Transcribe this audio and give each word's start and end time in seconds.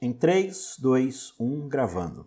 Em 0.00 0.12
3, 0.12 0.76
2, 0.78 1.34
1, 1.40 1.68
gravando. 1.68 2.24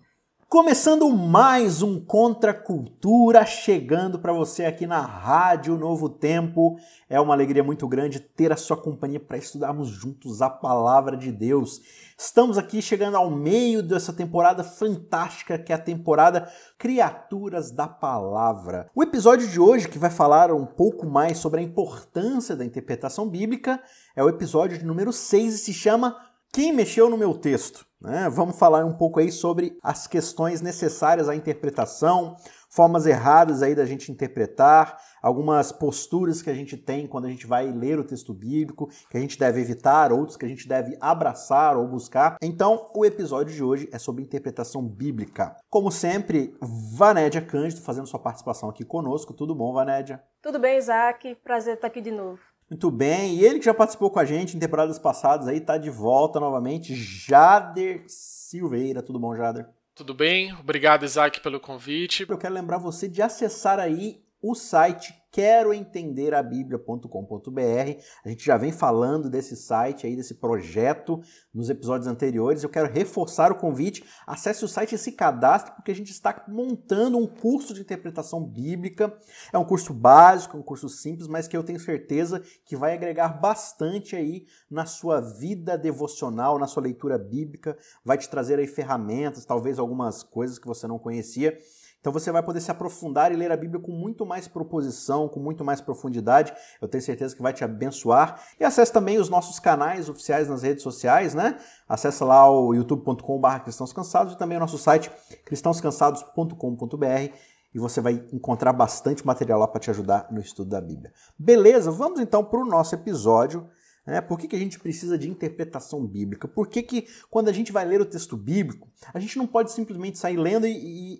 Começando 0.49 1.09
mais 1.09 1.81
um 1.81 2.03
Contra 2.03 2.53
Cultura, 2.53 3.45
chegando 3.45 4.19
para 4.19 4.33
você 4.33 4.65
aqui 4.65 4.85
na 4.85 4.99
Rádio 4.99 5.77
Novo 5.77 6.09
Tempo. 6.09 6.77
É 7.09 7.17
uma 7.21 7.33
alegria 7.33 7.63
muito 7.63 7.87
grande 7.87 8.19
ter 8.19 8.51
a 8.51 8.57
sua 8.57 8.75
companhia 8.75 9.21
para 9.21 9.37
estudarmos 9.37 9.87
juntos 9.87 10.41
a 10.41 10.49
palavra 10.49 11.15
de 11.15 11.31
Deus. 11.31 11.79
Estamos 12.17 12.57
aqui 12.57 12.81
chegando 12.81 13.15
ao 13.15 13.31
meio 13.31 13.81
dessa 13.81 14.11
temporada 14.11 14.65
fantástica 14.65 15.57
que 15.57 15.71
é 15.71 15.75
a 15.75 15.81
temporada 15.81 16.51
Criaturas 16.77 17.71
da 17.71 17.87
Palavra. 17.87 18.91
O 18.93 19.01
episódio 19.01 19.47
de 19.47 19.61
hoje, 19.61 19.87
que 19.87 19.97
vai 19.97 20.09
falar 20.09 20.51
um 20.51 20.65
pouco 20.65 21.05
mais 21.05 21.37
sobre 21.37 21.61
a 21.61 21.63
importância 21.63 22.57
da 22.57 22.65
interpretação 22.65 23.29
bíblica, 23.29 23.81
é 24.13 24.21
o 24.21 24.27
episódio 24.27 24.77
de 24.77 24.83
número 24.83 25.13
6 25.13 25.53
e 25.53 25.57
se 25.57 25.73
chama 25.73 26.17
quem 26.51 26.73
mexeu 26.73 27.09
no 27.09 27.17
meu 27.17 27.33
texto? 27.33 27.85
Né? 28.01 28.27
Vamos 28.29 28.57
falar 28.57 28.83
um 28.83 28.93
pouco 28.93 29.19
aí 29.19 29.31
sobre 29.31 29.77
as 29.81 30.07
questões 30.07 30.59
necessárias 30.59 31.29
à 31.29 31.35
interpretação, 31.35 32.35
formas 32.69 33.05
erradas 33.05 33.61
aí 33.61 33.75
da 33.75 33.85
gente 33.85 34.11
interpretar, 34.11 34.97
algumas 35.21 35.71
posturas 35.71 36.41
que 36.41 36.49
a 36.49 36.53
gente 36.53 36.75
tem 36.75 37.07
quando 37.07 37.25
a 37.25 37.29
gente 37.29 37.45
vai 37.47 37.71
ler 37.71 37.99
o 37.99 38.03
texto 38.03 38.33
bíblico, 38.33 38.89
que 39.09 39.17
a 39.17 39.21
gente 39.21 39.37
deve 39.37 39.61
evitar, 39.61 40.11
outros 40.11 40.35
que 40.35 40.45
a 40.45 40.47
gente 40.49 40.67
deve 40.67 40.97
abraçar 40.99 41.77
ou 41.77 41.87
buscar. 41.87 42.37
Então, 42.41 42.89
o 42.93 43.05
episódio 43.05 43.53
de 43.53 43.63
hoje 43.63 43.87
é 43.91 43.99
sobre 43.99 44.23
interpretação 44.23 44.85
bíblica. 44.85 45.55
Como 45.69 45.91
sempre, 45.91 46.53
Vanédia 46.97 47.41
Cândido 47.41 47.81
fazendo 47.81 48.07
sua 48.07 48.19
participação 48.19 48.67
aqui 48.67 48.83
conosco. 48.83 49.33
Tudo 49.33 49.55
bom, 49.55 49.71
Vanédia? 49.71 50.21
Tudo 50.41 50.59
bem, 50.59 50.77
Isaac. 50.77 51.35
Prazer 51.35 51.75
estar 51.75 51.87
aqui 51.87 52.01
de 52.01 52.11
novo. 52.11 52.50
Muito 52.71 52.89
bem, 52.89 53.35
e 53.35 53.43
ele 53.43 53.59
que 53.59 53.65
já 53.65 53.73
participou 53.73 54.09
com 54.09 54.17
a 54.17 54.23
gente 54.23 54.55
em 54.55 54.59
temporadas 54.59 54.97
passadas 54.97 55.45
aí, 55.45 55.59
tá 55.59 55.77
de 55.77 55.89
volta 55.89 56.39
novamente, 56.39 56.95
Jader 56.95 58.05
Silveira. 58.07 59.03
Tudo 59.03 59.19
bom, 59.19 59.35
Jader? 59.35 59.67
Tudo 59.93 60.13
bem, 60.13 60.53
obrigado 60.53 61.03
Isaac 61.03 61.41
pelo 61.41 61.59
convite. 61.59 62.25
Eu 62.25 62.37
quero 62.37 62.53
lembrar 62.53 62.77
você 62.77 63.09
de 63.09 63.21
acessar 63.21 63.77
aí 63.77 64.23
o 64.41 64.55
site 64.55 65.13
queroentenderabiblia.com.br. 65.31 68.01
A 68.23 68.29
gente 68.29 68.45
já 68.45 68.57
vem 68.57 68.71
falando 68.71 69.29
desse 69.29 69.55
site 69.55 70.05
aí, 70.05 70.15
desse 70.15 70.35
projeto 70.35 71.19
nos 71.53 71.69
episódios 71.69 72.07
anteriores. 72.07 72.63
Eu 72.63 72.69
quero 72.69 72.91
reforçar 72.91 73.51
o 73.51 73.55
convite. 73.55 74.03
Acesse 74.27 74.65
o 74.65 74.67
site 74.67 74.95
e 74.95 74.97
se 74.97 75.13
cadastre, 75.13 75.73
porque 75.75 75.91
a 75.91 75.95
gente 75.95 76.11
está 76.11 76.43
montando 76.47 77.17
um 77.17 77.25
curso 77.25 77.73
de 77.73 77.81
interpretação 77.81 78.43
bíblica. 78.43 79.17
É 79.53 79.57
um 79.57 79.65
curso 79.65 79.93
básico, 79.93 80.57
um 80.57 80.63
curso 80.63 80.89
simples, 80.89 81.27
mas 81.27 81.47
que 81.47 81.55
eu 81.55 81.63
tenho 81.63 81.79
certeza 81.79 82.43
que 82.65 82.75
vai 82.75 82.93
agregar 82.93 83.29
bastante 83.29 84.15
aí 84.15 84.45
na 84.69 84.85
sua 84.85 85.21
vida 85.21 85.77
devocional, 85.77 86.59
na 86.59 86.67
sua 86.67 86.83
leitura 86.83 87.17
bíblica, 87.17 87.77
vai 88.03 88.17
te 88.17 88.29
trazer 88.29 88.59
aí 88.59 88.67
ferramentas, 88.67 89.45
talvez 89.45 89.79
algumas 89.79 90.23
coisas 90.23 90.59
que 90.59 90.67
você 90.67 90.87
não 90.87 90.99
conhecia. 90.99 91.57
Então 92.01 92.11
você 92.11 92.31
vai 92.31 92.41
poder 92.41 92.59
se 92.59 92.71
aprofundar 92.71 93.31
e 93.31 93.35
ler 93.35 93.51
a 93.51 93.55
Bíblia 93.57 93.79
com 93.79 93.91
muito 93.91 94.25
mais 94.25 94.47
proposição, 94.47 95.29
com 95.29 95.39
muito 95.39 95.63
mais 95.63 95.79
profundidade. 95.79 96.51
Eu 96.81 96.87
tenho 96.87 97.01
certeza 97.01 97.35
que 97.35 97.41
vai 97.43 97.53
te 97.53 97.63
abençoar. 97.63 98.41
E 98.59 98.63
acesse 98.65 98.91
também 98.91 99.19
os 99.19 99.29
nossos 99.29 99.59
canais 99.59 100.09
oficiais 100.09 100.49
nas 100.49 100.63
redes 100.63 100.81
sociais, 100.81 101.35
né? 101.35 101.59
Acesse 101.87 102.23
lá 102.23 102.49
o 102.49 102.73
youtube.com.br 102.73 103.59
cristãos 103.63 103.93
cansados 103.93 104.33
e 104.33 104.37
também 104.37 104.57
o 104.57 104.59
nosso 104.59 104.79
site 104.79 105.11
cristãoscansados.com.br 105.45 107.35
e 107.73 107.79
você 107.79 108.01
vai 108.01 108.21
encontrar 108.33 108.73
bastante 108.73 109.25
material 109.25 109.59
lá 109.59 109.67
para 109.67 109.79
te 109.79 109.89
ajudar 109.91 110.27
no 110.31 110.41
estudo 110.41 110.71
da 110.71 110.81
Bíblia. 110.81 111.13
Beleza? 111.37 111.91
Vamos 111.91 112.19
então 112.19 112.43
para 112.43 112.59
o 112.59 112.65
nosso 112.65 112.95
episódio 112.95 113.69
né? 114.11 114.19
Por 114.19 114.37
que, 114.37 114.45
que 114.45 114.55
a 114.57 114.59
gente 114.59 114.77
precisa 114.77 115.17
de 115.17 115.29
interpretação 115.29 116.05
bíblica? 116.05 116.45
Por 116.45 116.67
que, 116.67 116.83
que 116.83 117.07
quando 117.29 117.47
a 117.47 117.53
gente 117.53 117.71
vai 117.71 117.85
ler 117.85 118.01
o 118.01 118.05
texto 118.05 118.35
bíblico, 118.35 118.89
a 119.13 119.19
gente 119.21 119.37
não 119.37 119.47
pode 119.47 119.71
simplesmente 119.71 120.19
sair 120.19 120.35
lendo 120.35 120.67
e, 120.67 120.73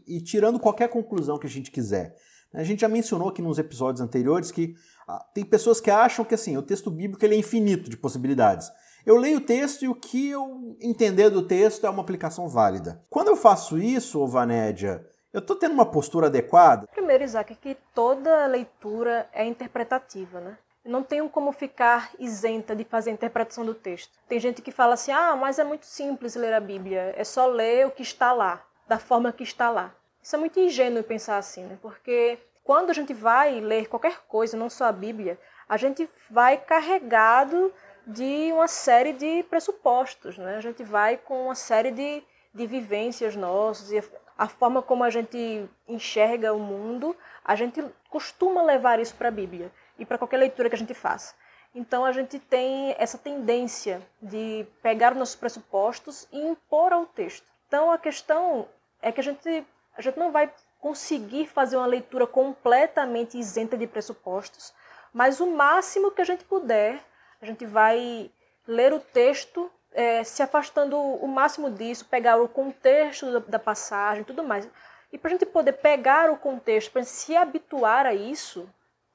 e, 0.05 0.17
e 0.17 0.21
tirando 0.21 0.59
qualquer 0.59 0.89
conclusão 0.89 1.39
que 1.39 1.47
a 1.47 1.49
gente 1.49 1.71
quiser? 1.71 2.13
A 2.53 2.65
gente 2.65 2.81
já 2.81 2.89
mencionou 2.89 3.29
aqui 3.29 3.41
nos 3.41 3.57
episódios 3.57 4.01
anteriores 4.01 4.51
que 4.51 4.75
ah, 5.07 5.25
tem 5.33 5.45
pessoas 5.45 5.79
que 5.79 5.89
acham 5.89 6.25
que 6.25 6.35
assim, 6.35 6.57
o 6.57 6.61
texto 6.61 6.91
bíblico 6.91 7.23
ele 7.23 7.35
é 7.35 7.37
infinito 7.37 7.89
de 7.89 7.95
possibilidades. 7.95 8.69
Eu 9.05 9.15
leio 9.15 9.37
o 9.37 9.45
texto 9.45 9.83
e 9.83 9.87
o 9.87 9.95
que 9.95 10.29
eu 10.29 10.75
entender 10.81 11.29
do 11.29 11.47
texto 11.47 11.87
é 11.87 11.89
uma 11.89 12.01
aplicação 12.01 12.49
válida. 12.49 13.01
Quando 13.09 13.29
eu 13.29 13.37
faço 13.37 13.77
isso, 13.77 14.27
Vanédia, 14.27 15.01
eu 15.31 15.39
estou 15.39 15.55
tendo 15.55 15.71
uma 15.71 15.85
postura 15.85 16.27
adequada? 16.27 16.87
Primeiro, 16.91 17.23
Isaac, 17.23 17.55
que 17.55 17.77
toda 17.95 18.45
leitura 18.47 19.29
é 19.31 19.45
interpretativa, 19.45 20.41
né? 20.41 20.57
Não 20.83 21.03
tenho 21.03 21.29
como 21.29 21.51
ficar 21.51 22.11
isenta 22.17 22.75
de 22.75 22.83
fazer 22.83 23.11
a 23.11 23.13
interpretação 23.13 23.65
do 23.65 23.73
texto. 23.73 24.11
Tem 24.27 24.39
gente 24.39 24.61
que 24.61 24.71
fala 24.71 24.95
assim: 24.95 25.11
ah, 25.11 25.35
mas 25.35 25.59
é 25.59 25.63
muito 25.63 25.85
simples 25.85 26.35
ler 26.35 26.53
a 26.53 26.59
Bíblia, 26.59 27.13
é 27.15 27.23
só 27.23 27.45
ler 27.47 27.87
o 27.87 27.91
que 27.91 28.01
está 28.01 28.33
lá, 28.33 28.65
da 28.87 28.97
forma 28.97 29.31
que 29.31 29.43
está 29.43 29.69
lá. 29.69 29.93
Isso 30.21 30.35
é 30.35 30.39
muito 30.39 30.59
ingênuo 30.59 31.03
pensar 31.03 31.37
assim, 31.37 31.63
né? 31.63 31.77
Porque 31.81 32.39
quando 32.63 32.89
a 32.89 32.93
gente 32.93 33.13
vai 33.13 33.59
ler 33.59 33.87
qualquer 33.87 34.19
coisa, 34.27 34.57
não 34.57 34.69
só 34.69 34.85
a 34.85 34.91
Bíblia, 34.91 35.39
a 35.67 35.77
gente 35.77 36.07
vai 36.29 36.57
carregado 36.57 37.73
de 38.05 38.51
uma 38.51 38.67
série 38.67 39.13
de 39.13 39.43
pressupostos, 39.43 40.37
né? 40.37 40.57
A 40.57 40.61
gente 40.61 40.83
vai 40.83 41.17
com 41.17 41.45
uma 41.45 41.55
série 41.55 41.91
de, 41.91 42.23
de 42.53 42.67
vivências 42.67 43.35
nossas 43.35 43.91
e 43.91 44.03
a 44.37 44.47
forma 44.47 44.81
como 44.81 45.03
a 45.03 45.09
gente 45.09 45.69
enxerga 45.87 46.53
o 46.53 46.59
mundo, 46.59 47.15
a 47.45 47.55
gente 47.55 47.83
costuma 48.09 48.63
levar 48.63 48.99
isso 48.99 49.15
para 49.15 49.27
a 49.27 49.31
Bíblia 49.31 49.71
e 50.01 50.05
para 50.05 50.17
qualquer 50.17 50.37
leitura 50.37 50.67
que 50.67 50.75
a 50.75 50.77
gente 50.77 50.95
faça. 50.95 51.35
Então 51.73 52.03
a 52.03 52.11
gente 52.11 52.39
tem 52.39 52.95
essa 52.97 53.17
tendência 53.17 54.01
de 54.21 54.65
pegar 54.81 55.13
os 55.13 55.19
nossos 55.19 55.35
pressupostos 55.35 56.27
e 56.31 56.41
impor 56.41 56.91
ao 56.91 57.05
texto. 57.05 57.45
Então 57.67 57.91
a 57.91 57.97
questão 57.97 58.67
é 59.01 59.11
que 59.11 59.21
a 59.21 59.23
gente, 59.23 59.65
a 59.95 60.01
gente 60.01 60.17
não 60.17 60.31
vai 60.31 60.51
conseguir 60.79 61.45
fazer 61.47 61.77
uma 61.77 61.85
leitura 61.85 62.25
completamente 62.25 63.37
isenta 63.37 63.77
de 63.77 63.85
pressupostos, 63.85 64.73
mas 65.13 65.39
o 65.39 65.47
máximo 65.47 66.11
que 66.11 66.21
a 66.21 66.25
gente 66.25 66.43
puder, 66.43 66.99
a 67.39 67.45
gente 67.45 67.65
vai 67.65 68.29
ler 68.67 68.91
o 68.91 68.99
texto 68.99 69.71
é, 69.93 70.23
se 70.23 70.41
afastando 70.41 70.97
o 70.97 71.27
máximo 71.27 71.69
disso, 71.69 72.05
pegar 72.05 72.41
o 72.41 72.49
contexto 72.49 73.31
da, 73.31 73.39
da 73.39 73.59
passagem 73.59 74.23
tudo 74.23 74.43
mais. 74.43 74.67
E 75.13 75.17
para 75.17 75.29
a 75.29 75.31
gente 75.33 75.45
poder 75.45 75.73
pegar 75.73 76.31
o 76.31 76.37
contexto, 76.37 76.91
para 76.91 77.03
se 77.03 77.35
habituar 77.35 78.05
a 78.05 78.13
isso, 78.13 78.67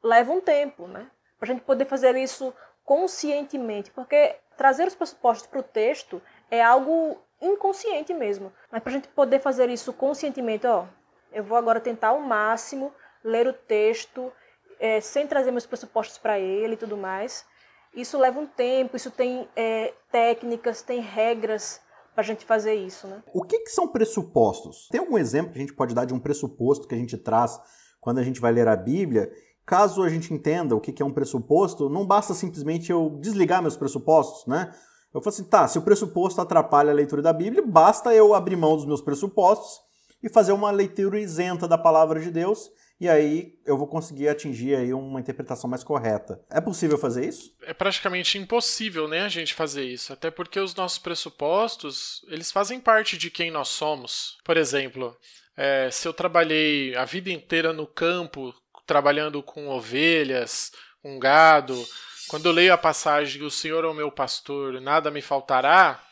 leva 0.07 0.33
um 0.33 0.41
tempo, 0.41 0.87
né? 0.87 1.11
Para 1.39 1.51
a 1.51 1.53
gente 1.53 1.65
poder 1.65 1.85
fazer 1.85 2.17
isso 2.17 2.55
conscientemente, 2.85 3.91
porque 3.91 4.37
trazer 4.57 4.87
os 4.87 4.95
pressupostos 4.95 5.47
para 5.47 5.61
o 5.61 5.63
texto 5.63 6.23
é 6.51 6.63
algo 6.63 7.21
inconsciente 7.43 8.15
mesmo. 8.15 8.53
Mas 8.71 8.83
para 8.83 8.91
a 8.91 8.95
gente 8.95 9.09
poder 9.09 9.41
fazer 9.41 9.69
isso 9.69 9.93
conscientemente, 9.93 10.67
ó, 10.67 10.87
eu 11.33 11.45
vou 11.45 11.59
agora 11.59 11.81
tentar 11.81 12.09
ao 12.09 12.21
máximo 12.21 12.93
ler 13.23 13.47
o 13.47 13.53
texto 13.53 14.33
é, 14.79 15.01
sem 15.01 15.27
trazer 15.27 15.51
meus 15.51 15.67
pressupostos 15.67 16.17
para 16.17 16.39
ele 16.39 16.75
e 16.75 16.79
tudo 16.79 16.97
mais. 16.97 17.45
Isso 17.93 18.17
leva 18.19 18.39
um 18.39 18.47
tempo, 18.47 18.97
isso 18.97 19.11
tem 19.11 19.49
é, 19.57 19.93
técnicas, 20.13 20.83
tem 20.83 21.01
regras 21.01 21.81
para 22.15 22.23
a 22.23 22.27
gente 22.27 22.45
fazer 22.45 22.75
isso, 22.75 23.07
né? 23.07 23.23
O 23.35 23.43
que, 23.43 23.59
que 23.59 23.71
são 23.71 23.89
pressupostos? 23.89 24.89
Tem 24.91 25.01
algum 25.01 25.19
exemplo 25.19 25.53
que 25.53 25.59
a 25.59 25.61
gente 25.61 25.75
pode 25.75 25.95
dar 25.95 26.05
de 26.05 26.15
um 26.15 26.21
pressuposto 26.21 26.87
que 26.87 26.95
a 26.95 26.99
gente 26.99 27.19
traz 27.19 27.61
quando 28.01 28.19
a 28.19 28.23
gente 28.23 28.41
vai 28.41 28.53
ler 28.53 28.69
a 28.69 28.77
Bíblia 28.77 29.31
Caso 29.67 30.05
a 30.05 30.09
gente 30.09 30.33
entenda 30.33 30.77
o 30.77 30.81
que 30.81 31.03
é 31.03 31.05
um 31.05 31.13
pressuposto, 31.13 31.91
não 31.91 32.07
basta 32.07 32.33
simplesmente 32.33 32.93
eu 32.93 33.19
desligar 33.21 33.61
meus 33.61 33.77
pressupostos, 33.77 34.47
né? 34.47 34.73
Eu 35.13 35.21
falo 35.21 35.35
assim, 35.35 35.45
tá, 35.45 35.67
se 35.67 35.77
o 35.77 35.83
pressuposto 35.83 36.41
atrapalha 36.41 36.93
a 36.93 36.95
leitura 36.95 37.21
da 37.21 37.33
Bíblia, 37.33 37.65
basta 37.67 38.15
eu 38.15 38.33
abrir 38.33 38.55
mão 38.55 38.77
dos 38.77 38.87
meus 38.87 39.01
pressupostos 39.01 39.81
e 40.23 40.29
fazer 40.29 40.53
uma 40.53 40.71
leitura 40.71 41.19
isenta 41.19 41.67
da 41.67 41.77
palavra 41.77 42.21
de 42.21 42.31
Deus, 42.31 42.71
e 43.01 43.09
aí 43.09 43.55
eu 43.67 43.77
vou 43.77 43.87
conseguir 43.87 44.29
atingir 44.29 44.77
aí 44.77 44.93
uma 44.95 45.21
interpretação 45.21 45.69
mais 45.69 45.83
correta. 45.83 46.41
É 46.51 46.61
possível 46.61 46.97
fazer 46.97 47.27
isso? 47.27 47.53
É 47.63 47.75
praticamente 47.75 48.39
impossível, 48.39 49.09
né, 49.09 49.23
a 49.23 49.29
gente 49.29 49.53
fazer 49.53 49.85
isso, 49.85 50.13
até 50.13 50.31
porque 50.31 50.61
os 50.61 50.75
nossos 50.75 50.99
pressupostos, 50.99 52.25
eles 52.29 52.53
fazem 52.53 52.79
parte 52.79 53.19
de 53.19 53.31
quem 53.31 53.51
nós 53.51 53.69
somos. 53.69 54.39
Por 54.45 54.57
exemplo, 54.57 55.17
é, 55.57 55.91
se 55.91 56.07
eu 56.07 56.13
trabalhei 56.13 56.95
a 56.95 57.05
vida 57.05 57.31
inteira 57.31 57.73
no 57.73 57.87
campo 57.87 58.55
trabalhando 58.87 59.43
com 59.43 59.69
ovelhas, 59.69 60.73
com 61.03 61.19
gado, 61.19 61.87
quando 62.29 62.47
eu 62.47 62.53
leio 62.53 62.73
a 62.73 62.79
passagem 62.79 63.43
o 63.43 63.51
Senhor 63.51 63.85
é 63.85 63.89
o 63.89 63.95
meu 63.95 64.11
pastor, 64.11 64.81
nada 64.81 65.11
me 65.11 65.23
faltará, 65.23 66.03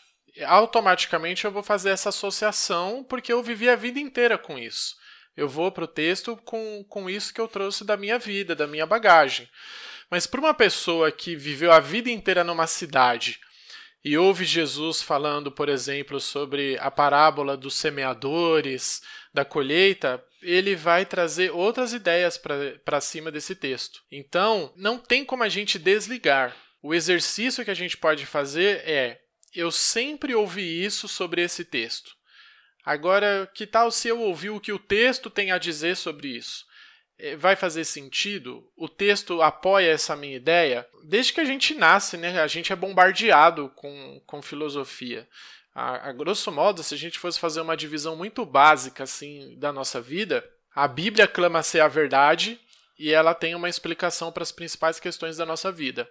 automaticamente 0.47 1.45
eu 1.45 1.51
vou 1.51 1.63
fazer 1.63 1.91
essa 1.91 2.09
associação 2.09 3.05
porque 3.09 3.33
eu 3.33 3.43
vivi 3.43 3.69
a 3.69 3.77
vida 3.77 3.99
inteira 3.99 4.39
com 4.39 4.59
isso. 4.59 4.97
Eu 5.37 5.49
vou 5.49 5.73
para 5.73 5.85
o 5.85 5.89
texto 5.89 6.37
com, 6.45 6.85
com 6.89 7.11
isso 7.11 7.35
que 7.35 7.41
eu 7.41 7.49
trouxe 7.49 7.85
da 7.85 7.97
minha 7.97 8.19
vida, 8.19 8.55
da 8.55 8.67
minha 8.67 8.87
bagagem. 8.87 9.49
Mas 10.09 10.27
para 10.27 10.41
uma 10.41 10.55
pessoa 10.55 11.11
que 11.11 11.35
viveu 11.35 11.73
a 11.73 11.81
vida 11.81 12.11
inteira 12.11 12.45
numa 12.45 12.69
cidade 12.69 13.41
e 14.05 14.17
ouve 14.17 14.45
Jesus 14.45 15.03
falando, 15.03 15.51
por 15.51 15.69
exemplo, 15.69 16.21
sobre 16.21 16.79
a 16.79 16.91
parábola 16.91 17.57
dos 17.57 17.75
semeadores, 17.75 19.03
da 19.33 19.45
colheita, 19.45 20.23
ele 20.45 20.77
vai 20.77 21.05
trazer 21.05 21.51
outras 21.51 21.93
ideias 21.93 22.39
para 22.39 23.01
cima 23.01 23.33
desse 23.33 23.55
texto. 23.55 24.03
Então, 24.11 24.73
não 24.77 24.99
tem 24.99 25.25
como 25.25 25.43
a 25.43 25.49
gente 25.49 25.79
desligar. 25.79 26.55
O 26.83 26.95
exercício 26.95 27.65
que 27.65 27.71
a 27.71 27.75
gente 27.75 27.97
pode 27.97 28.27
fazer 28.27 28.83
é 28.89 29.21
eu 29.55 29.71
sempre 29.71 30.35
ouvi 30.35 30.85
isso 30.85 31.09
sobre 31.09 31.43
esse 31.43 31.65
texto. 31.65 32.15
Agora, 32.85 33.51
que 33.55 33.67
tal 33.67 33.91
se 33.91 34.09
eu 34.09 34.21
ouvir 34.21 34.51
o 34.51 34.61
que 34.61 34.73
o 34.73 34.79
texto 34.79 35.31
tem 35.31 35.51
a 35.51 35.59
dizer 35.59 35.97
sobre 35.97 36.29
isso? 36.29 36.67
É, 37.19 37.37
vai 37.37 37.57
fazer 37.57 37.85
sentido? 37.85 38.71
O 38.77 38.89
texto 38.89 39.41
apoia 39.41 39.93
essa 39.93 40.15
minha 40.17 40.37
ideia? 40.37 40.87
Desde 41.05 41.33
que 41.33 41.41
a 41.41 41.45
gente 41.45 41.73
nasce, 41.75 42.17
né, 42.17 42.41
a 42.41 42.47
gente 42.47 42.73
é 42.73 42.77
bombardeado 42.77 43.71
com, 43.77 44.21
com 44.27 44.43
filosofia. 44.43 45.27
A, 45.75 46.11
a 46.11 46.13
grosso 46.13 46.53
modo, 46.53 46.83
se 46.83 46.95
a 46.95 46.99
gente 46.99 47.19
fosse 47.19 47.41
fazer 47.41 47.61
uma 47.61 47.77
divisão 47.77 48.15
muito 48.15 48.47
básica 48.47 49.03
assim 49.05 49.59
da 49.59 49.73
nossa 49.73 50.01
vida, 50.01 50.49
a 50.75 50.87
Bíblia 50.87 51.27
clama 51.27 51.63
ser 51.63 51.81
a 51.81 51.89
verdade 51.89 52.61
e 52.99 53.13
ela 53.13 53.35
tem 53.35 53.55
uma 53.55 53.69
explicação 53.69 54.31
para 54.31 54.43
as 54.43 54.53
principais 54.53 55.01
questões 55.01 55.37
da 55.37 55.45
nossa 55.45 55.73
vida. 55.73 56.09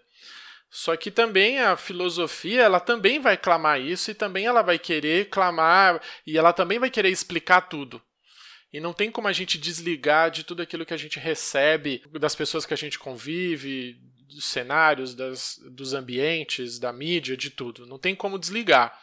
Só 0.69 0.97
que 0.97 1.11
também 1.11 1.59
a 1.59 1.77
filosofia, 1.77 2.63
ela 2.63 2.79
também 2.79 3.19
vai 3.19 3.37
clamar 3.37 3.79
isso 3.79 4.09
e 4.09 4.15
também 4.15 4.47
ela 4.47 4.61
vai 4.61 4.79
querer 4.79 5.29
clamar 5.29 6.01
e 6.25 6.37
ela 6.37 6.51
também 6.51 6.79
vai 6.79 6.89
querer 6.89 7.09
explicar 7.09 7.61
tudo. 7.61 8.01
E 8.71 8.79
não 8.79 8.91
tem 8.91 9.11
como 9.11 9.27
a 9.27 9.31
gente 9.31 9.59
desligar 9.59 10.31
de 10.31 10.43
tudo 10.43 10.63
aquilo 10.63 10.85
que 10.85 10.93
a 10.93 10.97
gente 10.97 11.19
recebe, 11.19 12.03
das 12.13 12.35
pessoas 12.35 12.65
que 12.65 12.73
a 12.73 12.77
gente 12.77 12.97
convive, 12.97 13.95
dos 14.27 14.45
cenários, 14.45 15.13
das, 15.13 15.59
dos 15.69 15.93
ambientes, 15.93 16.79
da 16.79 16.91
mídia, 16.91 17.37
de 17.37 17.51
tudo. 17.51 17.85
Não 17.85 17.99
tem 17.99 18.15
como 18.15 18.39
desligar. 18.39 18.99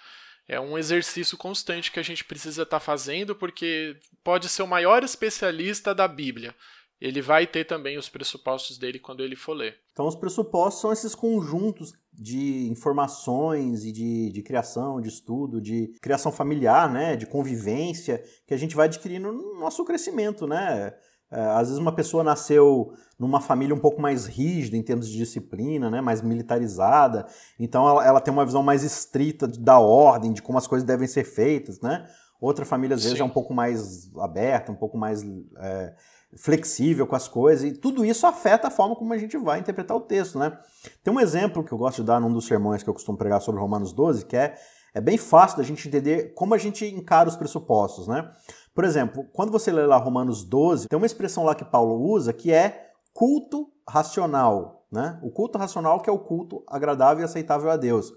É 0.48 0.60
um 0.60 0.76
exercício 0.76 1.38
constante 1.38 1.92
que 1.92 2.00
a 2.00 2.02
gente 2.02 2.25
precisa 2.25 2.62
estar 2.62 2.78
tá 2.78 2.84
fazendo, 2.84 3.34
porque 3.34 3.96
pode 4.25 4.48
ser 4.48 4.62
o 4.62 4.66
maior 4.66 5.04
especialista 5.04 5.94
da 5.94 6.08
Bíblia 6.08 6.54
ele 7.00 7.22
vai 7.22 7.46
ter 7.46 7.64
também 7.64 7.96
os 7.96 8.08
pressupostos 8.08 8.76
dele 8.76 8.98
quando 8.98 9.25
ele 9.25 9.34
for 9.34 9.54
ler. 9.54 9.76
Então, 9.92 10.06
os 10.06 10.14
pressupostos 10.14 10.82
são 10.82 10.92
esses 10.92 11.14
conjuntos 11.14 11.92
de 12.12 12.69
informações 12.69 13.84
e 13.84 13.92
de, 13.92 14.31
de 14.31 14.42
criação, 14.42 15.00
de 15.00 15.08
estudo, 15.08 15.60
de 15.60 15.94
criação 16.02 16.31
familiar, 16.31 16.92
né, 16.92 17.16
de 17.16 17.26
convivência, 17.26 18.22
que 18.46 18.52
a 18.52 18.56
gente 18.56 18.76
vai 18.76 18.87
adquirindo 18.87 19.32
no 19.32 19.58
nosso 19.58 19.84
crescimento, 19.84 20.46
né? 20.46 20.94
É, 21.31 21.41
às 21.41 21.69
vezes 21.69 21.79
uma 21.79 21.93
pessoa 21.93 22.25
nasceu 22.25 22.93
numa 23.19 23.41
família 23.41 23.75
um 23.75 23.79
pouco 23.79 24.00
mais 24.00 24.27
rígida 24.27 24.77
em 24.77 24.82
termos 24.82 25.09
de 25.09 25.17
disciplina, 25.17 25.88
né, 25.88 26.00
mais 26.00 26.23
militarizada, 26.23 27.27
então 27.59 27.88
ela, 27.88 28.05
ela 28.05 28.21
tem 28.21 28.32
uma 28.32 28.44
visão 28.44 28.62
mais 28.62 28.82
estrita 28.82 29.47
da 29.47 29.79
ordem, 29.79 30.32
de 30.32 30.43
como 30.43 30.59
as 30.59 30.67
coisas 30.67 30.87
devem 30.87 31.06
ser 31.06 31.25
feitas, 31.25 31.81
né? 31.81 32.06
Outra 32.41 32.65
família 32.65 32.97
às 32.97 33.03
vezes 33.03 33.19
Sim. 33.19 33.23
é 33.23 33.27
um 33.27 33.31
pouco 33.31 33.53
mais 33.53 34.11
aberta, 34.17 34.73
um 34.73 34.77
pouco 34.77 34.97
mais 34.97 35.23
é, 35.59 35.94
flexível 36.37 37.06
com 37.06 37.15
as 37.15 37.29
coisas, 37.29 37.71
e 37.71 37.73
tudo 37.73 38.05
isso 38.05 38.26
afeta 38.26 38.69
a 38.69 38.71
forma 38.71 38.97
como 38.97 39.12
a 39.12 39.19
gente 39.19 39.37
vai 39.37 39.61
interpretar 39.61 39.97
o 39.97 40.00
texto, 40.00 40.38
né? 40.38 40.59
Tem 41.05 41.12
um 41.12 41.21
exemplo 41.21 41.62
que 41.62 41.71
eu 41.71 41.79
gosto 41.79 41.99
de 41.99 42.06
dar 42.06 42.21
num 42.21 42.33
dos 42.33 42.47
sermões 42.47 42.83
que 42.83 42.88
eu 42.88 42.94
costumo 42.94 43.19
pregar 43.19 43.41
sobre 43.41 43.61
Romanos 43.61 43.93
12, 43.93 44.25
que 44.25 44.37
é, 44.37 44.55
é 44.94 45.00
bem 45.00 45.19
fácil 45.19 45.59
da 45.59 45.62
gente 45.62 45.87
entender 45.87 46.33
como 46.35 46.55
a 46.55 46.59
gente 46.59 46.87
encara 46.87 47.29
os 47.29 47.37
pressupostos, 47.37 48.09
né? 48.09 48.31
Por 48.75 48.84
exemplo, 48.84 49.25
quando 49.32 49.50
você 49.50 49.72
lê 49.72 49.84
lá 49.84 49.96
Romanos 49.96 50.44
12, 50.44 50.88
tem 50.88 50.96
uma 50.96 51.06
expressão 51.06 51.44
lá 51.44 51.55
que 51.55 51.64
Paulo 51.64 52.00
usa 52.00 52.32
que 52.32 52.52
é 52.52 52.90
culto 53.12 53.69
racional, 53.88 54.87
né? 54.90 55.19
O 55.22 55.31
culto 55.31 55.58
racional 55.58 56.00
que 56.00 56.08
é 56.08 56.12
o 56.12 56.19
culto 56.19 56.62
agradável 56.69 57.22
e 57.22 57.25
aceitável 57.25 57.70
a 57.70 57.76
Deus. 57.76 58.12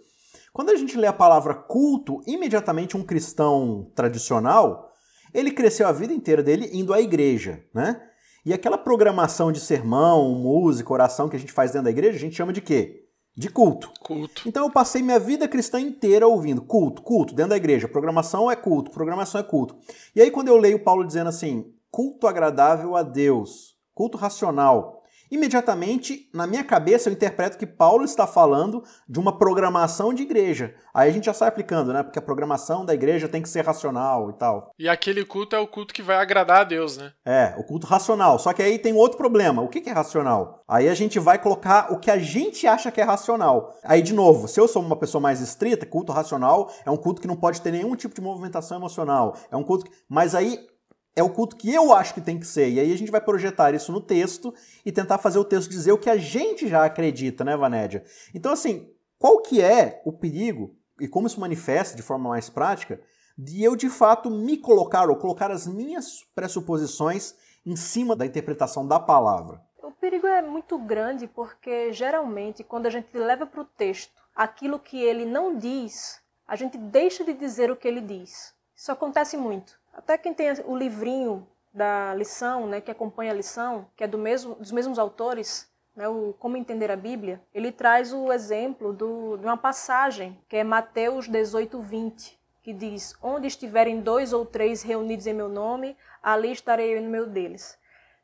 Quando 0.52 0.70
a 0.70 0.76
gente 0.76 0.98
lê 0.98 1.08
a 1.08 1.14
palavra 1.14 1.56
culto, 1.56 2.22
imediatamente 2.28 2.96
um 2.96 3.04
cristão 3.04 3.92
tradicional 3.96 4.92
ele 5.34 5.52
cresceu 5.52 5.88
a 5.88 5.92
vida 5.92 6.14
inteira 6.14 6.44
dele 6.44 6.70
indo 6.72 6.94
à 6.94 7.02
igreja, 7.02 7.64
né? 7.74 8.00
E 8.46 8.54
aquela 8.54 8.78
programação 8.78 9.52
de 9.52 9.60
sermão, 9.60 10.36
música, 10.36 10.92
oração 10.94 11.30
que 11.30 11.36
a 11.36 11.40
gente 11.40 11.52
faz 11.52 11.72
dentro 11.72 11.86
da 11.86 11.92
igreja, 11.92 12.18
a 12.18 12.20
gente 12.20 12.36
chama 12.36 12.54
de 12.54 12.62
quê? 12.62 13.03
De 13.36 13.50
culto. 13.50 13.92
Culto. 14.00 14.48
Então 14.48 14.66
eu 14.66 14.72
passei 14.72 15.02
minha 15.02 15.20
vida 15.20 15.48
cristã 15.48 15.80
inteira 15.80 16.28
ouvindo 16.28 16.62
culto, 16.62 17.02
culto, 17.02 17.34
dentro 17.34 17.50
da 17.50 17.58
igreja. 17.58 17.88
Programação 17.88 18.50
é 18.50 18.56
culto, 18.56 18.92
programação 18.92 19.42
é 19.42 19.44
culto. 19.44 19.76
E 20.16 20.22
aí 20.22 20.30
quando 20.30 20.50
eu 20.50 20.58
leio 20.58 20.84
Paulo 20.84 21.06
dizendo 21.06 21.30
assim, 21.30 21.74
culto 21.90 22.28
agradável 22.28 22.96
a 22.96 23.02
Deus, 23.02 23.76
culto 23.94 24.18
racional, 24.18 25.03
imediatamente 25.34 26.30
na 26.34 26.46
minha 26.46 26.64
cabeça 26.64 27.10
eu 27.10 27.14
interpreto 27.14 27.58
que 27.58 27.66
Paulo 27.66 28.04
está 28.04 28.28
falando 28.28 28.84
de 29.10 29.20
uma 29.20 29.38
programação 29.38 30.14
de 30.14 30.24
igreja. 30.24 30.76
Aí 30.94 31.10
a 31.10 31.14
gente 31.14 31.26
já 31.26 31.34
sai 31.34 31.48
aplicando, 31.48 31.92
né? 31.92 32.04
Porque 32.04 32.20
a 32.20 32.22
programação 32.22 32.86
da 32.86 32.94
igreja 32.94 33.28
tem 33.28 33.42
que 33.42 33.50
ser 33.50 33.66
racional 33.66 34.30
e 34.30 34.34
tal. 34.34 34.72
E 34.78 34.88
aquele 34.88 35.26
culto 35.26 35.56
é 35.56 35.60
o 35.60 35.68
culto 35.68 35.94
que 35.94 36.04
vai 36.04 36.18
agradar 36.18 36.62
a 36.62 36.64
Deus, 36.64 36.98
né? 36.98 37.12
É, 37.26 37.56
o 37.58 37.64
culto 37.64 37.88
racional. 37.88 38.38
Só 38.38 38.54
que 38.54 38.62
aí 38.62 38.78
tem 38.78 38.94
outro 38.94 39.18
problema. 39.18 39.62
O 39.62 39.68
que 39.68 39.90
é 39.90 39.94
racional? 39.94 40.64
Aí 40.68 40.88
a 40.88 40.94
gente 40.94 41.20
vai 41.20 41.40
colocar 41.40 41.92
o 41.92 42.00
que 42.00 42.12
a 42.12 42.18
gente 42.18 42.68
acha 42.68 42.92
que 42.92 43.02
é 43.02 43.04
racional. 43.04 43.76
Aí, 43.84 44.02
de 44.02 44.14
novo, 44.14 44.48
se 44.48 44.60
eu 44.60 44.68
sou 44.68 44.82
uma 44.82 44.96
pessoa 44.96 45.22
mais 45.22 45.42
estrita, 45.42 45.86
culto 45.86 46.12
racional 46.12 46.72
é 46.86 46.92
um 46.92 46.98
culto 46.98 47.22
que 47.22 47.28
não 47.28 47.36
pode 47.36 47.60
ter 47.60 47.72
nenhum 47.72 47.96
tipo 47.96 48.14
de 48.14 48.22
movimentação 48.22 48.78
emocional. 48.78 49.36
É 49.52 49.58
um 49.58 49.64
culto 49.64 49.86
que... 49.86 49.92
Mas 50.08 50.36
aí 50.36 50.60
é 51.16 51.22
o 51.24 51.30
culto 51.30 51.56
que 51.56 51.74
eu 51.74 51.94
acho 51.94 52.14
que 52.14 52.22
tem 52.22 52.40
que 52.40 52.48
ser. 52.48 52.70
E 52.70 52.80
aí 52.80 52.92
a 52.92 52.98
gente 52.98 53.12
vai 53.12 53.22
projetar 53.22 53.74
isso 53.74 53.92
no 53.92 54.02
texto 54.02 54.54
e 54.86 54.92
tentar 54.92 55.18
fazer 55.18 55.40
o 55.40 55.46
texto 55.46 55.70
dizer 55.70 55.92
o 55.92 55.98
que 55.98 56.10
a 56.10 56.18
gente 56.18 56.68
já 56.68 56.86
acredita, 56.86 57.44
né, 57.44 57.56
Vanédia? 57.56 58.04
Então, 58.34 58.52
assim, 58.52 58.90
qual 59.20 59.42
que 59.42 59.62
é 59.62 60.02
o 60.06 60.12
perigo 60.12 60.76
e 61.00 61.08
como 61.08 61.28
isso 61.28 61.40
manifesta 61.40 61.96
de 61.96 62.02
forma 62.02 62.30
mais 62.30 62.50
prática 62.50 63.00
de 63.38 63.64
eu, 63.64 63.76
de 63.76 63.90
fato, 63.90 64.30
me 64.30 64.58
colocar 64.58 65.10
ou 65.10 65.16
colocar 65.16 65.52
as 65.52 65.66
minhas 65.66 66.24
pressuposições 66.36 67.34
em 67.66 67.76
cima 67.76 68.16
da 68.16 68.26
interpretação 68.26 68.88
da 68.88 69.00
palavra? 69.00 69.62
O 69.82 69.92
perigo 69.92 70.28
é 70.28 70.42
muito 70.42 70.78
grande 70.78 71.28
porque, 71.28 71.92
geralmente, 71.94 72.64
quando 72.64 72.86
a 72.86 72.90
gente 72.90 73.18
leva 73.18 73.46
para 73.46 73.62
o 73.62 73.66
texto 73.66 74.22
aquilo 74.36 74.80
que 74.80 75.02
ele 75.02 75.26
não 75.26 75.58
diz, 75.58 76.22
a 76.48 76.56
gente 76.56 76.78
deixa 76.78 77.24
de 77.24 77.34
dizer 77.34 77.72
o 77.72 77.76
que 77.76 77.88
ele 77.88 78.02
diz. 78.02 78.54
Isso 78.76 78.92
acontece 78.92 79.38
muito. 79.38 79.80
Até 79.94 80.18
quem 80.18 80.34
tem 80.34 80.52
o 80.66 80.76
livrinho 80.76 81.48
da 81.74 82.14
lição, 82.16 82.68
né, 82.68 82.82
que 82.82 82.92
acompanha 82.92 83.32
a 83.32 83.36
lição, 83.36 83.88
que 83.96 84.04
é 84.04 84.08
do 84.08 84.18
mesmo, 84.18 84.56
dos 84.56 84.72
mesmos 84.72 85.00
autores, 85.00 85.72
né, 85.96 86.08
o 86.08 86.34
Como 86.40 86.58
Entender 86.58 86.92
a 86.92 86.96
Bíblia, 86.96 87.42
ele 87.54 87.72
traz 87.72 88.12
o 88.12 88.32
exemplo 88.32 88.92
do, 88.92 89.38
de 89.38 89.46
uma 89.46 89.58
passagem, 89.58 90.40
que 90.50 90.58
é 90.58 90.64
Mateus 90.64 91.28
18, 91.28 91.80
20, 91.80 92.40
que 92.62 92.74
diz: 92.74 93.16
Onde 93.22 93.48
estiverem 93.48 94.02
dois 94.02 94.34
ou 94.34 94.46
três 94.46 94.82
reunidos 94.82 95.28
em 95.28 95.34
meu 95.34 95.50
nome, 95.50 95.96
ali 96.22 96.52
estarei 96.52 96.98
eu 96.98 97.02
no 97.02 97.10
meio 97.10 97.28
deles. 97.28 97.78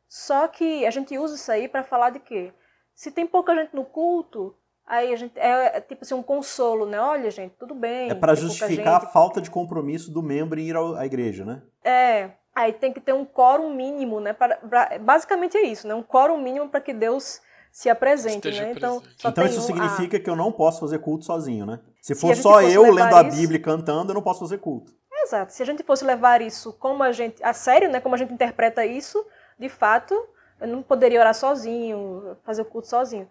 Só 0.07 0.47
que 0.47 0.85
a 0.85 0.91
gente 0.91 1.17
usa 1.17 1.35
isso 1.35 1.51
aí 1.51 1.67
para 1.67 1.83
falar 1.83 2.09
de 2.09 2.19
quê? 2.19 2.51
Se 2.95 3.11
tem 3.11 3.27
pouca 3.27 3.55
gente 3.55 3.75
no 3.75 3.85
culto, 3.85 4.55
Aí 4.89 5.13
a 5.13 5.15
gente 5.15 5.37
é, 5.37 5.77
é, 5.77 5.81
tipo 5.81 6.03
assim 6.03 6.15
um 6.15 6.23
consolo, 6.23 6.87
né? 6.87 6.99
Olha, 6.99 7.29
gente, 7.29 7.53
tudo 7.59 7.75
bem. 7.75 8.09
É 8.09 8.15
para 8.15 8.33
justificar 8.33 8.95
a 8.95 8.99
falta 8.99 9.39
de 9.39 9.51
compromisso 9.51 10.11
do 10.11 10.23
membro 10.23 10.59
em 10.59 10.63
ir 10.63 10.75
à 10.75 11.05
igreja, 11.05 11.45
né? 11.45 11.61
É. 11.83 12.31
Aí 12.55 12.73
tem 12.73 12.91
que 12.91 12.99
ter 12.99 13.13
um 13.13 13.23
quórum 13.23 13.71
mínimo, 13.71 14.19
né? 14.19 14.33
Pra, 14.33 14.55
pra 14.57 14.97
basicamente 14.97 15.55
é 15.55 15.61
isso, 15.61 15.87
né? 15.87 15.93
Um 15.93 16.01
quórum 16.01 16.39
mínimo 16.39 16.67
para 16.69 16.81
que 16.81 16.91
Deus 16.91 17.39
se 17.71 17.87
apresente, 17.87 18.47
Esteja 18.47 18.63
né? 18.63 18.73
Então, 18.75 19.03
então 19.23 19.45
isso 19.45 19.59
um, 19.59 19.61
significa 19.61 20.17
a... 20.17 20.19
que 20.19 20.27
eu 20.27 20.35
não 20.35 20.51
posso 20.51 20.79
fazer 20.79 20.97
culto 20.97 21.23
sozinho, 21.23 21.67
né? 21.67 21.79
Se 22.01 22.15
for 22.15 22.35
Se 22.35 22.41
só 22.41 22.59
eu 22.63 22.91
lendo 22.91 23.15
a 23.15 23.21
Bíblia 23.21 23.59
e 23.59 23.61
cantando, 23.61 24.09
eu 24.09 24.15
não 24.15 24.23
posso 24.23 24.39
fazer 24.39 24.57
culto. 24.57 24.91
Exato. 25.21 25.53
Se 25.53 25.61
a 25.61 25.65
gente 25.67 25.83
fosse 25.83 26.03
levar 26.03 26.41
isso 26.41 26.73
como 26.73 27.03
a 27.03 27.11
gente, 27.11 27.43
a 27.43 27.53
sério, 27.53 27.91
né? 27.91 27.99
Como 27.99 28.15
a 28.15 28.17
gente 28.17 28.33
interpreta 28.33 28.83
isso, 28.83 29.23
de 29.59 29.69
fato, 29.69 30.15
eu 30.59 30.67
não 30.67 30.81
poderia 30.81 31.19
orar 31.19 31.35
sozinho, 31.35 32.35
fazer 32.43 32.63
o 32.63 32.65
culto 32.65 32.87
sozinho. 32.87 33.29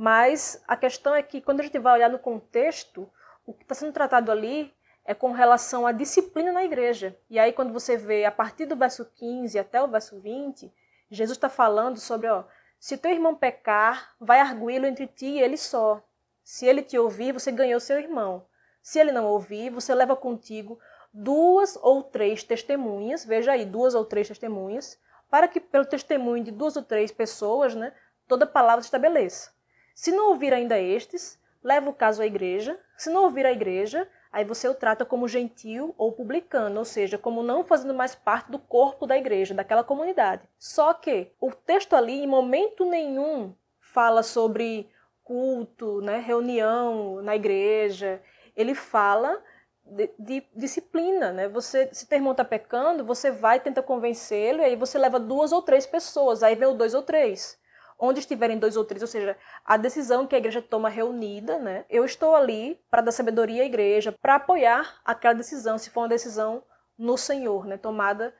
Mas 0.00 0.62
a 0.68 0.76
questão 0.76 1.12
é 1.12 1.24
que 1.24 1.40
quando 1.40 1.58
a 1.58 1.64
gente 1.64 1.76
vai 1.76 1.94
olhar 1.94 2.08
no 2.08 2.20
contexto, 2.20 3.10
o 3.44 3.52
que 3.52 3.64
está 3.64 3.74
sendo 3.74 3.92
tratado 3.92 4.30
ali 4.30 4.72
é 5.04 5.12
com 5.12 5.32
relação 5.32 5.88
à 5.88 5.90
disciplina 5.90 6.52
na 6.52 6.62
igreja. 6.62 7.18
E 7.28 7.36
aí, 7.36 7.52
quando 7.52 7.72
você 7.72 7.96
vê 7.96 8.24
a 8.24 8.30
partir 8.30 8.66
do 8.66 8.76
verso 8.76 9.04
15 9.16 9.58
até 9.58 9.82
o 9.82 9.88
verso 9.88 10.20
20, 10.20 10.72
Jesus 11.10 11.36
está 11.36 11.48
falando 11.48 11.98
sobre, 11.98 12.28
ó, 12.28 12.44
se 12.78 12.96
teu 12.96 13.10
irmão 13.10 13.34
pecar, 13.34 14.14
vai 14.20 14.38
arguí-lo 14.38 14.86
entre 14.86 15.08
ti 15.08 15.26
e 15.26 15.40
ele 15.40 15.56
só. 15.56 16.00
Se 16.44 16.64
ele 16.64 16.84
te 16.84 16.96
ouvir, 16.96 17.32
você 17.32 17.50
ganhou 17.50 17.80
seu 17.80 17.98
irmão. 17.98 18.46
Se 18.80 19.00
ele 19.00 19.10
não 19.10 19.26
ouvir, 19.26 19.68
você 19.68 19.92
leva 19.92 20.14
contigo 20.14 20.78
duas 21.12 21.76
ou 21.82 22.04
três 22.04 22.44
testemunhas, 22.44 23.24
veja 23.24 23.50
aí, 23.50 23.66
duas 23.66 23.96
ou 23.96 24.04
três 24.04 24.28
testemunhas, 24.28 24.96
para 25.28 25.48
que 25.48 25.58
pelo 25.58 25.84
testemunho 25.84 26.44
de 26.44 26.52
duas 26.52 26.76
ou 26.76 26.84
três 26.84 27.10
pessoas, 27.10 27.74
né, 27.74 27.92
toda 28.28 28.46
palavra 28.46 28.80
se 28.82 28.86
estabeleça. 28.86 29.57
Se 29.98 30.12
não 30.12 30.28
ouvir 30.28 30.54
ainda 30.54 30.78
estes, 30.78 31.36
leva 31.60 31.90
o 31.90 31.92
caso 31.92 32.22
à 32.22 32.26
igreja. 32.26 32.78
Se 32.96 33.10
não 33.10 33.24
ouvir 33.24 33.44
a 33.44 33.50
igreja, 33.50 34.08
aí 34.30 34.44
você 34.44 34.68
o 34.68 34.74
trata 34.74 35.04
como 35.04 35.26
gentil 35.26 35.92
ou 35.98 36.12
publicano, 36.12 36.78
ou 36.78 36.84
seja, 36.84 37.18
como 37.18 37.42
não 37.42 37.64
fazendo 37.64 37.92
mais 37.92 38.14
parte 38.14 38.48
do 38.48 38.60
corpo 38.60 39.08
da 39.08 39.18
igreja, 39.18 39.56
daquela 39.56 39.82
comunidade. 39.82 40.48
Só 40.56 40.94
que 40.94 41.32
o 41.40 41.50
texto 41.50 41.96
ali, 41.96 42.22
em 42.22 42.28
momento 42.28 42.88
nenhum, 42.88 43.52
fala 43.80 44.22
sobre 44.22 44.88
culto, 45.24 46.00
né, 46.00 46.18
reunião 46.20 47.20
na 47.20 47.34
igreja. 47.34 48.22
Ele 48.54 48.76
fala 48.76 49.42
de, 49.84 50.10
de, 50.16 50.46
disciplina, 50.54 51.32
né? 51.32 51.48
Você, 51.48 51.88
se 51.92 52.06
teu 52.06 52.18
irmão 52.18 52.30
está 52.30 52.44
pecando, 52.44 53.04
você 53.04 53.32
vai 53.32 53.58
tenta 53.58 53.82
convencê-lo 53.82 54.60
e 54.60 54.64
aí 54.64 54.76
você 54.76 54.96
leva 54.96 55.18
duas 55.18 55.50
ou 55.50 55.60
três 55.60 55.88
pessoas, 55.88 56.44
aí 56.44 56.54
vem 56.54 56.68
o 56.68 56.74
dois 56.74 56.94
ou 56.94 57.02
três. 57.02 57.58
Onde 57.98 58.20
estiverem 58.20 58.58
dois 58.58 58.76
ou 58.76 58.84
três, 58.84 59.02
ou 59.02 59.08
seja, 59.08 59.36
a 59.64 59.76
decisão 59.76 60.26
que 60.26 60.34
a 60.34 60.38
igreja 60.38 60.62
toma 60.62 60.88
reunida, 60.88 61.58
né? 61.58 61.84
Eu 61.90 62.04
estou 62.04 62.34
ali 62.36 62.80
para 62.90 63.02
dar 63.02 63.12
sabedoria 63.12 63.62
à 63.62 63.66
igreja, 63.66 64.14
para 64.22 64.36
apoiar 64.36 65.00
aquela 65.04 65.34
decisão, 65.34 65.78
se 65.78 65.90
for 65.90 66.02
uma 66.02 66.08
decisão 66.08 66.62
no 66.96 67.16
Senhor, 67.16 67.66
né? 67.66 67.76
Tomada 67.76 68.34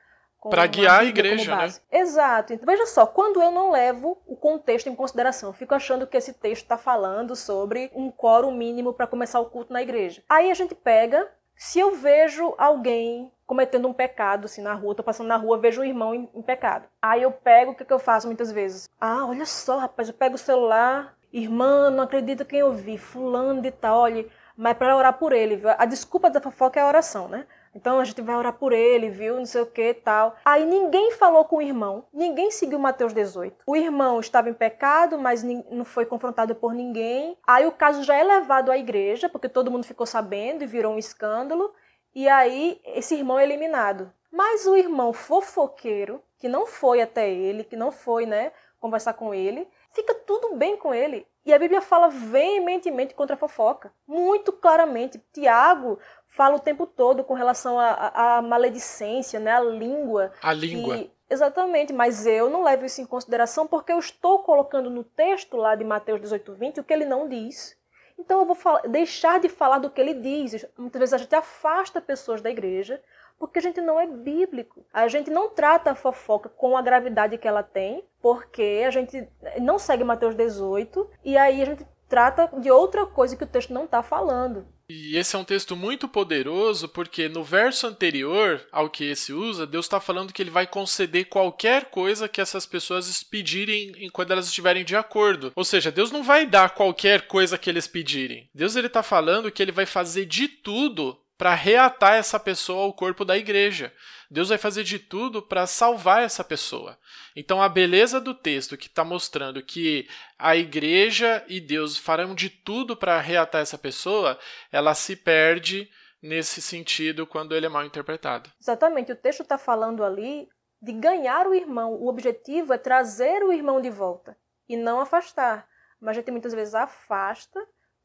para 0.49 0.65
guiar 0.67 1.01
a 1.01 1.03
igreja, 1.03 1.53
né? 1.53 1.67
Exato. 1.91 2.53
Então, 2.53 2.65
veja 2.65 2.85
só, 2.85 3.05
quando 3.05 3.41
eu 3.41 3.51
não 3.51 3.71
levo 3.71 4.21
o 4.25 4.37
contexto 4.37 4.87
em 4.87 4.95
consideração, 4.95 5.51
fico 5.51 5.75
achando 5.75 6.07
que 6.07 6.15
esse 6.15 6.33
texto 6.33 6.63
está 6.63 6.77
falando 6.77 7.35
sobre 7.35 7.91
um 7.93 8.09
quórum 8.09 8.51
mínimo 8.51 8.93
para 8.93 9.07
começar 9.07 9.41
o 9.41 9.49
culto 9.49 9.73
na 9.73 9.81
igreja. 9.81 10.23
Aí 10.29 10.49
a 10.49 10.53
gente 10.53 10.73
pega, 10.73 11.29
se 11.57 11.77
eu 11.77 11.95
vejo 11.95 12.55
alguém 12.57 13.33
cometendo 13.49 13.87
um 13.87 13.93
pecado 13.93 14.45
assim 14.45 14.61
na 14.61 14.75
rua, 14.75 14.93
tô 14.93 15.01
passando 15.01 15.25
na 15.25 15.35
rua, 15.35 15.57
vejo 15.57 15.81
um 15.81 15.83
irmão 15.83 16.13
em, 16.13 16.29
em 16.35 16.41
pecado. 16.43 16.87
Aí 17.01 17.23
eu 17.23 17.31
pego, 17.31 17.71
o 17.71 17.75
que, 17.75 17.83
que 17.83 17.91
eu 17.91 17.97
faço 17.97 18.27
muitas 18.27 18.51
vezes? 18.51 18.87
Ah, 19.01 19.25
olha 19.25 19.43
só, 19.47 19.79
rapaz, 19.79 20.07
eu 20.07 20.13
pego 20.13 20.35
o 20.35 20.37
celular, 20.37 21.17
irmã, 21.33 21.89
não 21.89 22.03
acredita 22.03 22.45
quem 22.45 22.59
eu 22.59 22.71
vi, 22.73 22.99
fulano 22.99 23.59
de 23.59 23.71
tal, 23.71 24.01
olha, 24.01 24.27
mas 24.55 24.77
para 24.77 24.95
orar 24.95 25.17
por 25.17 25.33
ele, 25.33 25.55
viu? 25.55 25.71
A 25.79 25.85
desculpa 25.85 26.29
da 26.29 26.39
fofoca 26.39 26.79
é 26.79 26.83
a 26.83 26.87
oração, 26.87 27.27
né? 27.27 27.47
Então 27.73 27.99
a 27.99 28.03
gente 28.05 28.21
vai 28.21 28.35
orar 28.35 28.53
por 28.53 28.71
ele, 28.71 29.09
viu? 29.09 29.37
Não 29.37 29.45
sei 29.47 29.61
o 29.61 29.65
que 29.65 29.95
tal. 29.95 30.35
Aí 30.45 30.63
ninguém 30.63 31.13
falou 31.13 31.43
com 31.43 31.55
o 31.57 31.61
irmão, 31.61 32.05
ninguém 32.13 32.51
seguiu 32.51 32.77
Mateus 32.77 33.15
18. 33.15 33.63
O 33.65 33.75
irmão 33.75 34.19
estava 34.19 34.47
em 34.47 34.53
pecado, 34.53 35.17
mas 35.17 35.41
não 35.43 35.83
foi 35.83 36.05
confrontado 36.05 36.53
por 36.53 36.73
ninguém. 36.73 37.35
Aí 37.47 37.65
o 37.65 37.71
caso 37.71 38.03
já 38.03 38.15
é 38.15 38.23
levado 38.23 38.71
à 38.71 38.77
igreja, 38.77 39.27
porque 39.27 39.49
todo 39.49 39.71
mundo 39.71 39.85
ficou 39.85 40.05
sabendo 40.05 40.63
e 40.63 40.67
virou 40.67 40.93
um 40.93 40.99
escândalo. 40.99 41.73
E 42.13 42.27
aí 42.27 42.81
esse 42.85 43.15
irmão 43.15 43.39
é 43.39 43.43
eliminado. 43.43 44.11
Mas 44.31 44.67
o 44.67 44.75
irmão 44.75 45.11
fofoqueiro, 45.11 46.21
que 46.37 46.47
não 46.47 46.65
foi 46.65 47.01
até 47.01 47.29
ele, 47.29 47.63
que 47.63 47.75
não 47.75 47.91
foi, 47.91 48.25
né, 48.25 48.51
conversar 48.79 49.13
com 49.13 49.33
ele, 49.33 49.67
fica 49.91 50.13
tudo 50.13 50.55
bem 50.55 50.77
com 50.77 50.93
ele. 50.93 51.27
E 51.45 51.53
a 51.53 51.59
Bíblia 51.59 51.81
fala 51.81 52.09
veementemente 52.09 53.15
contra 53.15 53.35
a 53.35 53.39
fofoca, 53.39 53.91
muito 54.07 54.51
claramente. 54.51 55.23
Tiago 55.33 55.97
fala 56.27 56.57
o 56.57 56.59
tempo 56.59 56.85
todo 56.85 57.23
com 57.23 57.33
relação 57.33 57.79
à 57.79 58.41
maledicência, 58.41 59.39
né, 59.39 59.51
a 59.51 59.59
língua. 59.59 60.31
A 60.43 60.53
língua. 60.53 60.97
E, 60.97 61.11
exatamente, 61.29 61.91
mas 61.91 62.27
eu 62.27 62.49
não 62.49 62.63
levo 62.63 62.85
isso 62.85 63.01
em 63.01 63.05
consideração 63.05 63.65
porque 63.65 63.91
eu 63.91 63.99
estou 63.99 64.43
colocando 64.43 64.89
no 64.89 65.03
texto 65.03 65.57
lá 65.57 65.75
de 65.75 65.83
Mateus 65.83 66.21
18, 66.21 66.53
20 66.53 66.79
o 66.79 66.83
que 66.83 66.93
ele 66.93 67.05
não 67.05 67.27
diz. 67.27 67.78
Então 68.19 68.41
eu 68.41 68.45
vou 68.45 68.55
falar, 68.55 68.81
deixar 68.81 69.39
de 69.39 69.47
falar 69.47 69.79
do 69.79 69.89
que 69.89 69.99
ele 69.99 70.13
diz. 70.13 70.65
Muitas 70.77 70.99
vezes 70.99 71.13
a 71.13 71.17
gente 71.17 71.33
afasta 71.33 72.01
pessoas 72.01 72.41
da 72.41 72.49
igreja 72.49 73.01
porque 73.39 73.59
a 73.59 73.61
gente 73.61 73.79
não 73.79 73.97
é 73.97 74.05
bíblico. 74.05 74.85
A 74.93 75.07
gente 75.07 75.31
não 75.31 75.49
trata 75.49 75.91
a 75.91 75.95
fofoca 75.95 76.49
com 76.49 76.75
a 76.75 76.81
gravidade 76.81 77.37
que 77.37 77.47
ela 77.47 77.63
tem, 77.63 78.03
porque 78.21 78.83
a 78.85 78.91
gente 78.91 79.27
não 79.61 79.79
segue 79.79 80.03
Mateus 80.03 80.35
18 80.35 81.09
e 81.23 81.37
aí 81.37 81.61
a 81.61 81.65
gente 81.65 81.87
trata 82.09 82.49
de 82.59 82.69
outra 82.69 83.05
coisa 83.05 83.37
que 83.37 83.45
o 83.45 83.47
texto 83.47 83.73
não 83.73 83.85
está 83.85 84.03
falando. 84.03 84.67
E 84.89 85.15
esse 85.15 85.35
é 85.35 85.39
um 85.39 85.43
texto 85.43 85.75
muito 85.75 86.07
poderoso 86.07 86.89
porque 86.89 87.29
no 87.29 87.43
verso 87.43 87.85
anterior 87.85 88.65
ao 88.71 88.89
que 88.89 89.03
esse 89.03 89.31
usa, 89.31 89.67
Deus 89.67 89.85
está 89.85 89.99
falando 89.99 90.33
que 90.33 90.41
ele 90.41 90.49
vai 90.49 90.65
conceder 90.65 91.25
qualquer 91.25 91.85
coisa 91.85 92.27
que 92.27 92.41
essas 92.41 92.65
pessoas 92.65 93.21
pedirem 93.21 94.09
quando 94.11 94.31
elas 94.31 94.47
estiverem 94.47 94.83
de 94.83 94.95
acordo. 94.95 95.51
Ou 95.55 95.63
seja, 95.63 95.91
Deus 95.91 96.11
não 96.11 96.23
vai 96.23 96.47
dar 96.47 96.71
qualquer 96.71 97.27
coisa 97.27 97.57
que 97.57 97.69
eles 97.69 97.87
pedirem. 97.87 98.49
Deus 98.53 98.75
ele 98.75 98.87
está 98.87 99.03
falando 99.03 99.51
que 99.51 99.61
ele 99.61 99.71
vai 99.71 99.85
fazer 99.85 100.25
de 100.25 100.47
tudo 100.47 101.15
para 101.37 101.53
reatar 101.53 102.15
essa 102.15 102.37
pessoa 102.37 102.83
ao 102.83 102.93
corpo 102.93 103.23
da 103.23 103.37
igreja. 103.37 103.93
Deus 104.29 104.49
vai 104.49 104.57
fazer 104.57 104.83
de 104.83 104.99
tudo 104.99 105.41
para 105.41 105.65
salvar 105.65 106.21
essa 106.21 106.43
pessoa. 106.43 106.97
Então, 107.35 107.61
a 107.61 107.67
beleza 107.67 108.21
do 108.21 108.33
texto 108.33 108.77
que 108.77 108.87
está 108.87 109.03
mostrando 109.03 109.63
que 109.63 110.07
a 110.37 110.55
igreja 110.55 111.43
e 111.47 111.59
Deus 111.59 111.97
farão 111.97 112.35
de 112.35 112.49
tudo 112.49 112.95
para 112.95 113.19
reatar 113.19 113.61
essa 113.61 113.77
pessoa, 113.77 114.37
ela 114.71 114.93
se 114.93 115.15
perde 115.15 115.89
nesse 116.21 116.61
sentido 116.61 117.25
quando 117.25 117.55
ele 117.55 117.65
é 117.65 117.69
mal 117.69 117.85
interpretado. 117.85 118.51
Exatamente. 118.61 119.11
O 119.11 119.15
texto 119.15 119.41
está 119.41 119.57
falando 119.57 120.03
ali 120.03 120.47
de 120.81 120.93
ganhar 120.93 121.47
o 121.47 121.55
irmão. 121.55 121.93
O 121.93 122.07
objetivo 122.07 122.73
é 122.73 122.77
trazer 122.77 123.43
o 123.43 123.51
irmão 123.51 123.81
de 123.81 123.89
volta 123.89 124.37
e 124.67 124.77
não 124.77 124.99
afastar. 124.99 125.67
Mas 125.99 126.11
a 126.11 126.19
gente 126.19 126.31
muitas 126.31 126.53
vezes 126.53 126.75
afasta 126.75 127.59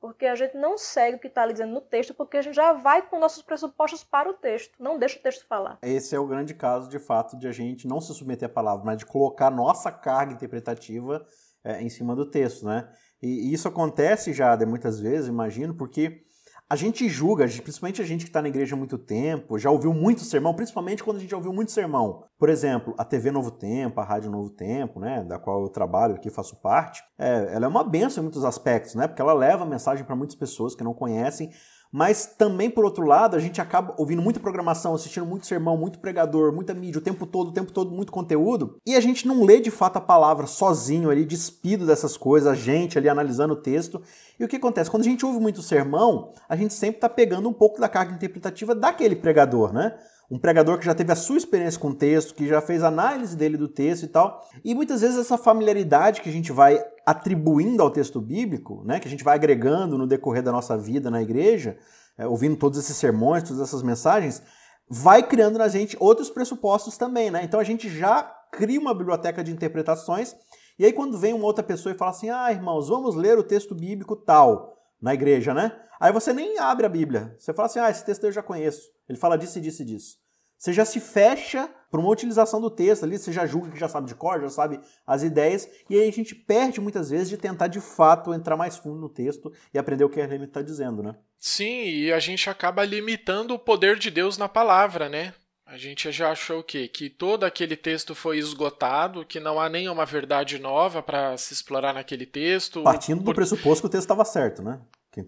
porque 0.04 0.26
a 0.26 0.34
gente 0.34 0.54
não 0.54 0.76
segue 0.76 1.16
o 1.16 1.18
que 1.18 1.28
está 1.28 1.44
ali 1.44 1.54
dizendo 1.54 1.72
no 1.72 1.80
texto, 1.80 2.12
porque 2.12 2.36
a 2.36 2.42
gente 2.42 2.54
já 2.54 2.74
vai 2.74 3.00
com 3.00 3.18
nossos 3.18 3.42
pressupostos 3.42 4.04
para 4.04 4.28
o 4.28 4.34
texto, 4.34 4.74
não 4.78 4.98
deixa 4.98 5.18
o 5.18 5.22
texto 5.22 5.46
falar. 5.46 5.78
Esse 5.80 6.14
é 6.14 6.18
o 6.18 6.26
grande 6.26 6.52
caso, 6.52 6.90
de 6.90 6.98
fato, 6.98 7.38
de 7.38 7.48
a 7.48 7.52
gente 7.52 7.88
não 7.88 8.02
se 8.02 8.12
submeter 8.12 8.50
à 8.50 8.52
palavra, 8.52 8.84
mas 8.84 8.98
de 8.98 9.06
colocar 9.06 9.50
nossa 9.50 9.90
carga 9.90 10.34
interpretativa 10.34 11.24
é, 11.64 11.80
em 11.80 11.88
cima 11.88 12.14
do 12.14 12.30
texto, 12.30 12.66
né? 12.66 12.86
E, 13.22 13.48
e 13.48 13.54
isso 13.54 13.66
acontece 13.66 14.34
já 14.34 14.54
de 14.54 14.66
muitas 14.66 15.00
vezes, 15.00 15.26
imagino, 15.26 15.74
porque 15.74 16.26
a 16.68 16.76
gente 16.76 17.08
julga, 17.08 17.46
principalmente 17.46 18.00
a 18.00 18.04
gente 18.04 18.24
que 18.24 18.30
está 18.30 18.40
na 18.40 18.48
igreja 18.48 18.74
há 18.74 18.78
muito 18.78 18.96
tempo, 18.96 19.58
já 19.58 19.70
ouviu 19.70 19.92
muito 19.92 20.22
sermão, 20.22 20.54
principalmente 20.54 21.04
quando 21.04 21.18
a 21.18 21.20
gente 21.20 21.30
já 21.30 21.36
ouviu 21.36 21.52
muito 21.52 21.70
sermão. 21.70 22.24
Por 22.38 22.48
exemplo, 22.48 22.94
a 22.96 23.04
TV 23.04 23.30
Novo 23.30 23.50
Tempo, 23.50 24.00
a 24.00 24.04
Rádio 24.04 24.30
Novo 24.30 24.50
Tempo, 24.50 24.98
né, 24.98 25.22
da 25.24 25.38
qual 25.38 25.62
eu 25.62 25.68
trabalho 25.68 26.14
aqui, 26.14 26.30
faço 26.30 26.56
parte, 26.56 27.02
é, 27.18 27.54
ela 27.54 27.66
é 27.66 27.68
uma 27.68 27.84
benção 27.84 28.22
em 28.22 28.24
muitos 28.24 28.44
aspectos, 28.44 28.94
né, 28.94 29.06
porque 29.06 29.20
ela 29.20 29.34
leva 29.34 29.64
a 29.64 29.66
mensagem 29.66 30.04
para 30.04 30.16
muitas 30.16 30.36
pessoas 30.36 30.74
que 30.74 30.82
não 30.82 30.94
conhecem, 30.94 31.50
mas 31.96 32.26
também, 32.26 32.68
por 32.68 32.84
outro 32.84 33.06
lado, 33.06 33.36
a 33.36 33.38
gente 33.38 33.60
acaba 33.60 33.94
ouvindo 33.96 34.20
muita 34.20 34.40
programação, 34.40 34.96
assistindo 34.96 35.24
muito 35.24 35.46
sermão, 35.46 35.76
muito 35.76 36.00
pregador, 36.00 36.52
muita 36.52 36.74
mídia, 36.74 36.98
o 36.98 37.00
tempo 37.00 37.24
todo, 37.24 37.50
o 37.50 37.52
tempo 37.52 37.70
todo, 37.70 37.92
muito 37.92 38.10
conteúdo, 38.10 38.78
e 38.84 38.96
a 38.96 39.00
gente 39.00 39.28
não 39.28 39.44
lê 39.44 39.60
de 39.60 39.70
fato 39.70 39.98
a 39.98 40.00
palavra 40.00 40.48
sozinho 40.48 41.08
ali, 41.08 41.24
despido 41.24 41.86
dessas 41.86 42.16
coisas, 42.16 42.48
a 42.48 42.54
gente 42.56 42.98
ali 42.98 43.08
analisando 43.08 43.54
o 43.54 43.56
texto. 43.56 44.02
E 44.40 44.44
o 44.44 44.48
que 44.48 44.56
acontece? 44.56 44.90
Quando 44.90 45.02
a 45.02 45.08
gente 45.08 45.24
ouve 45.24 45.38
muito 45.38 45.62
sermão, 45.62 46.32
a 46.48 46.56
gente 46.56 46.74
sempre 46.74 46.96
está 46.96 47.08
pegando 47.08 47.48
um 47.48 47.52
pouco 47.52 47.80
da 47.80 47.88
carga 47.88 48.12
interpretativa 48.12 48.74
daquele 48.74 49.14
pregador, 49.14 49.72
né? 49.72 49.96
Um 50.30 50.38
pregador 50.38 50.78
que 50.78 50.84
já 50.84 50.94
teve 50.94 51.12
a 51.12 51.16
sua 51.16 51.36
experiência 51.36 51.78
com 51.78 51.88
o 51.88 51.94
texto, 51.94 52.34
que 52.34 52.46
já 52.46 52.60
fez 52.60 52.82
análise 52.82 53.36
dele 53.36 53.56
do 53.56 53.68
texto 53.68 54.04
e 54.04 54.08
tal. 54.08 54.42
E 54.64 54.74
muitas 54.74 55.00
vezes 55.00 55.18
essa 55.18 55.36
familiaridade 55.36 56.20
que 56.20 56.28
a 56.28 56.32
gente 56.32 56.52
vai 56.52 56.82
atribuindo 57.04 57.82
ao 57.82 57.90
texto 57.90 58.20
bíblico, 58.20 58.82
né, 58.84 58.98
que 58.98 59.06
a 59.06 59.10
gente 59.10 59.24
vai 59.24 59.34
agregando 59.34 59.98
no 59.98 60.06
decorrer 60.06 60.42
da 60.42 60.52
nossa 60.52 60.76
vida 60.76 61.10
na 61.10 61.22
igreja, 61.22 61.76
é, 62.16 62.26
ouvindo 62.26 62.56
todos 62.56 62.78
esses 62.78 62.96
sermões, 62.96 63.42
todas 63.42 63.60
essas 63.60 63.82
mensagens, 63.82 64.42
vai 64.88 65.22
criando 65.22 65.58
na 65.58 65.68
gente 65.68 65.96
outros 66.00 66.30
pressupostos 66.30 66.96
também, 66.96 67.30
né? 67.30 67.42
Então 67.42 67.58
a 67.58 67.64
gente 67.64 67.88
já 67.88 68.22
cria 68.52 68.78
uma 68.78 68.94
biblioteca 68.94 69.42
de 69.42 69.50
interpretações, 69.50 70.36
e 70.78 70.84
aí 70.84 70.92
quando 70.92 71.18
vem 71.18 71.32
uma 71.32 71.46
outra 71.46 71.64
pessoa 71.64 71.94
e 71.94 71.98
fala 71.98 72.10
assim: 72.10 72.30
"Ah, 72.30 72.52
irmãos, 72.52 72.88
vamos 72.88 73.14
ler 73.16 73.38
o 73.38 73.42
texto 73.42 73.74
bíblico 73.74 74.14
tal" 74.14 74.74
na 75.04 75.12
igreja, 75.12 75.52
né? 75.52 75.78
Aí 76.00 76.10
você 76.10 76.32
nem 76.32 76.58
abre 76.58 76.86
a 76.86 76.88
Bíblia. 76.88 77.36
Você 77.38 77.52
fala 77.52 77.66
assim: 77.66 77.78
"Ah, 77.78 77.90
esse 77.90 78.04
texto 78.04 78.24
eu 78.24 78.32
já 78.32 78.42
conheço. 78.42 78.90
Ele 79.06 79.18
fala 79.18 79.36
disso 79.36 79.58
e 79.58 79.60
disso 79.60 79.82
e 79.82 79.84
disso". 79.84 80.16
Você 80.56 80.72
já 80.72 80.84
se 80.84 80.98
fecha 80.98 81.68
para 81.90 82.00
uma 82.00 82.08
utilização 82.08 82.58
do 82.58 82.70
texto 82.70 83.04
ali, 83.04 83.18
você 83.18 83.30
já 83.30 83.44
julga 83.44 83.70
que 83.70 83.78
já 83.78 83.86
sabe 83.86 84.08
de 84.08 84.14
cor, 84.14 84.40
já 84.40 84.48
sabe 84.48 84.80
as 85.06 85.22
ideias, 85.22 85.68
e 85.90 86.00
aí 86.00 86.08
a 86.08 86.12
gente 86.12 86.34
perde 86.34 86.80
muitas 86.80 87.10
vezes 87.10 87.28
de 87.28 87.36
tentar 87.36 87.66
de 87.66 87.80
fato 87.80 88.32
entrar 88.32 88.56
mais 88.56 88.78
fundo 88.78 88.98
no 88.98 89.10
texto 89.10 89.52
e 89.74 89.78
aprender 89.78 90.04
o 90.04 90.08
que 90.08 90.18
a 90.18 90.24
Hermínio 90.24 90.46
está 90.46 90.62
dizendo, 90.62 91.02
né? 91.02 91.14
Sim, 91.36 91.84
e 91.84 92.10
a 92.10 92.18
gente 92.18 92.48
acaba 92.48 92.82
limitando 92.82 93.52
o 93.52 93.58
poder 93.58 93.98
de 93.98 94.10
Deus 94.10 94.38
na 94.38 94.48
palavra, 94.48 95.08
né? 95.08 95.34
A 95.74 95.76
gente 95.76 96.12
já 96.12 96.30
achou 96.30 96.60
o 96.60 96.62
quê? 96.62 96.86
Que 96.86 97.10
todo 97.10 97.42
aquele 97.42 97.74
texto 97.74 98.14
foi 98.14 98.38
esgotado, 98.38 99.26
que 99.26 99.40
não 99.40 99.58
há 99.58 99.68
nenhuma 99.68 100.06
verdade 100.06 100.56
nova 100.56 101.02
para 101.02 101.36
se 101.36 101.52
explorar 101.52 101.92
naquele 101.92 102.24
texto. 102.24 102.84
Partindo 102.84 103.24
do 103.24 103.34
pressuposto 103.34 103.82
que 103.82 103.88
o 103.88 103.90
texto 103.90 104.04
estava 104.04 104.24
certo, 104.24 104.62
né? 104.62 104.80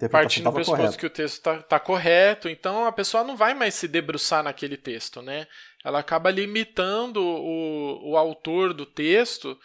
Partindo 0.08 0.44
do 0.44 0.52
pressuposto 0.52 0.98
que 0.98 1.06
o 1.06 1.10
texto 1.10 1.34
está 1.34 1.58
tá 1.62 1.80
correto, 1.80 2.48
então 2.48 2.86
a 2.86 2.92
pessoa 2.92 3.24
não 3.24 3.36
vai 3.36 3.54
mais 3.54 3.74
se 3.74 3.88
debruçar 3.88 4.44
naquele 4.44 4.76
texto, 4.76 5.20
né? 5.20 5.48
Ela 5.84 5.98
acaba 5.98 6.30
limitando 6.30 7.20
o, 7.20 8.12
o 8.12 8.16
autor 8.16 8.72
do 8.72 8.86
texto 8.86 9.58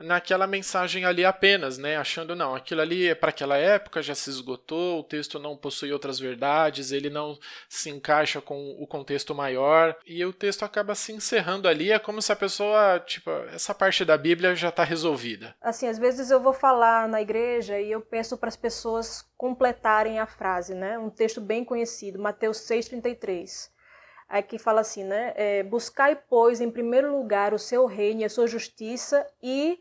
naquela 0.00 0.46
mensagem 0.46 1.04
ali 1.04 1.24
apenas, 1.24 1.78
né? 1.78 1.96
Achando 1.96 2.36
não, 2.36 2.54
aquilo 2.54 2.80
ali 2.80 3.08
é 3.08 3.14
para 3.14 3.30
aquela 3.30 3.56
época, 3.56 4.02
já 4.02 4.14
se 4.14 4.30
esgotou, 4.30 5.00
o 5.00 5.04
texto 5.04 5.38
não 5.38 5.56
possui 5.56 5.92
outras 5.92 6.18
verdades, 6.18 6.92
ele 6.92 7.10
não 7.10 7.38
se 7.68 7.90
encaixa 7.90 8.40
com 8.40 8.76
o 8.78 8.86
contexto 8.86 9.34
maior 9.34 9.96
e 10.06 10.24
o 10.24 10.32
texto 10.32 10.64
acaba 10.64 10.94
se 10.94 11.12
encerrando 11.12 11.68
ali, 11.68 11.90
é 11.90 11.98
como 11.98 12.22
se 12.22 12.32
a 12.32 12.36
pessoa, 12.36 13.00
tipo, 13.00 13.30
essa 13.52 13.74
parte 13.74 14.04
da 14.04 14.16
Bíblia 14.16 14.54
já 14.54 14.68
está 14.68 14.84
resolvida. 14.84 15.54
Assim, 15.60 15.88
às 15.88 15.98
vezes 15.98 16.30
eu 16.30 16.40
vou 16.40 16.52
falar 16.52 17.08
na 17.08 17.20
igreja 17.20 17.80
e 17.80 17.90
eu 17.90 18.00
peço 18.00 18.38
para 18.38 18.48
as 18.48 18.56
pessoas 18.56 19.26
completarem 19.36 20.18
a 20.18 20.26
frase, 20.26 20.74
né? 20.74 20.98
Um 20.98 21.10
texto 21.10 21.40
bem 21.40 21.64
conhecido, 21.64 22.18
Mateus 22.18 22.58
6:33. 22.58 23.70
Aqui 24.28 24.58
fala 24.58 24.82
assim, 24.82 25.04
né? 25.04 25.32
É, 25.36 25.62
Buscai, 25.62 26.14
pois, 26.28 26.60
em 26.60 26.70
primeiro 26.70 27.16
lugar 27.16 27.54
o 27.54 27.58
seu 27.58 27.86
reino 27.86 28.20
e 28.20 28.24
a 28.24 28.28
sua 28.28 28.46
justiça 28.46 29.26
e 29.42 29.78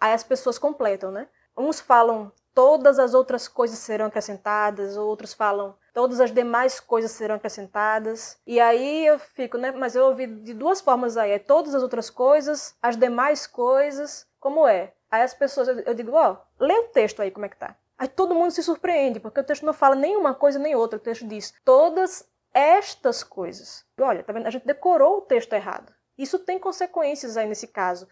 Aí 0.00 0.12
as 0.12 0.24
pessoas 0.24 0.58
completam, 0.58 1.10
né? 1.10 1.28
Uns 1.56 1.80
falam 1.80 2.32
todas 2.54 2.98
as 2.98 3.14
outras 3.14 3.46
coisas 3.46 3.78
serão 3.78 4.06
acrescentadas, 4.06 4.96
outros 4.96 5.32
falam 5.32 5.76
todas 5.92 6.20
as 6.20 6.32
demais 6.32 6.80
coisas 6.80 7.10
serão 7.10 7.34
acrescentadas. 7.36 8.38
E 8.46 8.58
aí 8.58 9.06
eu 9.06 9.18
fico, 9.18 9.58
né? 9.58 9.70
Mas 9.72 9.94
eu 9.94 10.06
ouvi 10.06 10.26
de 10.26 10.54
duas 10.54 10.80
formas 10.80 11.16
aí: 11.16 11.32
é 11.32 11.38
todas 11.38 11.74
as 11.74 11.82
outras 11.82 12.10
coisas, 12.10 12.74
as 12.82 12.96
demais 12.96 13.46
coisas 13.46 14.26
Como 14.38 14.66
é? 14.66 14.94
Aí 15.10 15.22
as 15.22 15.34
pessoas, 15.34 15.68
eu 15.68 15.94
digo, 15.94 16.12
ó, 16.12 16.32
oh, 16.32 16.64
lê 16.64 16.72
o 16.72 16.88
texto 16.88 17.20
aí 17.20 17.30
como 17.30 17.44
é 17.44 17.48
que 17.48 17.56
tá. 17.56 17.76
Aí 17.98 18.08
todo 18.08 18.34
mundo 18.34 18.52
se 18.52 18.62
surpreende, 18.62 19.20
porque 19.20 19.40
o 19.40 19.44
texto 19.44 19.66
não 19.66 19.74
fala 19.74 19.94
nem 19.94 20.16
uma 20.16 20.34
coisa 20.34 20.58
nem 20.58 20.74
outra. 20.74 20.96
O 20.96 21.02
texto 21.02 21.26
diz 21.26 21.52
todas 21.64 22.26
estas 22.54 23.22
coisas. 23.22 23.84
Olha, 24.00 24.22
tá 24.22 24.32
vendo? 24.32 24.46
A 24.46 24.50
gente 24.50 24.66
decorou 24.66 25.18
o 25.18 25.22
texto 25.22 25.52
errado. 25.52 25.92
Isso 26.16 26.38
tem 26.38 26.58
consequências 26.58 27.36
aí 27.36 27.48
nesse 27.48 27.66
caso. 27.66 28.06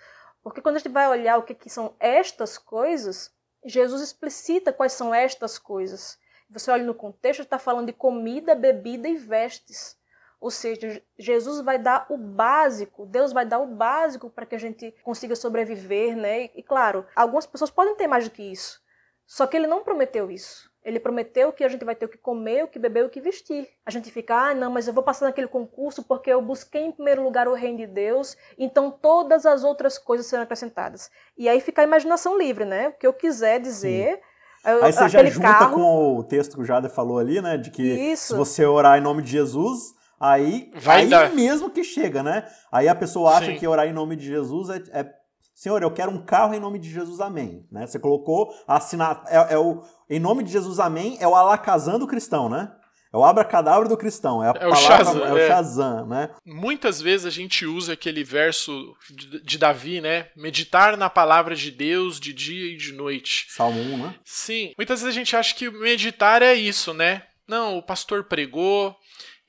Porque 0.49 0.61
quando 0.61 0.76
a 0.76 0.78
gente 0.78 0.93
vai 0.93 1.09
olhar 1.09 1.38
o 1.38 1.43
que, 1.43 1.55
que 1.55 1.71
são 1.71 1.95
estas 2.00 2.57
coisas, 2.59 3.31
Jesus 3.64 4.02
explicita 4.02 4.73
quais 4.73 4.93
são 4.93 5.14
estas 5.14 5.59
coisas. 5.59 6.19
Você 6.50 6.71
olha 6.71 6.85
no 6.85 6.95
contexto, 6.95 7.43
está 7.43 7.59
falando 7.59 7.87
de 7.87 7.93
comida, 7.93 8.55
bebida 8.55 9.09
e 9.09 9.17
vestes. 9.17 9.99
Ou 10.40 10.50
seja, 10.50 11.02
Jesus 11.19 11.61
vai 11.61 11.78
dar 11.78 12.07
o 12.09 12.17
básico, 12.17 13.05
Deus 13.05 13.33
vai 13.33 13.45
dar 13.45 13.59
o 13.59 13.67
básico 13.67 14.31
para 14.31 14.47
que 14.47 14.55
a 14.55 14.59
gente 14.59 14.93
consiga 15.02 15.35
sobreviver, 15.35 16.17
né? 16.17 16.45
E, 16.45 16.52
e, 16.57 16.62
claro, 16.62 17.05
algumas 17.14 17.45
pessoas 17.45 17.71
podem 17.71 17.97
ter 17.97 18.07
mais 18.07 18.25
do 18.25 18.31
que 18.31 18.43
isso. 18.43 18.81
Só 19.26 19.47
que 19.47 19.57
ele 19.57 19.67
não 19.67 19.83
prometeu 19.83 20.31
isso. 20.31 20.67
Ele 20.85 21.00
prometeu 21.00 21.52
que 21.52 21.64
a 21.64 21.68
gente 21.68 21.85
vai 21.85 21.94
ter 21.94 22.06
o 22.06 22.08
que 22.08 22.16
comer, 22.16 22.64
o 22.64 22.68
que 22.68 22.78
beber, 22.78 23.04
o 23.04 23.11
que 23.11 23.20
vestir. 23.20 23.68
A 23.85 23.90
gente 23.90 24.11
fica, 24.11 24.50
ah, 24.50 24.54
não, 24.54 24.70
mas 24.70 24.87
eu 24.87 24.94
vou 24.94 25.02
passar 25.02 25.26
naquele 25.26 25.49
concurso 25.49 26.02
porque 26.02 26.30
eu 26.30 26.40
busquei 26.40 26.82
em 26.82 26.92
primeiro 26.92 27.23
lugar 27.23 27.49
o 27.49 27.54
reino 27.54 27.78
de 27.78 27.87
Deus, 27.87 28.37
então 28.56 28.90
todas 28.90 29.44
as 29.44 29.64
outras 29.64 29.99
coisas 29.99 30.26
serão 30.26 30.44
acrescentadas. 30.44 31.11
E 31.37 31.49
aí 31.49 31.61
fica 31.61 31.82
a 31.82 31.85
imaginação 31.85 32.38
livre, 32.38 32.64
né? 32.64 32.88
O 32.88 32.92
que 32.92 33.06
eu 33.06 33.12
quiser 33.12 33.61
dizer. 33.61 34.16
Sim. 34.16 34.70
Eu, 34.70 34.85
aí 34.85 34.92
você 34.92 35.08
já 35.08 35.25
junta 35.25 35.49
carro... 35.49 35.75
com 35.75 36.16
o 36.18 36.25
texto 36.25 36.56
que 36.56 36.62
o 36.62 36.64
Jada 36.64 36.88
falou 36.88 37.18
ali, 37.18 37.40
né? 37.40 37.56
De 37.56 37.70
que 37.70 37.82
Isso. 37.82 38.28
se 38.28 38.35
você 38.35 38.64
orar 38.64 38.99
em 38.99 39.02
nome 39.02 39.23
de 39.23 39.30
Jesus, 39.30 39.94
aí, 40.18 40.70
Vai 40.75 41.02
aí 41.02 41.08
dar. 41.08 41.35
mesmo 41.35 41.70
que 41.70 41.85
chega, 41.85 42.23
né? 42.23 42.44
Aí 42.70 42.88
a 42.88 42.94
pessoa 42.94 43.37
acha 43.37 43.52
Sim. 43.52 43.56
que 43.56 43.66
orar 43.66 43.87
em 43.87 43.92
nome 43.92 44.16
de 44.16 44.26
Jesus 44.26 44.68
é, 44.70 44.82
é 45.00 45.17
Senhor, 45.59 45.83
eu 45.83 45.91
quero 45.91 46.12
um 46.12 46.25
carro 46.25 46.55
em 46.55 46.61
nome 46.61 46.79
de 46.79 46.88
Jesus, 46.88 47.19
amém. 47.19 47.67
Né? 47.69 47.85
Você 47.85 47.99
colocou 47.99 48.55
assinar, 48.65 49.25
é, 49.27 49.55
é, 49.55 49.59
o 49.59 49.83
em 50.09 50.21
nome 50.21 50.45
de 50.45 50.53
Jesus, 50.53 50.79
amém, 50.79 51.19
é 51.21 51.27
o 51.27 51.35
alakazam 51.35 51.99
do 51.99 52.07
cristão, 52.07 52.49
né? 52.49 52.71
É 53.12 53.17
o 53.17 53.25
abracadabra 53.25 53.88
do 53.88 53.97
cristão, 53.97 54.41
é, 54.41 54.47
a 54.47 54.50
é 54.50 54.53
palavra, 54.53 54.79
o 54.79 54.81
Shazam, 54.81 55.27
é 55.27 55.33
o 55.33 55.37
é. 55.37 55.49
Shazam, 55.49 56.07
né? 56.07 56.31
Muitas 56.47 57.00
vezes 57.00 57.27
a 57.27 57.31
gente 57.31 57.67
usa 57.67 57.95
aquele 57.95 58.23
verso 58.23 58.95
de, 59.11 59.43
de, 59.43 59.59
Davi, 59.59 60.00
né? 60.00 60.29
Meditar 60.37 60.97
na 60.97 61.11
palavra 61.11 61.57
de 61.57 61.73
Deus 61.73 62.21
de 62.21 62.33
dia 62.33 62.73
e 62.73 62.77
de 62.77 62.93
noite. 62.93 63.47
Salmo 63.49 63.81
1, 63.81 63.99
né? 63.99 64.15
Sim. 64.25 64.73
Muitas 64.79 65.00
vezes 65.00 65.12
a 65.12 65.19
gente 65.19 65.35
acha 65.35 65.57
que 65.57 65.69
meditar 65.69 66.41
é 66.41 66.55
isso, 66.55 66.95
né? 66.95 67.25
Não, 67.49 67.79
o 67.79 67.83
pastor 67.83 68.23
pregou, 68.23 68.95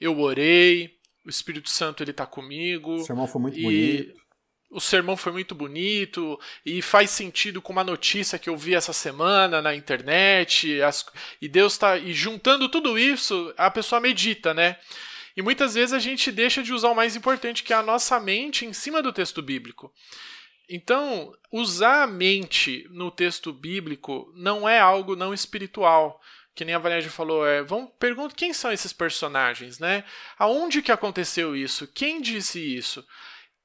eu 0.02 0.20
orei, 0.20 0.90
o 1.24 1.30
Espírito 1.30 1.70
Santo 1.70 2.02
ele 2.02 2.14
tá 2.14 2.26
comigo. 2.26 2.96
O 2.96 3.04
sermão 3.04 3.28
foi 3.28 3.42
muito 3.42 3.60
e... 3.60 3.62
bonito 3.62 4.20
o 4.70 4.80
sermão 4.80 5.18
foi 5.18 5.32
muito 5.32 5.56
bonito 5.56 6.40
e 6.66 6.82
faz 6.82 7.10
sentido 7.10 7.62
com 7.62 7.74
uma 7.74 7.84
notícia 7.84 8.38
que 8.38 8.50
eu 8.50 8.56
vi 8.56 8.76
essa 8.76 8.94
semana 8.94 9.62
na 9.62 9.74
internet. 9.74 10.82
As, 10.82 11.06
e 11.42 11.48
Deus 11.48 11.74
está. 11.74 11.98
E 11.98 12.14
juntando 12.14 12.70
tudo 12.70 12.98
isso, 12.98 13.54
a 13.58 13.72
pessoa 13.72 14.00
medita, 14.00 14.54
né? 14.54 14.78
E 15.36 15.42
muitas 15.42 15.74
vezes 15.74 15.94
a 15.94 16.00
gente 16.00 16.32
deixa 16.32 16.62
de 16.62 16.74
usar 16.74 16.90
o 16.90 16.96
mais 16.96 17.16
importante, 17.16 17.64
que 17.64 17.74
é 17.74 17.76
a 17.76 17.84
nossa 17.84 18.20
mente 18.20 18.66
em 18.66 18.74
cima 18.74 19.02
do 19.02 19.14
texto 19.14 19.42
bíblico. 19.42 19.92
Então, 20.70 21.34
usar 21.52 22.04
a 22.04 22.08
mente 22.08 22.86
no 22.92 23.10
texto 23.10 23.52
bíblico 23.52 24.32
não 24.36 24.70
é 24.70 24.80
algo 24.80 25.16
não 25.16 25.34
espiritual. 25.34 26.22
Que 26.54 26.66
nem 26.66 26.76
a 26.76 26.80
Valéria 26.80 27.10
falou, 27.10 27.48
é, 27.48 27.64
vamos 27.64 27.90
perguntar 27.98 28.36
quem 28.36 28.54
são 28.54 28.72
esses 28.72 28.92
personagens, 28.94 29.80
né? 29.80 30.04
Aonde 30.38 30.82
que 30.82 30.92
aconteceu 30.92 31.56
isso? 31.56 31.88
Quem 31.88 32.22
disse 32.22 32.60
isso? 32.60 33.04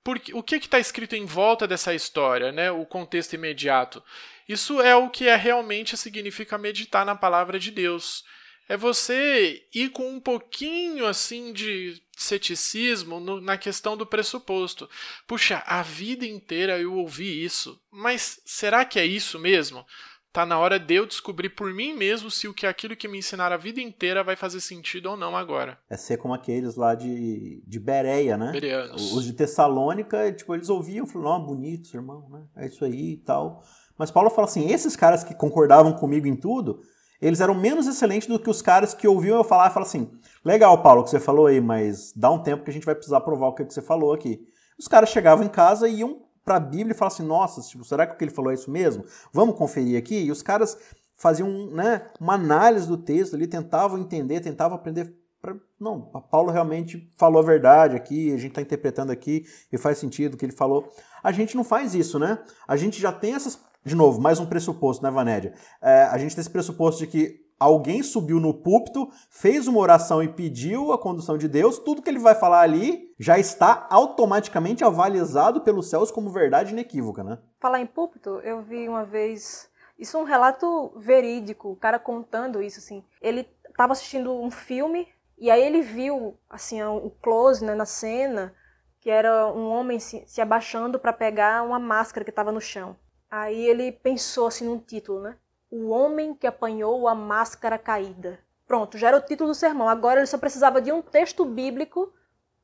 Porque, 0.04 0.34
o 0.34 0.42
que 0.42 0.56
está 0.56 0.78
escrito 0.78 1.16
em 1.16 1.24
volta 1.24 1.66
dessa 1.66 1.94
história, 1.94 2.52
né? 2.52 2.70
o 2.70 2.84
contexto 2.84 3.32
imediato? 3.32 4.04
Isso 4.46 4.80
é 4.82 4.94
o 4.94 5.08
que 5.08 5.26
é 5.26 5.34
realmente 5.34 5.96
significa 5.96 6.58
meditar 6.58 7.06
na 7.06 7.16
palavra 7.16 7.58
de 7.58 7.70
Deus. 7.70 8.22
É 8.68 8.76
você 8.76 9.66
ir 9.74 9.90
com 9.90 10.10
um 10.10 10.20
pouquinho 10.20 11.06
assim 11.06 11.52
de 11.52 12.02
ceticismo 12.16 13.18
no, 13.18 13.40
na 13.40 13.56
questão 13.56 13.96
do 13.96 14.06
pressuposto. 14.06 14.88
Puxa, 15.26 15.62
a 15.66 15.82
vida 15.82 16.26
inteira 16.26 16.78
eu 16.78 16.94
ouvi 16.94 17.42
isso, 17.42 17.80
mas 17.90 18.40
será 18.44 18.84
que 18.84 18.98
é 18.98 19.04
isso 19.04 19.38
mesmo? 19.38 19.86
Tá 20.34 20.44
na 20.44 20.58
hora 20.58 20.80
de 20.80 20.92
eu 20.92 21.06
descobrir 21.06 21.50
por 21.50 21.72
mim 21.72 21.94
mesmo 21.94 22.28
se 22.28 22.48
o 22.48 22.52
que 22.52 22.66
aquilo 22.66 22.96
que 22.96 23.06
me 23.06 23.18
ensinaram 23.18 23.54
a 23.54 23.56
vida 23.56 23.80
inteira 23.80 24.24
vai 24.24 24.34
fazer 24.34 24.60
sentido 24.60 25.06
ou 25.10 25.16
não 25.16 25.36
agora. 25.36 25.78
É 25.88 25.96
ser 25.96 26.16
como 26.16 26.34
aqueles 26.34 26.74
lá 26.74 26.96
de, 26.96 27.62
de 27.64 27.78
Bereia, 27.78 28.36
né? 28.36 28.50
Bereanos. 28.50 29.12
Os 29.12 29.24
de 29.24 29.32
Tessalônica, 29.32 30.32
tipo, 30.32 30.52
eles 30.52 30.68
ouviam, 30.68 31.06
falaram, 31.06 31.36
oh, 31.36 31.46
bonitos, 31.46 31.94
irmão, 31.94 32.26
né? 32.28 32.42
É 32.56 32.66
isso 32.66 32.84
aí 32.84 33.12
e 33.12 33.16
tal. 33.18 33.62
Mas 33.96 34.10
Paulo 34.10 34.28
fala 34.28 34.48
assim, 34.48 34.72
esses 34.72 34.96
caras 34.96 35.22
que 35.22 35.36
concordavam 35.36 35.92
comigo 35.92 36.26
em 36.26 36.34
tudo, 36.34 36.82
eles 37.22 37.40
eram 37.40 37.54
menos 37.54 37.86
excelentes 37.86 38.26
do 38.26 38.40
que 38.40 38.50
os 38.50 38.60
caras 38.60 38.92
que 38.92 39.06
ouviam 39.06 39.36
eu 39.36 39.44
falar 39.44 39.70
e 39.70 39.72
falavam 39.72 39.88
assim, 39.88 40.10
legal, 40.44 40.82
Paulo, 40.82 41.04
que 41.04 41.10
você 41.10 41.20
falou 41.20 41.46
aí, 41.46 41.60
mas 41.60 42.12
dá 42.12 42.32
um 42.32 42.42
tempo 42.42 42.64
que 42.64 42.70
a 42.70 42.74
gente 42.74 42.86
vai 42.86 42.96
precisar 42.96 43.20
provar 43.20 43.46
o 43.46 43.54
que 43.54 43.62
você 43.62 43.80
falou 43.80 44.12
aqui. 44.12 44.44
Os 44.76 44.88
caras 44.88 45.10
chegavam 45.10 45.46
em 45.46 45.48
casa 45.48 45.88
e 45.88 46.00
iam 46.00 46.23
para 46.44 46.56
a 46.56 46.60
Bíblia 46.60 46.92
e 46.92 46.94
falar 46.94 47.08
assim: 47.08 47.24
nossa, 47.24 47.60
tipo, 47.62 47.84
será 47.84 48.06
que 48.06 48.14
o 48.14 48.16
que 48.18 48.24
ele 48.24 48.30
falou 48.30 48.50
é 48.50 48.54
isso 48.54 48.70
mesmo? 48.70 49.04
Vamos 49.32 49.56
conferir 49.56 49.98
aqui? 49.98 50.24
E 50.24 50.30
os 50.30 50.42
caras 50.42 50.76
faziam 51.16 51.48
né, 51.70 52.02
uma 52.20 52.34
análise 52.34 52.86
do 52.86 52.98
texto 52.98 53.34
ali, 53.34 53.46
tentavam 53.46 53.98
entender, 53.98 54.40
tentavam 54.40 54.76
aprender. 54.76 55.14
Pra... 55.40 55.54
Não, 55.78 56.00
Paulo 56.30 56.50
realmente 56.50 57.10
falou 57.16 57.42
a 57.42 57.44
verdade 57.44 57.96
aqui, 57.96 58.28
a 58.32 58.36
gente 58.36 58.48
está 58.48 58.62
interpretando 58.62 59.10
aqui 59.10 59.44
e 59.72 59.78
faz 59.78 59.98
sentido 59.98 60.34
o 60.34 60.36
que 60.36 60.44
ele 60.44 60.52
falou. 60.52 60.92
A 61.22 61.32
gente 61.32 61.56
não 61.56 61.64
faz 61.64 61.94
isso, 61.94 62.18
né? 62.18 62.38
A 62.66 62.76
gente 62.76 63.00
já 63.00 63.12
tem 63.12 63.34
essas. 63.34 63.58
De 63.84 63.94
novo, 63.94 64.18
mais 64.18 64.40
um 64.40 64.46
pressuposto, 64.46 65.02
né, 65.02 65.10
Vanédia? 65.10 65.52
É, 65.82 66.04
a 66.04 66.16
gente 66.16 66.34
tem 66.34 66.40
esse 66.40 66.48
pressuposto 66.48 67.00
de 67.00 67.06
que 67.06 67.43
alguém 67.64 68.02
subiu 68.02 68.38
no 68.38 68.54
púlpito, 68.54 69.08
fez 69.28 69.66
uma 69.66 69.80
oração 69.80 70.22
e 70.22 70.28
pediu 70.28 70.92
a 70.92 70.98
condução 70.98 71.38
de 71.38 71.48
Deus, 71.48 71.78
tudo 71.78 72.02
que 72.02 72.10
ele 72.10 72.18
vai 72.18 72.34
falar 72.34 72.60
ali 72.60 73.12
já 73.18 73.38
está 73.38 73.86
automaticamente 73.90 74.84
avalizado 74.84 75.60
pelos 75.62 75.88
céus 75.88 76.10
como 76.10 76.30
verdade 76.30 76.72
inequívoca, 76.72 77.24
né? 77.24 77.38
Falar 77.60 77.80
em 77.80 77.86
púlpito, 77.86 78.40
eu 78.40 78.62
vi 78.62 78.88
uma 78.88 79.04
vez, 79.04 79.68
isso 79.98 80.16
é 80.16 80.20
um 80.20 80.24
relato 80.24 80.92
verídico, 80.96 81.70
o 81.70 81.76
cara 81.76 81.98
contando 81.98 82.62
isso 82.62 82.78
assim. 82.78 83.02
Ele 83.20 83.48
estava 83.68 83.92
assistindo 83.92 84.32
um 84.32 84.50
filme 84.50 85.08
e 85.38 85.50
aí 85.50 85.62
ele 85.62 85.82
viu 85.82 86.38
assim 86.48 86.82
um 86.82 87.10
close 87.22 87.64
né, 87.64 87.74
na 87.74 87.86
cena 87.86 88.54
que 89.00 89.10
era 89.10 89.52
um 89.52 89.68
homem 89.68 90.00
se, 90.00 90.24
se 90.26 90.40
abaixando 90.40 90.98
para 90.98 91.12
pegar 91.12 91.62
uma 91.62 91.78
máscara 91.78 92.24
que 92.24 92.30
estava 92.30 92.50
no 92.50 92.60
chão. 92.60 92.96
Aí 93.30 93.66
ele 93.66 93.92
pensou 93.92 94.46
assim 94.46 94.64
num 94.64 94.78
título, 94.78 95.20
né? 95.20 95.36
O 95.76 95.88
homem 95.88 96.36
que 96.36 96.46
apanhou 96.46 97.08
a 97.08 97.16
máscara 97.16 97.76
caída. 97.76 98.38
Pronto, 98.64 98.96
já 98.96 99.08
era 99.08 99.16
o 99.16 99.20
título 99.20 99.50
do 99.50 99.56
sermão. 99.56 99.88
Agora 99.88 100.20
ele 100.20 100.26
só 100.28 100.38
precisava 100.38 100.80
de 100.80 100.92
um 100.92 101.02
texto 101.02 101.44
bíblico 101.44 102.12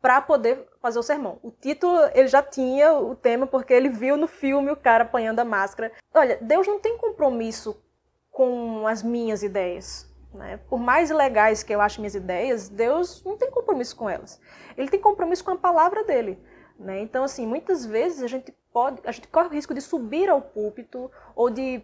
para 0.00 0.20
poder 0.20 0.68
fazer 0.80 1.00
o 1.00 1.02
sermão. 1.02 1.40
O 1.42 1.50
título 1.50 1.98
ele 2.14 2.28
já 2.28 2.40
tinha 2.40 2.94
o 2.94 3.16
tema 3.16 3.48
porque 3.48 3.74
ele 3.74 3.88
viu 3.88 4.16
no 4.16 4.28
filme 4.28 4.70
o 4.70 4.76
cara 4.76 5.02
apanhando 5.02 5.40
a 5.40 5.44
máscara. 5.44 5.90
Olha, 6.14 6.38
Deus 6.40 6.68
não 6.68 6.78
tem 6.78 6.96
compromisso 6.98 7.82
com 8.30 8.86
as 8.86 9.02
minhas 9.02 9.42
ideias. 9.42 10.08
Né? 10.32 10.60
Por 10.68 10.78
mais 10.78 11.10
legais 11.10 11.64
que 11.64 11.74
eu 11.74 11.80
ache 11.80 12.00
minhas 12.00 12.14
ideias, 12.14 12.68
Deus 12.68 13.24
não 13.24 13.36
tem 13.36 13.50
compromisso 13.50 13.96
com 13.96 14.08
elas. 14.08 14.40
Ele 14.76 14.88
tem 14.88 15.00
compromisso 15.00 15.42
com 15.42 15.50
a 15.50 15.58
palavra 15.58 16.04
dele. 16.04 16.40
Né? 16.80 17.00
Então, 17.00 17.24
assim, 17.24 17.46
muitas 17.46 17.84
vezes 17.84 18.22
a 18.22 18.26
gente 18.26 18.52
pode, 18.72 19.02
a 19.04 19.12
gente 19.12 19.28
corre 19.28 19.48
o 19.48 19.52
risco 19.52 19.74
de 19.74 19.82
subir 19.82 20.30
ao 20.30 20.40
púlpito 20.40 21.10
ou 21.36 21.50
de 21.50 21.82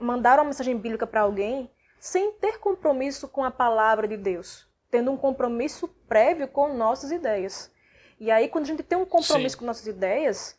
mandar 0.00 0.38
uma 0.38 0.44
mensagem 0.44 0.78
bíblica 0.78 1.04
para 1.04 1.22
alguém 1.22 1.68
sem 1.98 2.30
ter 2.34 2.60
compromisso 2.60 3.26
com 3.26 3.42
a 3.42 3.50
palavra 3.50 4.06
de 4.06 4.16
Deus, 4.16 4.68
tendo 4.88 5.10
um 5.10 5.16
compromisso 5.16 5.88
prévio 6.08 6.46
com 6.46 6.72
nossas 6.72 7.10
ideias. 7.10 7.72
E 8.20 8.30
aí, 8.30 8.48
quando 8.48 8.64
a 8.64 8.68
gente 8.68 8.84
tem 8.84 8.96
um 8.96 9.04
compromisso 9.04 9.54
Sim. 9.54 9.58
com 9.58 9.66
nossas 9.66 9.86
ideias, 9.88 10.56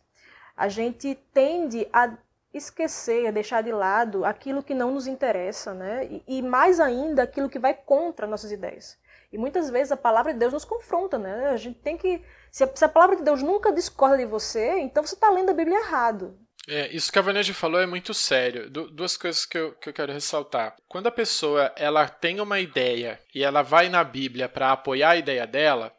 a 0.57 0.67
gente 0.67 1.15
tende 1.33 1.87
a 1.93 2.11
esquecer, 2.53 3.27
a 3.27 3.31
deixar 3.31 3.63
de 3.63 3.71
lado 3.71 4.25
aquilo 4.25 4.61
que 4.61 4.73
não 4.73 4.91
nos 4.91 5.07
interessa, 5.07 5.73
né? 5.73 6.05
E, 6.05 6.23
e 6.27 6.41
mais 6.41 6.81
ainda 6.81 7.23
aquilo 7.23 7.49
que 7.49 7.57
vai 7.57 7.73
contra 7.73 8.27
nossas 8.27 8.51
ideias. 8.51 8.97
E 9.31 9.37
muitas 9.37 9.69
vezes 9.69 9.91
a 9.91 9.97
palavra 9.97 10.33
de 10.33 10.39
Deus 10.39 10.53
nos 10.53 10.65
confronta, 10.65 11.17
né? 11.17 11.47
A 11.47 11.57
gente 11.57 11.79
tem 11.79 11.97
que 11.97 12.21
se 12.51 12.63
a, 12.63 12.75
se 12.75 12.85
a 12.85 12.89
palavra 12.89 13.17
de 13.17 13.23
Deus 13.23 13.43
nunca 13.43 13.73
discorda 13.73 14.17
de 14.17 14.25
você, 14.25 14.79
então 14.79 15.03
você 15.05 15.15
está 15.15 15.29
lendo 15.29 15.49
a 15.49 15.53
Bíblia 15.53 15.79
errado. 15.79 16.37
É, 16.69 16.93
isso 16.93 17.11
que 17.11 17.17
a 17.19 17.21
Vanessa 17.21 17.53
falou 17.53 17.79
é 17.79 17.85
muito 17.85 18.13
sério. 18.13 18.69
Du 18.69 18.89
duas 18.89 19.15
coisas 19.15 19.45
que 19.45 19.57
eu, 19.57 19.73
que 19.73 19.89
eu 19.89 19.93
quero 19.93 20.11
ressaltar. 20.11 20.75
Quando 20.87 21.07
a 21.07 21.11
pessoa 21.11 21.71
ela 21.77 22.07
tem 22.09 22.41
uma 22.41 22.59
ideia 22.59 23.19
e 23.33 23.43
ela 23.43 23.61
vai 23.61 23.87
na 23.87 24.03
Bíblia 24.03 24.49
para 24.49 24.73
apoiar 24.73 25.11
a 25.11 25.17
ideia 25.17 25.47
dela, 25.47 25.93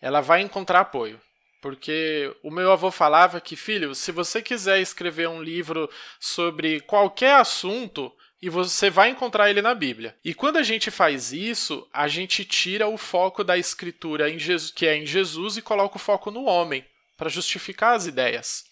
ela 0.00 0.20
vai 0.20 0.40
encontrar 0.40 0.80
apoio. 0.80 1.20
Porque 1.60 2.34
o 2.42 2.50
meu 2.50 2.70
avô 2.70 2.90
falava 2.90 3.40
que, 3.40 3.56
filho, 3.56 3.94
se 3.94 4.12
você 4.12 4.40
quiser 4.40 4.80
escrever 4.80 5.28
um 5.28 5.42
livro 5.42 5.90
sobre 6.20 6.80
qualquer 6.80 7.34
assunto, 7.34 8.12
e 8.40 8.50
você 8.50 8.90
vai 8.90 9.10
encontrar 9.10 9.48
ele 9.50 9.62
na 9.62 9.74
Bíblia. 9.74 10.14
E 10.24 10.34
quando 10.34 10.56
a 10.56 10.62
gente 10.62 10.90
faz 10.90 11.32
isso, 11.32 11.86
a 11.92 12.06
gente 12.06 12.44
tira 12.44 12.86
o 12.86 12.98
foco 12.98 13.42
da 13.42 13.56
escritura 13.56 14.30
Jesus, 14.38 14.70
que 14.70 14.86
é 14.86 14.96
em 14.96 15.06
Jesus 15.06 15.56
e 15.56 15.62
coloca 15.62 15.96
o 15.96 16.00
foco 16.00 16.30
no 16.30 16.44
homem 16.44 16.84
para 17.16 17.30
justificar 17.30 17.94
as 17.94 18.06
ideias. 18.06 18.66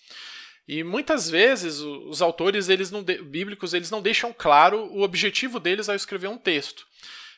E 0.67 0.83
muitas 0.83 1.29
vezes 1.29 1.81
os 1.81 2.23
autores 2.23 2.69
eles 2.69 2.91
não 2.91 3.03
bíblicos 3.03 3.75
eles 3.75 3.91
não 3.91 4.01
deixam 4.01 4.33
claro 4.33 4.87
o 4.93 5.03
objetivo 5.03 5.61
deles 5.61 5.89
ao 5.89 5.97
escrever 5.97 6.29
um 6.29 6.39
texto. 6.39 6.87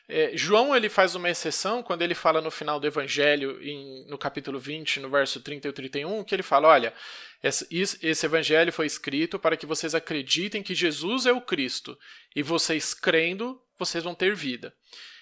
É, 0.09 0.31
João 0.35 0.75
ele 0.75 0.87
faz 0.87 1.15
uma 1.15 1.29
exceção 1.29 1.83
quando 1.83 2.01
ele 2.01 2.15
fala 2.15 2.39
no 2.39 2.49
final 2.49 2.79
do 2.79 2.87
Evangelho, 2.87 3.61
em, 3.61 4.05
no 4.07 4.17
capítulo 4.17 4.57
20, 4.57 5.01
no 5.01 5.09
verso 5.09 5.41
30 5.41 5.67
e 5.67 5.71
31, 5.73 6.23
que 6.23 6.33
ele 6.33 6.43
fala: 6.43 6.69
Olha, 6.69 6.93
esse, 7.43 7.67
esse 7.71 8.25
Evangelho 8.25 8.71
foi 8.71 8.85
escrito 8.85 9.37
para 9.37 9.57
que 9.57 9.65
vocês 9.65 9.93
acreditem 9.93 10.63
que 10.63 10.73
Jesus 10.73 11.25
é 11.25 11.33
o 11.33 11.41
Cristo, 11.41 11.97
e 12.35 12.41
vocês 12.41 12.93
crendo, 12.93 13.61
vocês 13.77 14.03
vão 14.03 14.15
ter 14.15 14.33
vida. 14.33 14.73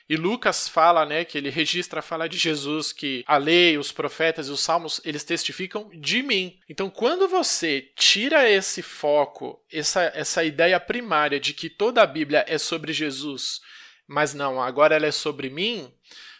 E 0.07 0.15
Lucas 0.15 0.69
fala, 0.69 1.03
né, 1.03 1.25
que 1.25 1.35
ele 1.35 1.49
registra 1.49 1.99
a 1.99 2.03
fala 2.03 2.29
de 2.29 2.37
Jesus 2.37 2.93
que 2.93 3.23
a 3.25 3.37
lei, 3.37 3.75
os 3.75 3.91
profetas 3.91 4.47
e 4.47 4.51
os 4.51 4.59
salmos, 4.59 5.01
eles 5.03 5.23
testificam 5.23 5.89
de 5.95 6.21
mim. 6.21 6.59
Então, 6.69 6.91
quando 6.91 7.27
você 7.27 7.89
tira 7.95 8.47
esse 8.47 8.83
foco, 8.83 9.59
essa, 9.71 10.03
essa 10.13 10.43
ideia 10.43 10.79
primária 10.79 11.39
de 11.39 11.53
que 11.53 11.71
toda 11.71 12.03
a 12.03 12.07
Bíblia 12.07 12.45
é 12.47 12.59
sobre 12.59 12.93
Jesus, 12.93 13.61
mas 14.07 14.33
não, 14.33 14.61
agora 14.61 14.95
ela 14.95 15.05
é 15.05 15.11
sobre 15.11 15.49
mim, 15.49 15.91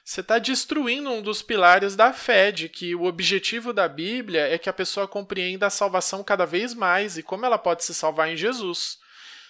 você 0.04 0.21
está 0.21 0.38
destruindo 0.38 1.10
um 1.10 1.19
dos 1.19 1.41
pilares 1.41 1.95
da 1.95 2.13
fé, 2.13 2.51
de 2.51 2.69
que 2.69 2.93
o 2.93 3.06
objetivo 3.06 3.73
da 3.73 3.88
Bíblia 3.88 4.47
é 4.47 4.56
que 4.58 4.69
a 4.69 4.73
pessoa 4.73 5.08
compreenda 5.08 5.65
a 5.65 5.71
salvação 5.71 6.23
cada 6.23 6.45
vez 6.45 6.75
mais 6.75 7.17
e 7.17 7.23
como 7.23 7.43
ela 7.43 7.58
pode 7.58 7.84
se 7.84 7.93
salvar 7.93 8.30
em 8.30 8.38
Jesus. 8.38 8.99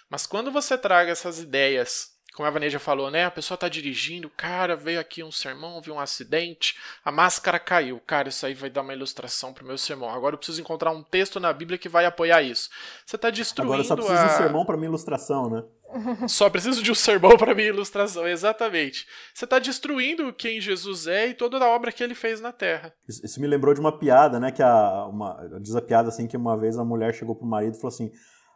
Mas 0.09 0.25
quando 0.25 0.49
você 0.51 0.77
traga 0.77 1.11
essas 1.11 1.39
ideias 1.39 2.14
como 2.35 2.47
a 2.47 2.51
Vaneja 2.51 2.79
falou, 2.79 3.09
né? 3.09 3.23
A 3.23 3.31
pessoa 3.31 3.57
tá 3.57 3.69
dirigindo, 3.69 4.29
cara, 4.29 4.75
veio 4.75 4.99
aqui 4.99 5.23
um 5.23 5.31
sermão, 5.31 5.81
viu 5.81 5.93
um 5.93 5.99
acidente, 5.99 6.77
a 7.03 7.09
máscara 7.09 7.57
caiu. 7.57 7.99
Cara, 8.05 8.27
isso 8.27 8.45
aí 8.45 8.53
vai 8.53 8.69
dar 8.69 8.81
uma 8.81 8.93
ilustração 8.93 9.53
pro 9.53 9.65
meu 9.65 9.77
sermão. 9.77 10.09
Agora 10.09 10.35
eu 10.35 10.37
preciso 10.37 10.59
encontrar 10.59 10.91
um 10.91 11.01
texto 11.01 11.39
na 11.39 11.53
Bíblia 11.53 11.77
que 11.77 11.87
vai 11.87 12.05
apoiar 12.05 12.41
isso. 12.41 12.69
Você 13.05 13.17
tá 13.17 13.29
destruindo 13.29 13.73
Agora 13.73 13.87
só 13.87 13.95
preciso 13.95 14.17
a... 14.17 14.27
de 14.27 14.33
um 14.33 14.37
sermão 14.37 14.65
para 14.65 14.75
minha 14.75 14.89
ilustração, 14.89 15.49
né? 15.49 15.63
Só 16.27 16.49
preciso 16.49 16.83
de 16.83 16.91
um 16.91 16.95
sermão 16.95 17.37
para 17.37 17.55
minha 17.55 17.69
ilustração, 17.69 18.27
exatamente. 18.27 19.05
Você 19.33 19.45
está 19.45 19.59
destruindo 19.59 20.33
quem 20.33 20.59
Jesus 20.59 21.07
é 21.07 21.27
e 21.27 21.33
toda 21.33 21.63
a 21.63 21.69
obra 21.69 21.91
que 21.91 22.03
ele 22.03 22.15
fez 22.15 22.41
na 22.41 22.51
Terra. 22.51 22.91
Isso, 23.07 23.25
isso 23.25 23.39
me 23.39 23.47
lembrou 23.47 23.73
de 23.73 23.79
uma 23.79 23.97
piada, 23.97 24.39
né? 24.39 24.51
Que 24.51 24.63
a, 24.63 25.05
uma, 25.05 25.47
diz 25.61 25.75
a 25.75 25.81
piada 25.81 26.09
assim 26.09 26.27
que 26.27 26.35
uma 26.35 26.57
vez 26.57 26.77
a 26.77 26.83
mulher 26.83 27.13
chegou 27.13 27.35
pro 27.35 27.45
marido 27.45 27.75
e 27.75 27.79
falou 27.79 27.93
assim: 27.93 28.11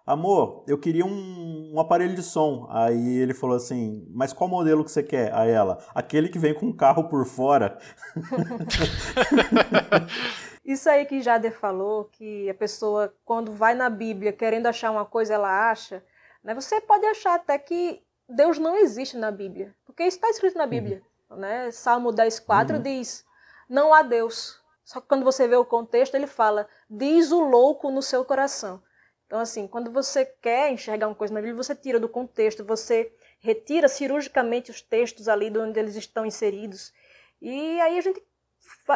amor, 0.10 0.64
eu 0.68 0.78
queria 0.78 1.06
um, 1.06 1.72
um, 1.74 1.80
aparelho 1.80 2.16
de 2.16 2.24
som. 2.24 2.68
Aí 2.70 3.18
ele 3.18 3.34
falou 3.34 3.56
assim, 3.56 4.06
mas 4.10 4.34
qual 4.34 4.50
modelo 4.50 4.84
que 4.84 4.92
você 4.92 5.04
quer? 5.04 5.34
Aí 5.34 5.52
ela, 5.52 5.78
aquele 5.94 6.30
que 6.30 6.40
vem 6.40 6.54
com 6.54 6.68
o 6.68 6.74
carro 6.74 7.08
por 7.08 7.26
fora. 7.26 7.78
Isso 10.66 10.90
aí 10.90 11.06
que 11.06 11.22
Jader 11.22 11.54
falou, 11.54 12.06
que 12.06 12.50
a 12.50 12.56
pessoa, 12.56 13.14
quando 13.24 13.54
vai 13.54 13.76
na 13.76 13.90
Bíblia 13.90 14.34
querendo 14.34 14.66
achar 14.66 14.92
uma 14.92 15.06
coisa, 15.06 15.36
ela 15.36 15.70
acha. 15.70 16.04
Né? 16.44 16.56
Você 16.56 16.82
pode 16.82 17.06
achar 17.06 17.36
até 17.36 17.58
que 17.58 18.02
Deus 18.28 18.58
não 18.58 18.78
existe 18.78 19.16
na 19.16 19.32
Bíblia, 19.32 19.76
porque 19.86 20.04
isso 20.04 20.18
está 20.18 20.30
escrito 20.30 20.58
na 20.58 20.66
Bíblia. 20.66 21.02
Uhum. 21.30 21.38
Né? 21.38 21.72
Salmo 21.72 22.12
10,4 22.12 22.76
uhum. 22.76 22.82
diz: 22.82 23.26
Não 23.68 23.94
há 23.94 24.02
Deus. 24.02 24.60
Só 24.84 25.00
que 25.00 25.08
quando 25.08 25.24
você 25.24 25.48
vê 25.48 25.56
o 25.56 25.66
contexto, 25.66 26.16
ele 26.16 26.28
fala: 26.28 26.68
Diz 26.90 27.32
o 27.32 27.42
louco 27.42 27.90
no 27.90 28.02
seu 28.02 28.26
coração. 28.26 28.82
Então, 29.30 29.40
assim, 29.40 29.68
quando 29.68 29.92
você 29.92 30.26
quer 30.26 30.72
enxergar 30.72 31.08
uma 31.08 31.14
coisa 31.14 31.32
na 31.32 31.40
Bíblia, 31.40 31.56
você 31.56 31.76
tira 31.76 32.00
do 32.00 32.10
contexto, 32.10 32.66
você 32.66 33.14
retira 33.40 33.88
cirurgicamente 33.88 34.72
os 34.72 34.82
textos 34.82 35.28
ali 35.28 35.52
de 35.52 35.60
onde 35.60 35.80
eles 35.80 35.96
estão 35.96 36.26
inseridos. 36.26 36.92
E 37.40 37.80
aí 37.80 38.00
a 38.00 38.02
gente 38.02 38.24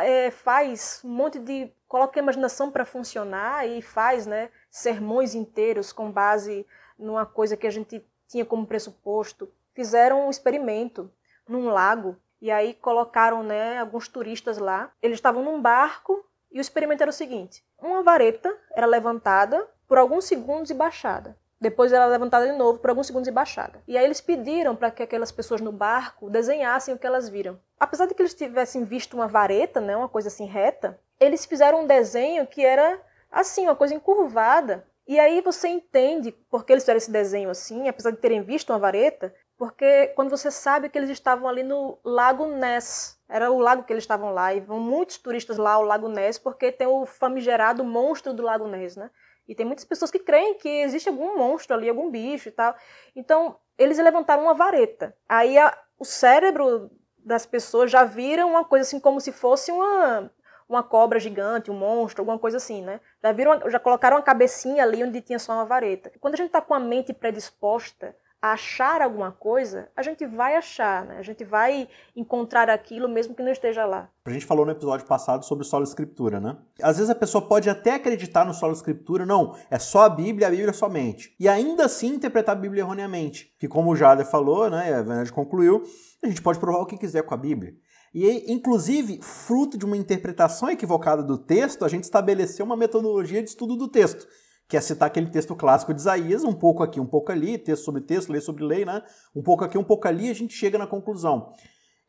é, 0.02 0.32
faz 0.32 1.02
um 1.06 1.10
monte 1.10 1.38
de. 1.38 1.72
coloca 1.88 2.20
a 2.20 2.24
imaginação 2.24 2.72
para 2.72 2.84
funcionar 2.84 3.68
e 3.68 3.80
faz 3.80 4.26
né, 4.26 4.50
sermões 4.72 5.36
inteiros 5.36 5.94
com 5.94 6.12
base 6.12 6.66
numa 6.98 7.28
coisa 7.28 7.56
que 7.56 7.68
a 7.68 7.72
gente 7.72 8.04
tinha 8.28 8.44
como 8.44 8.66
pressuposto. 8.66 9.54
Fizeram 9.76 10.26
um 10.26 10.32
experimento 10.32 11.14
num 11.48 11.70
lago 11.70 12.18
e 12.42 12.50
aí 12.50 12.74
colocaram 12.74 13.44
né, 13.44 13.78
alguns 13.78 14.08
turistas 14.08 14.58
lá. 14.58 14.92
Eles 15.00 15.18
estavam 15.18 15.44
num 15.44 15.62
barco 15.62 16.26
e 16.52 16.58
o 16.58 16.62
experimento 16.62 17.04
era 17.04 17.12
o 17.12 17.14
seguinte: 17.14 17.64
uma 17.78 18.02
vareta 18.02 18.52
era 18.76 18.88
levantada 18.88 19.70
por 19.94 20.00
alguns 20.00 20.26
segundos 20.26 20.72
e 20.72 20.74
baixada. 20.74 21.38
Depois 21.62 21.94
ela 21.94 22.08
levantada 22.08 22.48
de 22.48 22.58
novo 22.58 22.80
por 22.80 22.90
alguns 22.90 23.06
segundos 23.06 23.28
e 23.28 23.32
baixada. 23.32 23.80
E 23.88 23.96
aí 23.96 24.04
eles 24.04 24.20
pediram 24.20 24.76
para 24.76 24.90
que 24.90 25.04
aquelas 25.04 25.32
pessoas 25.32 25.62
no 25.62 25.72
barco 25.72 26.32
desenhassem 26.32 26.96
o 26.96 26.98
que 26.98 27.06
elas 27.06 27.30
viram. 27.30 27.60
Apesar 27.80 28.08
de 28.08 28.16
que 28.16 28.22
eles 28.24 28.34
tivessem 28.34 28.84
visto 28.86 29.14
uma 29.14 29.28
vareta, 29.28 29.80
né, 29.80 29.96
uma 29.96 30.10
coisa 30.10 30.30
assim 30.30 30.48
reta, 30.48 31.00
eles 31.20 31.46
fizeram 31.46 31.84
um 31.84 31.86
desenho 31.86 32.48
que 32.48 32.66
era 32.66 33.00
assim, 33.32 33.66
uma 33.66 33.76
coisa 33.76 33.94
encurvada. 33.94 34.84
E 35.08 35.20
aí 35.20 35.42
você 35.42 35.68
entende 35.68 36.32
por 36.32 36.66
que 36.66 36.74
eles 36.74 36.82
fizeram 36.82 36.98
esse 36.98 37.12
desenho 37.12 37.52
assim, 37.52 37.88
apesar 37.88 38.10
de 38.10 38.18
terem 38.18 38.42
visto 38.42 38.72
uma 38.72 38.80
vareta, 38.80 39.32
porque 39.60 40.08
quando 40.16 40.32
você 40.32 40.50
sabe 40.50 40.90
que 40.90 40.98
eles 40.98 41.12
estavam 41.12 41.48
ali 41.48 41.62
no 41.62 42.00
Lago 42.04 42.48
Ness, 42.48 43.16
era 43.30 43.52
o 43.52 43.60
lago 43.60 43.84
que 43.84 43.94
eles 43.94 44.04
estavam 44.04 44.34
lá, 44.34 44.56
e 44.56 44.60
vão 44.60 44.80
muitos 44.80 45.20
turistas 45.20 45.58
lá 45.58 45.74
ao 45.74 45.84
Lago 45.84 46.10
Ness, 46.10 46.40
porque 46.40 46.72
tem 46.72 46.88
o 46.88 47.06
famigerado 47.06 47.84
monstro 47.84 48.34
do 48.34 48.42
Lago 48.42 48.68
Ness, 48.68 48.96
né? 48.96 49.12
E 49.48 49.56
tem 49.56 49.66
muitas 49.66 49.86
pessoas 49.86 50.10
que 50.10 50.20
creem 50.20 50.56
que 50.56 50.70
existe 50.70 51.10
algum 51.10 51.38
monstro 51.38 51.76
ali, 51.76 51.90
algum 51.90 52.10
bicho 52.10 52.50
e 52.50 52.52
tal. 52.52 52.76
Então, 53.16 53.58
eles 53.78 53.98
levantaram 53.98 54.44
uma 54.44 54.54
vareta. 54.54 55.16
Aí 55.28 55.58
a, 55.58 55.78
o 56.00 56.06
cérebro 56.06 56.90
das 57.18 57.46
pessoas 57.46 57.92
já 57.92 58.04
viram 58.04 58.50
uma 58.50 58.66
coisa 58.66 58.84
assim 58.84 59.00
como 59.00 59.20
se 59.20 59.32
fosse 59.32 59.72
uma 59.72 60.32
uma 60.68 60.82
cobra 60.82 61.20
gigante, 61.20 61.70
um 61.70 61.76
monstro, 61.76 62.22
alguma 62.22 62.40
coisa 62.40 62.58
assim, 62.58 62.82
né? 62.82 63.00
Já 63.22 63.32
viram, 63.32 63.70
já 63.70 63.80
colocaram 63.80 64.18
uma 64.18 64.24
cabecinha 64.24 64.84
ali 64.84 65.04
onde 65.04 65.22
tinha 65.22 65.38
só 65.38 65.54
uma 65.54 65.66
vareta. 65.66 66.12
Quando 66.20 66.34
a 66.34 66.38
gente 66.38 66.48
está 66.48 66.62
com 66.62 66.74
a 66.74 66.80
mente 66.80 67.14
predisposta 67.14 68.16
achar 68.44 69.02
alguma 69.02 69.32
coisa, 69.32 69.88
a 69.96 70.04
gente 70.04 70.26
vai 70.26 70.58
achar, 70.58 71.06
né? 71.06 71.16
A 71.18 71.22
gente 71.22 71.46
vai 71.46 71.88
encontrar 72.14 72.70
aquilo 72.70 73.08
mesmo 73.08 73.34
que 73.34 73.42
não 73.42 73.54
esteja 73.54 73.86
lá. 73.86 74.10
A 74.26 74.30
gente 74.30 74.46
falou 74.46 74.66
no 74.66 74.74
episódio 74.74 75.06
passado 75.06 75.46
sobre 75.46 75.64
solo 75.64 75.86
escritura, 75.86 76.42
né? 76.42 76.58
Às 76.82 76.98
vezes 76.98 77.10
a 77.10 77.16
pessoa 77.16 77.48
pode 77.48 77.70
até 77.70 77.92
acreditar 77.92 78.44
no 78.44 78.54
solo 78.54 78.74
escritura, 78.74 79.26
não, 79.26 79.56
é 79.72 79.80
só 79.80 80.02
a 80.02 80.10
Bíblia, 80.10 80.48
a 80.48 80.50
Bíblia 80.50 80.74
somente. 80.74 81.34
E 81.40 81.48
ainda 81.48 81.86
assim 81.86 82.16
interpretar 82.16 82.58
a 82.58 82.60
Bíblia 82.60 82.82
erroneamente. 82.82 83.50
Que 83.58 83.66
como 83.70 83.92
o 83.92 83.96
Jader 83.96 84.26
falou, 84.26 84.70
né, 84.70 84.94
a 84.94 85.02
Venade 85.02 85.32
concluiu, 85.32 85.82
a 86.22 86.28
gente 86.28 86.42
pode 86.42 86.60
provar 86.60 86.80
o 86.80 86.86
que 86.86 86.98
quiser 86.98 87.24
com 87.24 87.34
a 87.34 87.38
Bíblia. 87.38 87.74
E, 88.14 88.52
inclusive, 88.52 89.22
fruto 89.22 89.78
de 89.78 89.86
uma 89.86 89.96
interpretação 89.96 90.70
equivocada 90.70 91.24
do 91.24 91.38
texto, 91.38 91.86
a 91.86 91.88
gente 91.88 92.04
estabeleceu 92.04 92.66
uma 92.66 92.76
metodologia 92.76 93.42
de 93.42 93.50
estudo 93.50 93.78
do 93.78 93.88
texto 93.88 94.28
que 94.68 94.78
é 94.78 94.82
citar 94.82 95.08
aquele 95.08 95.28
texto 95.28 95.56
clássico 95.56 95.94
de 95.94 96.00
Isaías, 96.02 96.44
um 96.44 96.54
pouco 96.54 96.84
aqui, 96.84 97.00
um 97.00 97.06
pouco 97.06 97.32
ali, 97.32 97.58
texto 97.58 97.84
sobre 97.84 98.02
texto, 98.02 98.32
lei 98.32 98.42
sobre 98.42 98.64
lei, 98.64 98.86
né? 98.86 99.04
Um 99.36 99.44
pouco 99.44 99.64
aqui, 99.64 99.78
um 99.78 99.84
pouco 99.84 100.08
ali, 100.08 100.30
a 100.30 100.34
gente 100.34 100.54
chega 100.54 100.78
na 100.78 100.88
conclusão. 100.88 101.54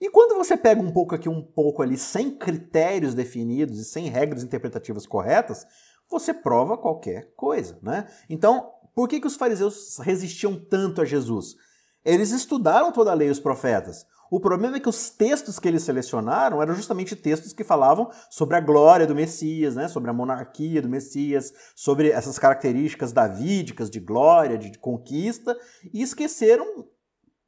E 0.00 0.10
quando 0.10 0.36
você 0.36 0.56
pega 0.56 0.80
um 0.80 0.92
pouco 0.92 1.14
aqui, 1.14 1.28
um 1.28 1.42
pouco 1.42 1.82
ali, 1.82 1.96
sem 1.96 2.30
critérios 2.30 3.14
definidos 3.14 3.78
e 3.78 3.84
sem 3.84 4.08
regras 4.08 4.42
interpretativas 4.42 5.06
corretas, 5.06 5.66
você 6.10 6.34
prova 6.34 6.76
qualquer 6.76 7.32
coisa, 7.34 7.78
né? 7.82 8.06
Então, 8.28 8.70
por 8.94 9.08
que, 9.08 9.20
que 9.20 9.26
os 9.26 9.36
fariseus 9.36 9.98
resistiam 9.98 10.58
tanto 10.58 11.00
a 11.00 11.04
Jesus? 11.04 11.56
Eles 12.04 12.30
estudaram 12.30 12.92
toda 12.92 13.10
a 13.10 13.14
lei 13.14 13.28
e 13.28 13.30
os 13.30 13.40
profetas. 13.40 14.06
O 14.34 14.40
problema 14.40 14.78
é 14.78 14.80
que 14.80 14.88
os 14.88 15.10
textos 15.10 15.60
que 15.60 15.68
eles 15.68 15.84
selecionaram 15.84 16.60
eram 16.60 16.74
justamente 16.74 17.14
textos 17.14 17.52
que 17.52 17.62
falavam 17.62 18.10
sobre 18.28 18.56
a 18.56 18.60
glória 18.60 19.06
do 19.06 19.14
Messias, 19.14 19.76
né? 19.76 19.86
sobre 19.86 20.10
a 20.10 20.12
monarquia 20.12 20.82
do 20.82 20.88
Messias, 20.88 21.52
sobre 21.76 22.10
essas 22.10 22.36
características 22.36 23.12
davídicas 23.12 23.88
de 23.88 24.00
glória, 24.00 24.58
de 24.58 24.76
conquista, 24.76 25.56
e 25.92 26.02
esqueceram, 26.02 26.66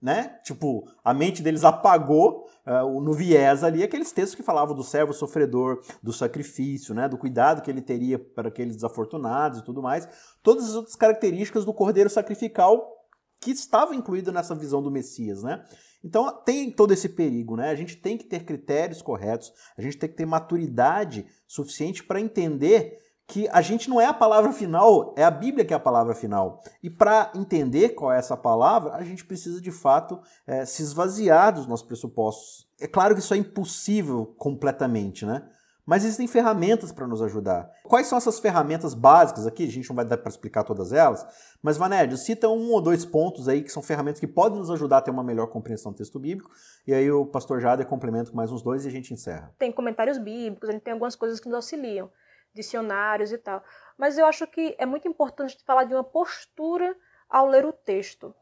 né? 0.00 0.38
Tipo, 0.44 0.88
a 1.02 1.12
mente 1.12 1.42
deles 1.42 1.64
apagou 1.64 2.46
uh, 2.64 3.00
no 3.00 3.12
viés 3.12 3.64
ali 3.64 3.82
aqueles 3.82 4.12
textos 4.12 4.36
que 4.36 4.44
falavam 4.44 4.72
do 4.72 4.84
servo 4.84 5.12
sofredor, 5.12 5.82
do 6.00 6.12
sacrifício, 6.12 6.94
né? 6.94 7.08
do 7.08 7.18
cuidado 7.18 7.62
que 7.62 7.70
ele 7.70 7.82
teria 7.82 8.16
para 8.16 8.46
aqueles 8.46 8.76
desafortunados 8.76 9.58
e 9.58 9.64
tudo 9.64 9.82
mais. 9.82 10.08
Todas 10.40 10.66
as 10.66 10.76
outras 10.76 10.94
características 10.94 11.64
do 11.64 11.74
cordeiro 11.74 12.08
sacrificial 12.08 12.92
que 13.40 13.50
estava 13.50 13.94
incluído 13.94 14.30
nessa 14.30 14.54
visão 14.54 14.80
do 14.80 14.90
Messias, 14.90 15.42
né? 15.42 15.64
Então 16.04 16.42
tem 16.44 16.70
todo 16.70 16.92
esse 16.92 17.08
perigo, 17.08 17.56
né? 17.56 17.70
A 17.70 17.74
gente 17.74 17.96
tem 17.96 18.16
que 18.16 18.24
ter 18.24 18.44
critérios 18.44 19.02
corretos, 19.02 19.52
a 19.76 19.82
gente 19.82 19.98
tem 19.98 20.08
que 20.08 20.16
ter 20.16 20.26
maturidade 20.26 21.26
suficiente 21.46 22.04
para 22.04 22.20
entender 22.20 22.98
que 23.28 23.48
a 23.50 23.60
gente 23.60 23.90
não 23.90 24.00
é 24.00 24.06
a 24.06 24.14
palavra 24.14 24.52
final, 24.52 25.12
é 25.16 25.24
a 25.24 25.30
Bíblia 25.30 25.64
que 25.64 25.72
é 25.72 25.76
a 25.76 25.80
palavra 25.80 26.14
final. 26.14 26.62
E 26.80 26.88
para 26.88 27.32
entender 27.34 27.90
qual 27.90 28.12
é 28.12 28.18
essa 28.18 28.36
palavra, 28.36 28.94
a 28.94 29.02
gente 29.02 29.24
precisa 29.24 29.60
de 29.60 29.72
fato 29.72 30.20
é, 30.46 30.64
se 30.64 30.82
esvaziar 30.82 31.52
dos 31.52 31.66
nossos 31.66 31.86
pressupostos. 31.86 32.68
É 32.80 32.86
claro 32.86 33.14
que 33.14 33.20
isso 33.20 33.34
é 33.34 33.36
impossível 33.36 34.34
completamente, 34.38 35.26
né? 35.26 35.42
Mas 35.86 36.04
existem 36.04 36.26
ferramentas 36.26 36.90
para 36.90 37.06
nos 37.06 37.22
ajudar. 37.22 37.70
Quais 37.84 38.08
são 38.08 38.18
essas 38.18 38.40
ferramentas 38.40 38.92
básicas 38.92 39.46
aqui? 39.46 39.62
A 39.62 39.70
gente 39.70 39.88
não 39.88 39.94
vai 39.94 40.04
dar 40.04 40.18
para 40.18 40.28
explicar 40.28 40.64
todas 40.64 40.92
elas, 40.92 41.24
mas 41.62 41.76
Vanédio, 41.76 42.16
cita 42.16 42.48
um 42.48 42.72
ou 42.72 42.80
dois 42.80 43.04
pontos 43.04 43.46
aí 43.48 43.62
que 43.62 43.70
são 43.70 43.80
ferramentas 43.80 44.18
que 44.18 44.26
podem 44.26 44.58
nos 44.58 44.70
ajudar 44.70 44.98
a 44.98 45.02
ter 45.02 45.12
uma 45.12 45.22
melhor 45.22 45.46
compreensão 45.46 45.92
do 45.92 45.98
texto 45.98 46.18
bíblico, 46.18 46.50
e 46.86 46.92
aí 46.92 47.08
o 47.08 47.24
pastor 47.24 47.60
Jader 47.60 47.86
complementa 47.86 48.30
com 48.32 48.36
mais 48.36 48.50
uns 48.50 48.62
dois 48.62 48.84
e 48.84 48.88
a 48.88 48.90
gente 48.90 49.14
encerra. 49.14 49.54
Tem 49.58 49.70
comentários 49.70 50.18
bíblicos, 50.18 50.68
tem 50.82 50.92
algumas 50.92 51.14
coisas 51.14 51.38
que 51.38 51.46
nos 51.46 51.54
auxiliam. 51.54 52.10
dicionários 52.56 53.30
e 53.32 53.38
tal. 53.38 53.62
Mas 53.98 54.18
eu 54.18 54.26
acho 54.26 54.46
que 54.46 54.74
é 54.78 54.86
muito 54.86 55.06
importante 55.06 55.58
falar 55.64 55.84
de 55.84 55.94
uma 55.94 56.02
postura 56.02 56.96
ao 57.28 57.46
ler 57.46 57.64
o 57.66 57.72
texto. 57.72 58.34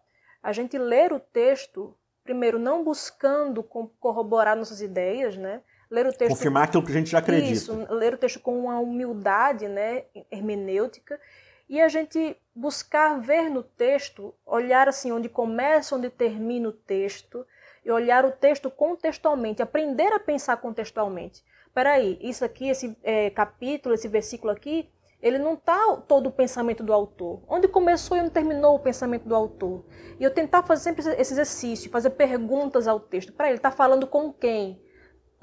A 0.42 0.52
gente 0.52 0.78
ler 0.78 1.12
o 1.12 1.18
texto, 1.18 1.94
primeiro, 2.22 2.58
não 2.58 2.84
buscando 2.84 3.62
corroborar 3.62 4.56
nossas 4.56 4.80
ideias, 4.80 5.36
né? 5.36 5.62
Ler 5.94 6.06
o 6.06 6.12
texto, 6.12 6.30
Confirmar 6.30 6.64
aquilo 6.64 6.84
que 6.84 6.90
a 6.90 6.94
gente 6.94 7.10
já 7.10 7.18
acredita. 7.18 7.52
Isso, 7.52 7.86
ler 7.88 8.14
o 8.14 8.18
texto 8.18 8.40
com 8.40 8.58
uma 8.58 8.80
humildade 8.80 9.68
né, 9.68 10.02
hermenêutica 10.28 11.20
e 11.68 11.80
a 11.80 11.86
gente 11.86 12.36
buscar 12.52 13.20
ver 13.20 13.48
no 13.48 13.62
texto, 13.62 14.34
olhar 14.44 14.88
assim 14.88 15.12
onde 15.12 15.28
começa, 15.28 15.94
onde 15.94 16.10
termina 16.10 16.68
o 16.68 16.72
texto, 16.72 17.46
e 17.84 17.92
olhar 17.92 18.24
o 18.24 18.32
texto 18.32 18.70
contextualmente, 18.70 19.62
aprender 19.62 20.12
a 20.12 20.18
pensar 20.18 20.56
contextualmente. 20.56 21.44
Peraí, 21.72 22.18
isso 22.20 22.44
aqui, 22.44 22.68
esse 22.68 22.96
é, 23.04 23.30
capítulo, 23.30 23.94
esse 23.94 24.08
versículo 24.08 24.52
aqui, 24.52 24.90
ele 25.22 25.38
não 25.38 25.54
está 25.54 25.96
todo 26.08 26.26
o 26.26 26.32
pensamento 26.32 26.82
do 26.82 26.92
autor. 26.92 27.40
Onde 27.48 27.68
começou 27.68 28.16
e 28.16 28.20
onde 28.20 28.30
terminou 28.30 28.74
o 28.74 28.80
pensamento 28.80 29.28
do 29.28 29.34
autor. 29.34 29.84
E 30.18 30.24
eu 30.24 30.32
tentar 30.32 30.64
fazer 30.64 30.82
sempre 30.82 31.02
esse 31.20 31.34
exercício, 31.34 31.90
fazer 31.90 32.10
perguntas 32.10 32.88
ao 32.88 32.98
texto. 32.98 33.32
Para 33.32 33.46
ele, 33.46 33.56
está 33.56 33.70
falando 33.70 34.08
com 34.08 34.32
quem? 34.32 34.82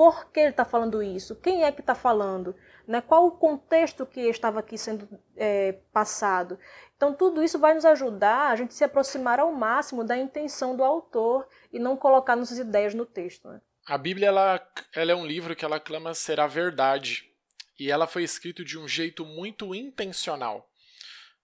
Por 0.01 0.31
que 0.31 0.39
ele 0.39 0.49
está 0.49 0.65
falando 0.65 1.03
isso? 1.03 1.35
Quem 1.35 1.63
é 1.63 1.71
que 1.71 1.81
está 1.81 1.93
falando? 1.93 2.55
Né? 2.87 3.01
Qual 3.01 3.27
o 3.27 3.37
contexto 3.37 4.03
que 4.03 4.21
estava 4.21 4.59
aqui 4.59 4.75
sendo 4.75 5.07
é, 5.37 5.73
passado? 5.93 6.57
Então, 6.97 7.13
tudo 7.13 7.43
isso 7.43 7.59
vai 7.59 7.75
nos 7.75 7.85
ajudar 7.85 8.49
a 8.49 8.55
gente 8.55 8.73
se 8.73 8.83
aproximar 8.83 9.39
ao 9.39 9.51
máximo 9.51 10.03
da 10.03 10.17
intenção 10.17 10.75
do 10.75 10.83
autor 10.83 11.47
e 11.71 11.77
não 11.77 11.95
colocar 11.95 12.35
nossas 12.35 12.57
ideias 12.57 12.95
no 12.95 13.05
texto. 13.05 13.47
Né? 13.47 13.61
A 13.85 13.95
Bíblia 13.95 14.29
ela, 14.29 14.67
ela 14.95 15.11
é 15.11 15.15
um 15.15 15.23
livro 15.23 15.55
que 15.55 15.63
ela 15.63 15.79
clama 15.79 16.15
ser 16.15 16.39
a 16.39 16.47
verdade. 16.47 17.31
E 17.79 17.91
ela 17.91 18.07
foi 18.07 18.23
escrita 18.23 18.65
de 18.65 18.79
um 18.79 18.87
jeito 18.87 19.23
muito 19.23 19.75
intencional. 19.75 20.67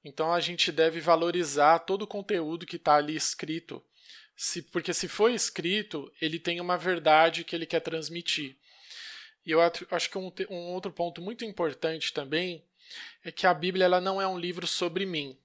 Então 0.03 0.33
a 0.33 0.39
gente 0.39 0.71
deve 0.71 0.99
valorizar 0.99 1.77
todo 1.77 2.01
o 2.01 2.07
conteúdo 2.07 2.65
que 2.65 2.77
está 2.77 2.95
ali 2.95 3.15
escrito. 3.15 3.83
Se, 4.37 4.61
porque 4.61 4.93
se 4.93 5.07
foi 5.07 5.33
escrito, 5.33 6.13
ele 6.21 6.39
tem 6.39 6.61
uma 6.61 6.77
verdade 6.77 7.43
que 7.43 7.55
ele 7.55 7.65
quer 7.65 7.79
transmitir. 7.79 8.55
E 9.43 9.49
eu 9.49 9.59
acho 9.59 10.09
que 10.11 10.17
um, 10.17 10.31
um 10.49 10.73
outro 10.73 10.91
ponto 10.91 11.19
muito 11.21 11.43
importante 11.43 12.13
também 12.13 12.63
é 13.23 13.31
que 13.31 13.47
a 13.47 13.53
Bíblia 13.53 13.85
ela 13.85 13.99
não 13.99 14.21
é 14.21 14.27
um 14.27 14.37
livro 14.37 14.67
sobre 14.67 15.07
mim. 15.07 15.35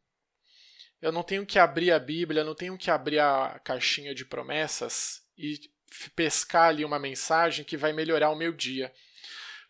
Eu 1.00 1.10
não 1.10 1.22
tenho 1.22 1.46
que 1.46 1.58
abrir 1.58 1.90
a 1.90 1.98
Bíblia, 1.98 2.44
não 2.44 2.54
tenho 2.54 2.76
que 2.76 2.90
abrir 2.90 3.18
a 3.18 3.58
caixinha 3.64 4.14
de 4.14 4.26
promessas 4.26 5.24
e 5.38 5.58
pescar 6.14 6.68
ali 6.68 6.84
uma 6.84 6.98
mensagem 6.98 7.64
que 7.64 7.76
vai 7.76 7.94
melhorar 7.94 8.30
o 8.30 8.36
meu 8.36 8.52
dia. 8.52 8.92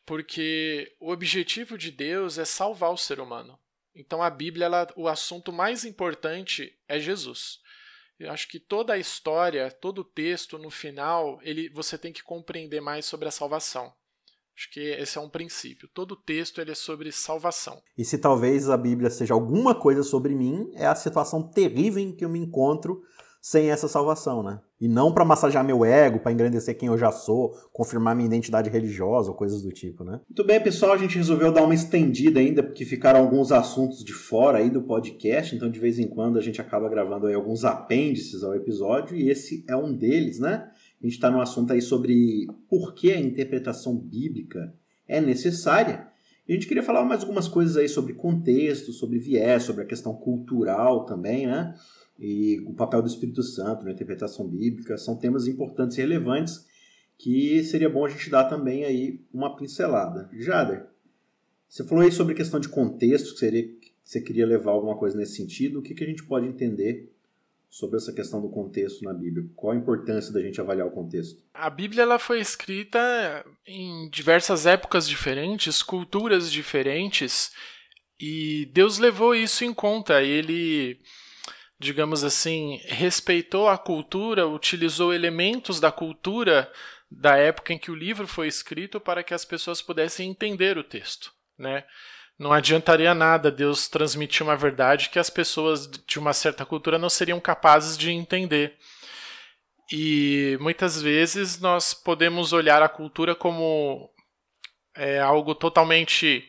Porque 0.04 0.96
o 0.98 1.12
objetivo 1.12 1.78
de 1.78 1.92
Deus 1.92 2.38
é 2.38 2.44
salvar 2.44 2.90
o 2.90 2.98
ser 2.98 3.20
humano. 3.20 3.56
Então 3.94 4.20
a 4.20 4.28
Bíblia, 4.28 4.64
ela, 4.66 4.88
o 4.96 5.06
assunto 5.06 5.52
mais 5.52 5.84
importante 5.84 6.76
é 6.88 6.98
Jesus. 6.98 7.61
Eu 8.24 8.30
acho 8.30 8.48
que 8.48 8.60
toda 8.60 8.92
a 8.92 8.98
história, 8.98 9.70
todo 9.70 10.00
o 10.00 10.04
texto, 10.04 10.58
no 10.58 10.70
final, 10.70 11.40
ele, 11.42 11.68
você 11.70 11.98
tem 11.98 12.12
que 12.12 12.22
compreender 12.22 12.80
mais 12.80 13.04
sobre 13.04 13.28
a 13.28 13.32
salvação. 13.32 13.92
Acho 14.56 14.70
que 14.70 14.80
esse 14.80 15.18
é 15.18 15.20
um 15.20 15.28
princípio. 15.28 15.88
Todo 15.92 16.14
texto 16.14 16.60
ele 16.60 16.70
é 16.70 16.74
sobre 16.74 17.10
salvação. 17.10 17.82
E 17.96 18.04
se 18.04 18.18
talvez 18.18 18.68
a 18.68 18.76
Bíblia 18.76 19.10
seja 19.10 19.34
alguma 19.34 19.74
coisa 19.74 20.02
sobre 20.02 20.34
mim, 20.34 20.70
é 20.74 20.86
a 20.86 20.94
situação 20.94 21.42
terrível 21.42 22.02
em 22.02 22.14
que 22.14 22.24
eu 22.24 22.28
me 22.28 22.38
encontro 22.38 23.02
sem 23.42 23.70
essa 23.72 23.88
salvação, 23.88 24.40
né? 24.40 24.60
E 24.80 24.86
não 24.86 25.12
para 25.12 25.24
massagear 25.24 25.64
meu 25.64 25.84
ego, 25.84 26.20
para 26.20 26.30
engrandecer 26.30 26.78
quem 26.78 26.86
eu 26.86 26.96
já 26.96 27.10
sou, 27.10 27.50
confirmar 27.72 28.14
minha 28.14 28.28
identidade 28.28 28.70
religiosa 28.70 29.30
ou 29.30 29.36
coisas 29.36 29.60
do 29.62 29.72
tipo, 29.72 30.04
né? 30.04 30.20
Muito 30.28 30.44
bem, 30.44 30.62
pessoal, 30.62 30.92
a 30.92 30.96
gente 30.96 31.16
resolveu 31.16 31.50
dar 31.50 31.64
uma 31.64 31.74
estendida 31.74 32.38
ainda, 32.38 32.62
porque 32.62 32.84
ficaram 32.84 33.18
alguns 33.18 33.50
assuntos 33.50 34.04
de 34.04 34.12
fora 34.12 34.58
aí 34.58 34.70
do 34.70 34.82
podcast, 34.82 35.56
então 35.56 35.68
de 35.68 35.80
vez 35.80 35.98
em 35.98 36.06
quando 36.06 36.38
a 36.38 36.40
gente 36.40 36.60
acaba 36.60 36.88
gravando 36.88 37.26
aí 37.26 37.34
alguns 37.34 37.64
apêndices 37.64 38.44
ao 38.44 38.54
episódio, 38.54 39.16
e 39.16 39.28
esse 39.28 39.64
é 39.68 39.74
um 39.74 39.92
deles, 39.92 40.38
né? 40.38 40.70
A 41.02 41.04
gente 41.04 41.14
está 41.14 41.28
no 41.28 41.40
assunto 41.40 41.72
aí 41.72 41.82
sobre 41.82 42.46
por 42.68 42.94
que 42.94 43.10
a 43.10 43.18
interpretação 43.18 43.98
bíblica 43.98 44.72
é 45.08 45.20
necessária. 45.20 46.06
E 46.46 46.52
a 46.52 46.54
gente 46.54 46.68
queria 46.68 46.82
falar 46.82 47.04
mais 47.04 47.22
algumas 47.22 47.48
coisas 47.48 47.76
aí 47.76 47.88
sobre 47.88 48.14
contexto, 48.14 48.92
sobre 48.92 49.18
viés, 49.18 49.64
sobre 49.64 49.82
a 49.82 49.86
questão 49.86 50.14
cultural 50.14 51.06
também, 51.06 51.46
né? 51.46 51.74
E 52.24 52.60
o 52.60 52.72
papel 52.72 53.02
do 53.02 53.08
Espírito 53.08 53.42
Santo 53.42 53.84
na 53.84 53.90
interpretação 53.90 54.46
bíblica 54.46 54.96
são 54.96 55.16
temas 55.16 55.48
importantes 55.48 55.98
e 55.98 56.00
relevantes 56.02 56.64
que 57.18 57.64
seria 57.64 57.90
bom 57.90 58.06
a 58.06 58.08
gente 58.08 58.30
dar 58.30 58.44
também 58.44 58.84
aí 58.84 59.20
uma 59.34 59.56
pincelada. 59.56 60.30
Jader, 60.32 60.86
você 61.68 61.82
falou 61.82 62.04
aí 62.04 62.12
sobre 62.12 62.36
questão 62.36 62.60
de 62.60 62.68
contexto, 62.68 63.32
que 63.32 63.40
seria, 63.40 63.68
você 64.04 64.20
queria 64.20 64.46
levar 64.46 64.70
alguma 64.70 64.96
coisa 64.96 65.16
nesse 65.16 65.34
sentido. 65.34 65.80
O 65.80 65.82
que, 65.82 65.94
que 65.94 66.04
a 66.04 66.06
gente 66.06 66.22
pode 66.22 66.46
entender 66.46 67.12
sobre 67.68 67.96
essa 67.96 68.12
questão 68.12 68.40
do 68.40 68.48
contexto 68.48 69.02
na 69.02 69.12
Bíblia? 69.12 69.48
Qual 69.56 69.72
a 69.72 69.76
importância 69.76 70.32
da 70.32 70.40
gente 70.40 70.60
avaliar 70.60 70.86
o 70.86 70.92
contexto? 70.92 71.42
A 71.52 71.68
Bíblia 71.68 72.02
ela 72.02 72.20
foi 72.20 72.40
escrita 72.40 73.44
em 73.66 74.08
diversas 74.10 74.64
épocas 74.64 75.08
diferentes, 75.08 75.82
culturas 75.82 76.52
diferentes, 76.52 77.50
e 78.20 78.66
Deus 78.66 78.98
levou 78.98 79.34
isso 79.34 79.64
em 79.64 79.74
conta. 79.74 80.22
Ele, 80.22 81.00
digamos 81.82 82.22
assim, 82.24 82.80
respeitou 82.84 83.68
a 83.68 83.76
cultura, 83.76 84.46
utilizou 84.46 85.12
elementos 85.12 85.80
da 85.80 85.90
cultura 85.90 86.72
da 87.10 87.36
época 87.36 87.72
em 87.72 87.78
que 87.78 87.90
o 87.90 87.94
livro 87.94 88.26
foi 88.26 88.46
escrito 88.46 89.00
para 89.00 89.22
que 89.22 89.34
as 89.34 89.44
pessoas 89.44 89.82
pudessem 89.82 90.30
entender 90.30 90.78
o 90.78 90.84
texto, 90.84 91.32
né? 91.58 91.84
não 92.42 92.52
adiantaria 92.52 93.14
nada 93.14 93.50
Deus 93.50 93.88
transmitir 93.88 94.42
uma 94.42 94.56
verdade 94.56 95.10
que 95.10 95.18
as 95.18 95.30
pessoas 95.30 95.86
de 95.86 96.18
uma 96.18 96.32
certa 96.32 96.66
cultura 96.66 96.98
não 96.98 97.08
seriam 97.08 97.38
capazes 97.38 97.96
de 97.96 98.10
entender. 98.10 98.76
E 99.90 100.56
muitas 100.60 101.00
vezes 101.00 101.60
nós 101.60 101.94
podemos 101.94 102.52
olhar 102.52 102.82
a 102.82 102.88
cultura 102.88 103.34
como 103.34 104.10
é, 104.96 105.20
algo 105.20 105.54
totalmente 105.54 106.44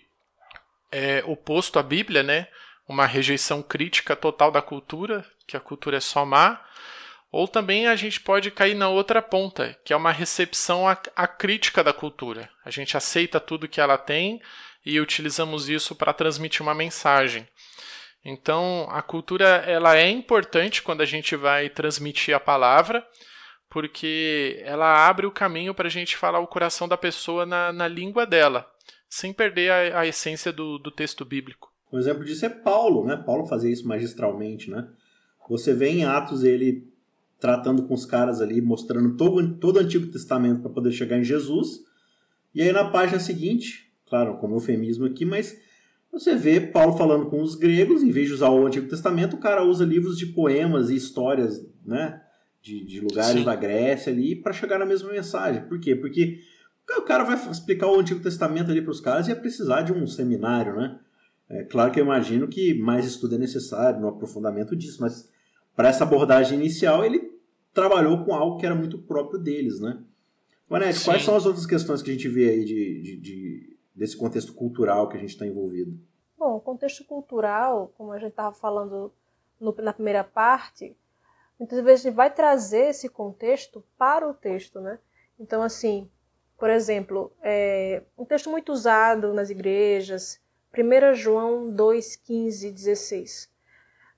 é, 0.91 1.23
oposto 1.25 1.77
à 1.77 1.83
Bíblia, 1.83 2.23
né? 2.23 2.47
Uma 2.87 3.05
rejeição 3.05 3.61
crítica 3.61 4.15
total 4.15 4.51
da 4.51 4.61
cultura, 4.61 5.25
que 5.47 5.55
a 5.55 5.59
cultura 5.59 5.97
é 5.97 6.01
só 6.01 6.25
má. 6.25 6.61
Ou 7.31 7.47
também 7.47 7.87
a 7.87 7.95
gente 7.95 8.19
pode 8.19 8.51
cair 8.51 8.75
na 8.75 8.89
outra 8.89 9.21
ponta, 9.21 9.77
que 9.83 9.91
é 9.91 9.95
uma 9.95 10.11
recepção 10.11 10.87
à, 10.87 11.27
crítica 11.27 11.83
da 11.83 11.91
cultura. 11.91 12.49
A 12.63 12.69
gente 12.69 12.95
aceita 12.95 13.39
tudo 13.39 13.67
que 13.67 13.81
ela 13.81 13.97
tem 13.97 14.39
e 14.85 14.99
utilizamos 14.99 15.67
isso 15.67 15.95
para 15.95 16.13
transmitir 16.13 16.61
uma 16.61 16.75
mensagem. 16.75 17.47
Então, 18.23 18.87
a 18.89 19.01
cultura 19.01 19.63
ela 19.65 19.97
é 19.97 20.09
importante 20.09 20.81
quando 20.81 21.01
a 21.01 21.05
gente 21.05 21.35
vai 21.35 21.69
transmitir 21.69 22.35
a 22.35 22.39
palavra, 22.39 23.05
porque 23.67 24.61
ela 24.63 25.07
abre 25.07 25.25
o 25.25 25.31
caminho 25.31 25.73
para 25.73 25.87
a 25.87 25.91
gente 25.91 26.15
falar 26.15 26.39
o 26.39 26.47
coração 26.47 26.87
da 26.87 26.95
pessoa 26.95 27.43
na, 27.43 27.73
na 27.73 27.87
língua 27.87 28.23
dela, 28.23 28.69
sem 29.09 29.33
perder 29.33 29.71
a, 29.71 30.01
a 30.01 30.07
essência 30.07 30.53
do, 30.53 30.77
do, 30.77 30.91
texto 30.91 31.25
bíblico. 31.25 31.72
Um 31.93 31.99
exemplo 31.99 32.25
disso 32.25 32.43
é 32.43 32.49
Paulo, 32.49 33.05
né? 33.05 33.15
Paulo 33.15 33.45
fazia 33.45 33.71
isso 33.71 33.87
magistralmente, 33.87 34.71
né? 34.71 34.87
Você 35.47 35.73
vê 35.73 35.89
em 35.89 36.05
Atos 36.05 36.43
ele 36.43 36.91
tratando 37.39 37.83
com 37.83 37.93
os 37.93 38.05
caras 38.05 38.41
ali, 38.41 38.61
mostrando 38.61 39.15
todo, 39.15 39.55
todo 39.57 39.77
o 39.77 39.79
Antigo 39.79 40.07
Testamento 40.07 40.61
para 40.61 40.71
poder 40.71 40.91
chegar 40.91 41.19
em 41.19 41.23
Jesus. 41.23 41.81
E 42.55 42.61
aí 42.61 42.71
na 42.71 42.85
página 42.85 43.19
seguinte, 43.19 43.93
claro, 44.07 44.37
como 44.37 44.55
eufemismo 44.55 45.05
aqui, 45.05 45.23
mas 45.23 45.55
você 46.11 46.35
vê 46.35 46.59
Paulo 46.59 46.97
falando 46.97 47.27
com 47.27 47.41
os 47.41 47.53
gregos, 47.53 48.01
em 48.01 48.11
vez 48.11 48.27
de 48.27 48.33
usar 48.33 48.49
o 48.49 48.65
Antigo 48.65 48.87
Testamento, 48.87 49.35
o 49.35 49.39
cara 49.39 49.63
usa 49.63 49.85
livros 49.85 50.17
de 50.17 50.27
poemas 50.27 50.89
e 50.89 50.95
histórias, 50.95 51.63
né, 51.85 52.21
de, 52.61 52.83
de 52.85 53.01
lugares 53.01 53.39
Sim. 53.39 53.43
da 53.43 53.55
Grécia 53.55 54.11
ali, 54.11 54.35
para 54.35 54.53
chegar 54.53 54.79
na 54.79 54.85
mesma 54.85 55.11
mensagem. 55.11 55.67
Por 55.67 55.79
quê? 55.79 55.95
Porque 55.95 56.39
o 56.97 57.01
cara 57.01 57.23
vai 57.23 57.35
explicar 57.51 57.87
o 57.87 57.99
Antigo 57.99 58.19
Testamento 58.19 58.71
ali 58.71 58.81
para 58.81 58.91
os 58.91 59.01
caras 59.01 59.27
e 59.27 59.31
ia 59.31 59.35
precisar 59.35 59.81
de 59.81 59.91
um 59.91 60.07
seminário, 60.07 60.75
né? 60.75 60.99
É 61.53 61.63
claro 61.63 61.91
que 61.91 61.99
eu 61.99 62.03
imagino 62.03 62.47
que 62.47 62.73
mais 62.73 63.05
estudo 63.05 63.35
é 63.35 63.37
necessário 63.37 63.99
no 63.99 64.07
aprofundamento 64.07 64.75
disso, 64.75 64.99
mas 64.99 65.29
para 65.75 65.89
essa 65.89 66.03
abordagem 66.03 66.57
inicial 66.57 67.05
ele 67.05 67.31
trabalhou 67.73 68.25
com 68.25 68.33
algo 68.33 68.57
que 68.57 68.65
era 68.65 68.75
muito 68.75 68.97
próprio 68.97 69.39
deles, 69.39 69.79
né? 69.79 70.03
Vanete, 70.67 71.03
quais 71.03 71.23
são 71.23 71.35
as 71.35 71.45
outras 71.45 71.65
questões 71.65 72.01
que 72.01 72.09
a 72.09 72.13
gente 72.13 72.27
vê 72.27 72.49
aí 72.49 72.65
de, 72.65 73.01
de, 73.01 73.17
de 73.17 73.77
desse 73.93 74.17
contexto 74.17 74.53
cultural 74.53 75.07
que 75.07 75.17
a 75.17 75.19
gente 75.19 75.29
está 75.29 75.45
envolvido? 75.45 75.95
Bom, 76.37 76.55
o 76.55 76.59
contexto 76.61 77.03
cultural, 77.05 77.93
como 77.95 78.11
a 78.11 78.17
gente 78.17 78.31
estava 78.31 78.53
falando 78.53 79.13
no, 79.59 79.75
na 79.79 79.93
primeira 79.93 80.23
parte, 80.23 80.95
muitas 81.59 81.83
vezes 81.83 82.05
a 82.05 82.09
gente 82.09 82.15
vai 82.15 82.33
trazer 82.33 82.89
esse 82.89 83.07
contexto 83.07 83.83
para 83.97 84.27
o 84.27 84.33
texto, 84.33 84.81
né? 84.81 84.97
Então, 85.39 85.61
assim, 85.61 86.09
por 86.57 86.69
exemplo, 86.69 87.31
é, 87.41 88.01
um 88.17 88.25
texto 88.25 88.49
muito 88.49 88.71
usado 88.71 89.33
nas 89.33 89.49
igrejas, 89.49 90.39
1 90.75 91.13
João 91.13 91.69
2, 91.69 92.15
15 92.15 92.67
e 92.67 92.71
16. 92.71 93.49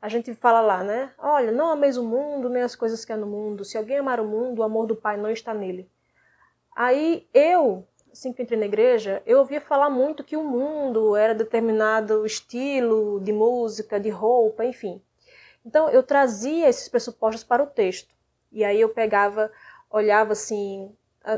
A 0.02 0.08
gente 0.08 0.34
fala 0.34 0.62
lá, 0.62 0.84
né? 0.84 1.12
Olha, 1.18 1.52
não 1.52 1.70
ameis 1.70 1.98
o 1.98 2.04
mundo, 2.04 2.50
nem 2.50 2.64
as 2.64 2.76
coisas 2.76 3.04
que 3.04 3.12
há 3.12 3.18
no 3.18 3.28
mundo. 3.28 3.66
Se 3.66 3.78
alguém 3.78 3.98
amar 3.98 4.20
o 4.20 4.28
mundo, 4.28 4.60
o 4.60 4.64
amor 4.64 4.88
do 4.88 4.96
Pai 4.96 5.18
não 5.18 5.30
está 5.30 5.54
nele. 5.54 5.90
Aí 6.76 7.28
eu 7.34 7.88
assim 8.16 8.32
que 8.32 8.42
entrei 8.42 8.58
na 8.58 8.66
igreja, 8.66 9.22
eu 9.26 9.40
ouvia 9.40 9.60
falar 9.60 9.90
muito 9.90 10.24
que 10.24 10.38
o 10.38 10.44
mundo 10.44 11.18
era 11.18 11.36
determinado 11.36 12.26
estilo 12.26 13.20
de 13.20 13.34
música, 13.34 14.00
de 14.00 14.10
roupa, 14.10 14.64
enfim. 14.64 15.02
Então 15.66 15.90
eu 15.90 16.02
trazia 16.02 16.70
esses 16.70 16.88
pressupostos 16.88 17.44
para 17.44 17.62
o 17.62 17.68
texto. 17.68 18.16
E 18.52 18.64
aí 18.64 18.80
eu 18.80 18.90
pegava, 18.90 19.52
olhava 19.90 20.32
assim, 20.32 20.90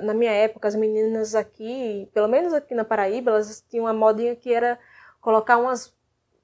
na 0.03 0.13
minha 0.13 0.31
época, 0.31 0.67
as 0.67 0.75
meninas 0.75 1.33
aqui, 1.33 2.07
pelo 2.13 2.27
menos 2.27 2.53
aqui 2.53 2.75
na 2.75 2.85
Paraíba, 2.85 3.31
elas 3.31 3.63
tinham 3.67 3.85
uma 3.85 3.93
modinha 3.93 4.35
que 4.35 4.53
era 4.53 4.77
colocar 5.27 5.57
umas, 5.57 5.93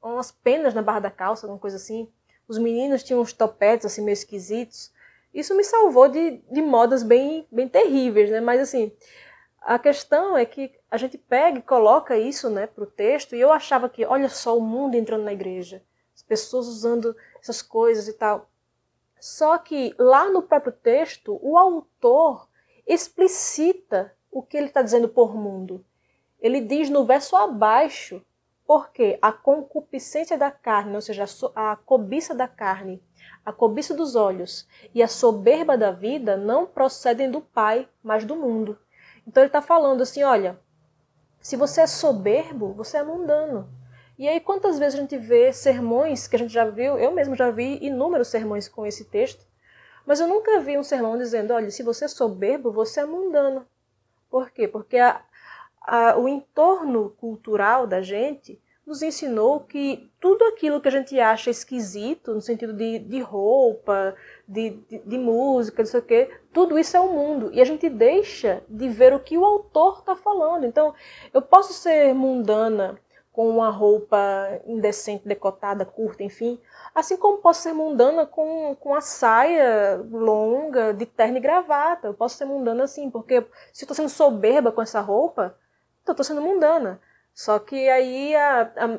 umas 0.02 0.30
penas 0.30 0.74
na 0.74 0.82
barra 0.82 1.00
da 1.00 1.10
calça, 1.10 1.46
alguma 1.46 1.58
coisa 1.58 1.78
assim. 1.78 2.12
Os 2.50 2.58
meninos 2.58 3.02
tinham 3.02 3.22
uns 3.22 3.32
topetes 3.32 3.86
assim 3.86 4.02
meio 4.02 4.12
esquisitos. 4.12 4.92
Isso 5.34 5.56
me 5.56 5.64
salvou 5.64 6.10
de, 6.10 6.44
de 6.52 6.62
modas 6.62 7.02
bem, 7.02 7.48
bem 7.50 7.70
terríveis, 7.70 8.30
né? 8.30 8.42
Mas 8.42 8.60
assim, 8.60 8.92
a 9.62 9.80
questão 9.80 10.36
é 10.36 10.46
que 10.46 10.70
a 10.92 10.98
gente 10.98 11.18
pega 11.18 11.60
e 11.60 11.62
coloca 11.62 12.18
isso 12.18 12.50
né, 12.50 12.68
para 12.68 12.84
o 12.84 12.86
texto, 12.86 13.38
e 13.38 13.40
eu 13.40 13.54
achava 13.54 13.88
que, 13.88 14.04
olha 14.04 14.28
só, 14.28 14.58
o 14.58 14.62
mundo 14.62 14.96
entrando 14.96 15.24
na 15.24 15.32
igreja, 15.32 15.82
as 16.14 16.22
pessoas 16.22 16.68
usando 16.68 17.16
essas 17.40 17.62
coisas 17.62 18.10
e 18.10 18.14
tal. 18.14 18.50
Só 19.18 19.58
que 19.58 19.96
lá 19.98 20.30
no 20.30 20.42
próprio 20.42 20.74
texto, 20.74 21.40
o 21.42 21.58
autor 21.58 22.50
explicita 22.86 24.14
o 24.30 24.44
que 24.44 24.58
ele 24.58 24.68
está 24.68 24.82
dizendo 24.82 25.08
por 25.08 25.38
mundo. 25.38 25.86
Ele 26.42 26.60
diz 26.60 26.90
no 26.90 27.06
verso 27.06 27.38
abaixo, 27.38 28.22
porque 28.66 29.18
a 29.22 29.32
concupiscência 29.32 30.38
da 30.38 30.50
carne, 30.50 30.96
ou 30.96 31.02
seja, 31.02 31.26
a 31.56 31.76
cobiça 31.76 32.34
da 32.34 32.48
carne, 32.48 33.04
a 33.46 33.52
cobiça 33.52 33.94
dos 33.94 34.16
olhos 34.16 34.68
e 34.94 35.04
a 35.04 35.08
soberba 35.08 35.78
da 35.78 35.92
vida 35.92 36.38
não 36.38 36.66
procedem 36.66 37.30
do 37.30 37.42
Pai, 37.42 37.88
mas 38.02 38.24
do 38.26 38.36
mundo. 38.36 38.78
Então 39.28 39.44
ele 39.44 39.48
está 39.48 39.62
falando 39.62 40.02
assim: 40.02 40.24
olha, 40.24 40.60
se 41.42 41.56
você 41.56 41.82
é 41.82 41.88
soberbo, 41.88 42.74
você 42.74 42.98
é 42.98 43.04
mundano. 43.04 43.70
E 44.18 44.28
aí, 44.28 44.40
quantas 44.40 44.78
vezes 44.78 44.98
a 44.98 45.02
gente 45.02 45.18
vê 45.18 45.52
sermões 45.52 46.28
que 46.28 46.36
a 46.36 46.40
gente 46.40 46.54
já 46.54 46.66
viu, 46.66 46.98
eu 46.98 47.12
mesmo 47.12 47.36
já 47.36 47.50
vi 47.50 47.80
inúmeros 47.82 48.28
sermões 48.28 48.70
com 48.70 48.86
esse 48.86 49.06
texto, 49.06 49.46
mas 50.06 50.20
eu 50.20 50.28
nunca 50.28 50.60
vi 50.60 50.78
um 50.78 50.84
sermão 50.84 51.18
dizendo: 51.18 51.54
olha, 51.54 51.70
se 51.72 51.84
você 51.84 52.06
é 52.06 52.08
soberbo, 52.08 52.72
você 52.72 53.02
é 53.02 53.06
mundano. 53.06 53.68
Por 54.30 54.52
quê? 54.52 54.68
Porque 54.68 54.98
a, 54.98 55.22
a, 55.84 56.18
o 56.18 56.28
entorno 56.28 57.10
cultural 57.20 57.86
da 57.86 58.02
gente 58.02 58.60
nos 58.86 59.02
ensinou 59.02 59.62
que 59.62 60.12
tudo 60.20 60.44
aquilo 60.46 60.82
que 60.82 60.88
a 60.88 60.92
gente 60.92 61.18
acha 61.20 61.50
esquisito, 61.50 62.34
no 62.34 62.42
sentido 62.42 62.74
de, 62.74 63.00
de 63.00 63.22
roupa, 63.22 64.14
de, 64.48 64.72
de, 64.90 65.00
de 65.00 65.18
música, 65.18 65.84
não 65.84 65.90
sei 65.90 66.00
o 66.00 66.04
quê, 66.04 66.30
tudo 66.52 66.78
isso 66.78 66.98
é 66.98 67.00
o 67.00 67.12
mundo. 67.12 67.50
E 67.54 67.62
a 67.62 67.66
gente 67.66 67.90
deixa 67.90 68.62
de 68.68 68.90
ver 68.90 69.14
o 69.14 69.20
que 69.20 69.38
o 69.38 69.46
autor 69.46 70.00
está 70.00 70.16
falando. 70.16 70.66
Então, 70.66 70.94
eu 71.34 71.42
posso 71.42 71.72
ser 71.74 72.14
mundana 72.14 73.00
com 73.32 73.50
uma 73.50 73.70
roupa 73.70 74.20
indecente, 74.68 75.28
decotada, 75.28 75.84
curta, 75.86 76.22
enfim, 76.22 76.60
assim 76.94 77.18
como 77.18 77.40
posso 77.40 77.62
ser 77.62 77.74
mundana 77.74 78.28
com, 78.28 78.76
com 78.80 78.94
a 78.94 79.02
saia 79.02 80.00
longa, 80.12 80.94
de 80.94 81.08
terno 81.08 81.38
e 81.38 81.42
gravata. 81.42 82.08
Eu 82.08 82.14
posso 82.14 82.38
ser 82.38 82.46
mundana 82.46 82.84
assim, 82.84 83.10
porque 83.10 83.42
se 83.72 83.84
eu 83.84 83.86
estou 83.86 83.96
sendo 83.96 84.10
soberba 84.10 84.72
com 84.72 84.84
essa 84.84 85.02
roupa, 85.02 85.58
então 86.04 86.14
estou 86.14 86.24
sendo 86.24 86.42
mundana. 86.42 87.00
Só 87.34 87.58
que 87.58 87.90
aí 87.90 88.34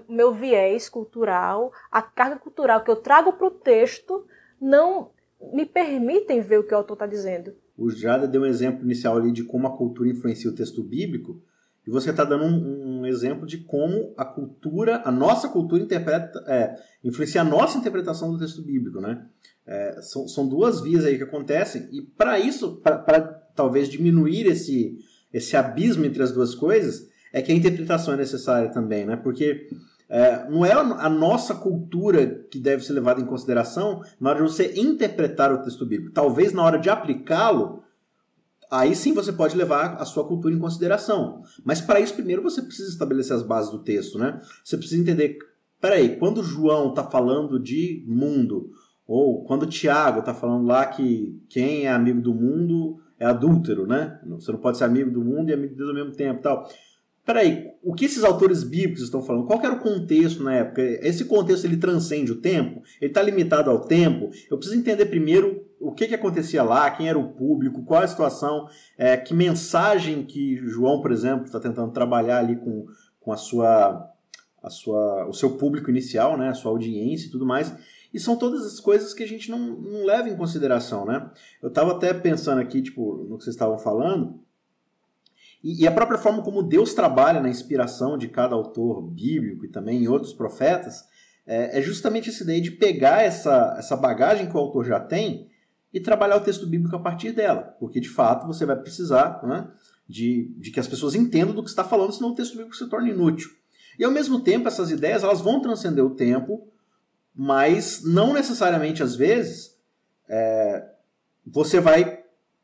o 0.09 0.13
meu 0.13 0.35
viés 0.35 0.89
cultural, 0.89 1.73
a 1.91 2.03
carga 2.03 2.37
cultural 2.37 2.83
que 2.83 2.91
eu 2.91 2.97
trago 2.97 3.35
para 3.35 3.47
o 3.47 3.51
texto, 3.51 4.27
não 4.61 5.11
me 5.53 5.65
permitem 5.65 6.41
ver 6.41 6.59
o 6.59 6.65
que 6.65 6.75
o 6.75 6.77
autor 6.77 6.95
está 6.95 7.07
dizendo. 7.07 7.55
O 7.77 7.91
Jada 7.91 8.27
deu 8.27 8.43
um 8.43 8.47
exemplo 8.47 8.85
inicial 8.85 9.17
ali 9.17 9.31
de 9.31 9.45
como 9.45 9.67
a 9.67 9.77
cultura 9.77 10.09
influencia 10.09 10.51
o 10.51 10.55
texto 10.55 10.83
bíblico, 10.83 11.43
e 11.87 11.91
você 11.91 12.11
está 12.11 12.25
dando 12.25 12.45
um, 12.45 13.01
um, 13.01 13.07
exemplo 13.07 13.47
de 13.47 13.59
como 13.59 14.15
a 14.17 14.25
cultura, 14.25 15.03
a 15.05 15.13
nossa 15.13 15.49
cultura 15.49 15.83
interpreta, 15.83 16.43
é, 16.47 16.75
influencia 17.03 17.43
a 17.43 17.45
nossa 17.45 17.77
interpretação 17.77 18.33
do 18.33 18.39
texto 18.39 18.63
bíblico, 18.63 19.01
né? 19.01 19.27
É, 19.67 20.01
são, 20.01 20.27
são 20.27 20.49
duas 20.49 20.81
vias 20.81 21.05
aí 21.05 21.19
que 21.19 21.25
acontecem, 21.25 21.89
e 21.93 22.01
para 22.01 22.39
isso, 22.39 22.81
para 22.81 23.25
talvez 23.55 23.89
diminuir 23.89 24.47
esse, 24.47 24.97
esse 25.35 25.57
abismo 25.57 26.07
entre 26.07 26.23
as 26.23 26.33
duas 26.33 26.55
coisas, 26.55 27.09
é 27.33 27.43
que 27.43 27.51
a 27.51 27.55
interpretação 27.55 28.15
é 28.15 28.17
necessária 28.17 28.71
também, 28.71 29.05
né? 29.05 29.17
Porque 29.17 29.67
é, 30.09 30.49
não 30.49 30.65
é 30.65 30.73
a 30.73 31.09
nossa 31.11 31.57
cultura 31.57 32.25
que 32.49 32.61
deve 32.61 32.85
ser 32.85 32.93
levada 32.93 33.21
em 33.21 33.27
consideração 33.27 34.01
na 34.21 34.31
hora 34.31 34.45
de 34.45 34.53
você 34.53 34.73
interpretar 34.77 35.53
o 35.53 35.63
texto 35.63 35.85
bíblico. 35.85 36.15
Talvez 36.15 36.53
na 36.53 36.63
hora 36.63 36.79
de 36.79 36.89
aplicá-lo, 36.89 37.83
aí 38.71 38.95
sim 38.95 39.13
você 39.13 39.33
pode 39.33 39.57
levar 39.57 39.97
a 39.97 40.05
sua 40.05 40.25
cultura 40.25 40.55
em 40.55 40.59
consideração. 40.59 41.43
Mas 41.65 41.81
para 41.81 41.99
isso, 41.99 42.15
primeiro 42.15 42.43
você 42.43 42.63
precisa 42.63 42.91
estabelecer 42.91 43.35
as 43.35 43.43
bases 43.43 43.73
do 43.73 43.81
texto, 43.81 44.17
né? 44.17 44.41
Você 44.63 44.77
precisa 44.77 45.03
entender, 45.03 45.39
peraí, 45.81 46.17
quando 46.17 46.45
João 46.45 46.91
está 46.91 47.03
falando 47.03 47.59
de 47.59 48.05
mundo, 48.07 48.71
ou 49.05 49.45
quando 49.45 49.67
Tiago 49.67 50.21
está 50.21 50.33
falando 50.33 50.67
lá 50.67 50.87
que 50.87 51.43
quem 51.49 51.87
é 51.87 51.91
amigo 51.91 52.21
do 52.21 52.33
mundo 52.33 53.01
é 53.19 53.27
adúltero, 53.27 53.87
né? 53.87 54.19
Você 54.29 54.53
não 54.53 54.59
pode 54.59 54.79
ser 54.79 54.85
amigo 54.85 55.11
do 55.11 55.25
mundo 55.25 55.51
e 55.51 55.53
amigo 55.53 55.73
de 55.73 55.79
Deus 55.79 55.89
ao 55.89 55.95
mesmo 55.95 56.13
tempo 56.13 56.43
tal 56.43 56.69
peraí, 57.25 57.71
o 57.83 57.95
que 57.95 58.05
esses 58.05 58.23
autores 58.23 58.63
bíblicos 58.63 59.03
estão 59.03 59.23
falando? 59.23 59.47
Qual 59.47 59.61
era 59.61 59.75
o 59.75 59.81
contexto 59.81 60.43
na 60.43 60.55
época? 60.55 60.83
Esse 60.83 61.25
contexto 61.25 61.65
ele 61.65 61.77
transcende 61.77 62.31
o 62.33 62.41
tempo? 62.41 62.83
Ele 63.01 63.11
está 63.11 63.23
limitado 63.23 63.71
ao 63.71 63.81
tempo? 63.81 64.31
Eu 64.51 64.59
preciso 64.59 64.79
entender 64.79 65.07
primeiro 65.07 65.65
o 65.81 65.93
que, 65.93 66.07
que 66.07 66.15
acontecia 66.15 66.63
lá, 66.63 66.91
quem 66.91 67.09
era 67.09 67.19
o 67.19 67.33
público, 67.33 67.85
qual 67.85 68.03
a 68.03 68.07
situação, 68.07 68.69
é, 68.97 69.17
que 69.17 69.35
mensagem 69.35 70.25
que 70.25 70.57
João, 70.67 71.01
por 71.01 71.13
exemplo, 71.13 71.45
está 71.45 71.59
tentando 71.59 71.93
trabalhar 71.93 72.39
ali 72.39 72.57
com, 72.57 72.87
com 73.21 73.33
a 73.33 73.37
sua, 73.37 74.11
a 74.63 74.71
sua, 74.71 75.27
o 75.27 75.33
seu 75.33 75.57
público 75.57 75.91
inicial, 75.91 76.37
né, 76.37 76.49
a 76.49 76.55
sua 76.55 76.71
audiência 76.71 77.29
e 77.29 77.31
tudo 77.31 77.47
mais. 77.47 77.75
E 78.15 78.21
são 78.21 78.37
todas 78.37 78.65
as 78.65 78.79
coisas 78.79 79.13
que 79.13 79.25
a 79.25 79.29
gente 79.29 79.51
não, 79.51 79.59
não 79.59 80.05
leva 80.05 80.29
em 80.29 80.37
consideração, 80.37 81.05
né? 81.05 81.31
Eu 81.61 81.69
estava 81.69 81.91
até 81.91 82.15
pensando 82.15 82.61
aqui, 82.61 82.81
tipo, 82.81 83.27
no 83.29 83.37
que 83.37 83.43
vocês 83.45 83.57
estavam 83.57 83.77
falando, 83.77 84.41
e, 85.65 85.87
a 85.89 85.91
própria 85.91 86.19
forma 86.19 86.43
como 86.43 86.63
Deus 86.63 86.93
trabalha 86.93 87.41
na 87.41 87.49
inspiração 87.49 88.19
de 88.19 88.29
cada 88.29 88.55
autor 88.55 89.01
bíblico 89.01 89.65
e 89.65 89.69
também 89.69 90.05
em 90.05 90.09
outros 90.09 90.35
profetas 90.35 91.05
é, 91.47 91.79
é 91.79 91.83
justamente 91.83 92.29
essa 92.29 92.43
ideia 92.43 92.61
de 92.61 92.71
pegar 92.71 93.23
essa, 93.23 93.75
essa 93.79 93.97
bagagem 93.97 94.47
que 94.47 94.55
o 94.55 94.61
autor 94.61 94.85
já 94.85 95.01
tem 95.01 95.49
e 95.91 95.99
trabalhar 95.99 96.37
o 96.37 96.43
texto 96.43 96.67
bíblico 96.67 96.95
a 96.95 96.99
partir 96.99 97.33
dela. 97.33 97.63
Porque, 97.81 97.99
de 97.99 98.11
fato, 98.11 98.47
você 98.47 98.67
vai 98.67 98.77
precisar 98.77 99.41
né, 99.43 99.67
de, 100.07 100.55
de 100.59 100.71
que 100.71 100.79
as 100.79 100.87
pessoas 100.87 101.15
entendam 101.15 101.55
do 101.55 101.65
que 101.65 101.71
está 101.71 101.83
falando, 101.83 102.13
senão 102.13 102.33
o 102.33 102.35
texto 102.35 102.59
bíblico 102.59 102.77
se 102.77 102.87
torna 102.91 103.09
inútil. 103.09 103.49
E, 103.99 104.05
ao 104.05 104.11
mesmo 104.11 104.41
tempo, 104.41 104.69
essas 104.69 104.91
ideias 104.91 105.25
elas 105.25 105.41
vão 105.41 105.63
transcender 105.63 106.05
o 106.05 106.15
tempo, 106.15 106.69
mas 107.35 108.03
não 108.05 108.33
necessariamente, 108.33 109.03
às 109.03 109.17
vezes, 109.17 109.77
é, 110.29 110.85
você 111.47 111.81
vai 111.81 112.21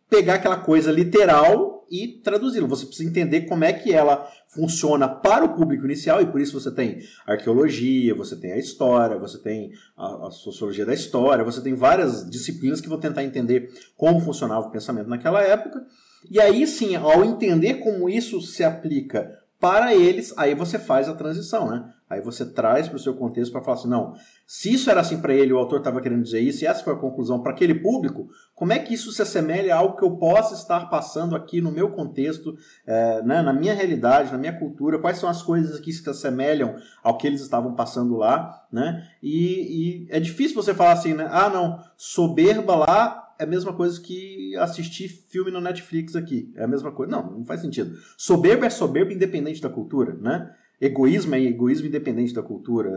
pegar 0.09 0.35
aquela 0.35 0.59
coisa 0.59 0.93
literal 0.93 1.87
e 1.91 2.21
traduzi-lo. 2.23 2.69
Você 2.69 2.87
precisa 2.87 3.09
entender 3.09 3.43
como 3.43 3.65
é 3.65 3.73
que 3.73 3.93
ela 3.93 4.31
funciona 4.49 5.09
para 5.09 5.45
o 5.45 5.55
público 5.55 5.85
inicial, 5.85 6.23
e 6.23 6.27
por 6.27 6.41
isso 6.41 6.59
você 6.59 6.71
tem 6.71 7.01
arqueologia, 7.27 8.15
você 8.15 8.37
tem 8.37 8.53
a 8.53 8.59
história, 8.59 9.19
você 9.19 9.39
tem 9.39 9.73
a, 9.97 10.29
a 10.29 10.31
sociologia 10.31 10.87
da 10.87 10.95
história, 10.95 11.45
você 11.45 11.61
tem 11.61 11.75
várias 11.75 12.29
disciplinas 12.29 12.81
que 12.81 12.89
vão 12.89 13.01
tentar 13.01 13.25
entender 13.25 13.73
como 13.97 14.21
funcionava 14.21 14.67
o 14.67 14.71
pensamento 14.71 15.09
naquela 15.09 15.43
época. 15.43 15.85
E 16.31 16.41
aí 16.41 16.67
sim, 16.67 16.95
ao 16.95 17.25
entender 17.25 17.75
como 17.75 18.09
isso 18.09 18.41
se 18.41 18.63
aplica 18.63 19.39
para 19.59 19.95
eles, 19.95 20.33
aí 20.37 20.55
você 20.55 20.79
faz 20.79 21.09
a 21.09 21.15
transição, 21.15 21.69
né? 21.69 21.93
Aí 22.11 22.21
você 22.21 22.45
traz 22.45 22.89
para 22.89 22.97
o 22.97 22.99
seu 22.99 23.15
contexto 23.15 23.53
para 23.53 23.63
falar 23.63 23.77
assim, 23.77 23.89
não, 23.89 24.15
se 24.45 24.73
isso 24.73 24.91
era 24.91 25.01
assim 25.01 25.21
para 25.21 25.33
ele, 25.33 25.53
o 25.53 25.59
autor 25.59 25.79
estava 25.79 26.01
querendo 26.01 26.25
dizer 26.25 26.41
isso, 26.41 26.65
e 26.65 26.67
essa 26.67 26.83
foi 26.83 26.93
a 26.93 26.97
conclusão 26.97 27.41
para 27.41 27.53
aquele 27.53 27.77
público, 27.77 28.29
como 28.53 28.73
é 28.73 28.81
que 28.81 28.93
isso 28.93 29.13
se 29.13 29.23
assemelha 29.23 29.73
a 29.73 29.79
algo 29.79 29.97
que 29.97 30.05
eu 30.05 30.17
possa 30.17 30.55
estar 30.55 30.91
passando 30.91 31.37
aqui 31.37 31.61
no 31.61 31.71
meu 31.71 31.91
contexto, 31.93 32.57
é, 32.85 33.23
né, 33.23 33.43
na 33.43 33.53
minha 33.53 33.73
realidade, 33.75 34.33
na 34.33 34.39
minha 34.39 34.59
cultura, 34.59 34.99
quais 34.99 35.19
são 35.19 35.31
as 35.31 35.41
coisas 35.41 35.79
que 35.79 35.93
se 35.93 36.11
assemelham 36.11 36.75
ao 37.01 37.17
que 37.17 37.29
eles 37.29 37.43
estavam 37.43 37.77
passando 37.77 38.17
lá, 38.17 38.67
né? 38.73 39.07
E, 39.23 40.07
e 40.07 40.09
é 40.11 40.19
difícil 40.19 40.61
você 40.61 40.75
falar 40.75 40.93
assim, 40.93 41.15
né? 41.15 41.29
Ah, 41.31 41.49
não, 41.49 41.79
soberba 41.97 42.75
lá 42.75 43.35
é 43.39 43.45
a 43.45 43.47
mesma 43.47 43.73
coisa 43.73 43.99
que 44.01 44.55
assistir 44.57 45.09
filme 45.09 45.51
no 45.51 45.61
Netflix 45.61 46.15
aqui. 46.15 46.53
É 46.57 46.65
a 46.65 46.69
mesma 46.69 46.93
coisa. 46.93 47.11
Não, 47.11 47.39
não 47.39 47.45
faz 47.45 47.63
sentido. 47.63 47.97
Soberba 48.17 48.67
é 48.67 48.71
soberba 48.71 49.15
independente 49.15 49.63
da 49.63 49.71
cultura, 49.71 50.13
né? 50.21 50.55
Egoísmo 50.81 51.35
é 51.35 51.43
egoísmo 51.43 51.89
independente 51.89 52.33
da 52.33 52.43
cultura. 52.43 52.91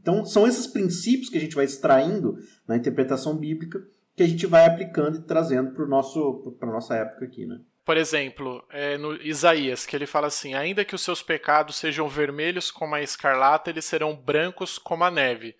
Então, 0.00 0.24
são 0.24 0.46
esses 0.46 0.66
princípios 0.66 1.28
que 1.28 1.36
a 1.36 1.40
gente 1.40 1.54
vai 1.54 1.64
extraindo 1.64 2.36
na 2.66 2.76
interpretação 2.76 3.36
bíblica 3.36 3.80
que 4.16 4.22
a 4.22 4.28
gente 4.28 4.46
vai 4.46 4.66
aplicando 4.66 5.18
e 5.18 5.22
trazendo 5.22 5.72
para 5.72 5.84
a 5.84 6.72
nossa 6.72 6.96
época 6.96 7.24
aqui, 7.24 7.46
né? 7.46 7.60
Por 7.84 7.96
exemplo, 7.96 8.62
é 8.70 8.98
no 8.98 9.14
Isaías, 9.22 9.86
que 9.86 9.96
ele 9.96 10.06
fala 10.06 10.26
assim: 10.26 10.54
Ainda 10.54 10.84
que 10.84 10.94
os 10.94 11.02
seus 11.02 11.22
pecados 11.22 11.76
sejam 11.76 12.08
vermelhos 12.08 12.70
como 12.70 12.94
a 12.94 13.00
escarlata, 13.00 13.70
eles 13.70 13.84
serão 13.84 14.14
brancos 14.14 14.76
como 14.76 15.04
a 15.04 15.10
neve. 15.10 15.54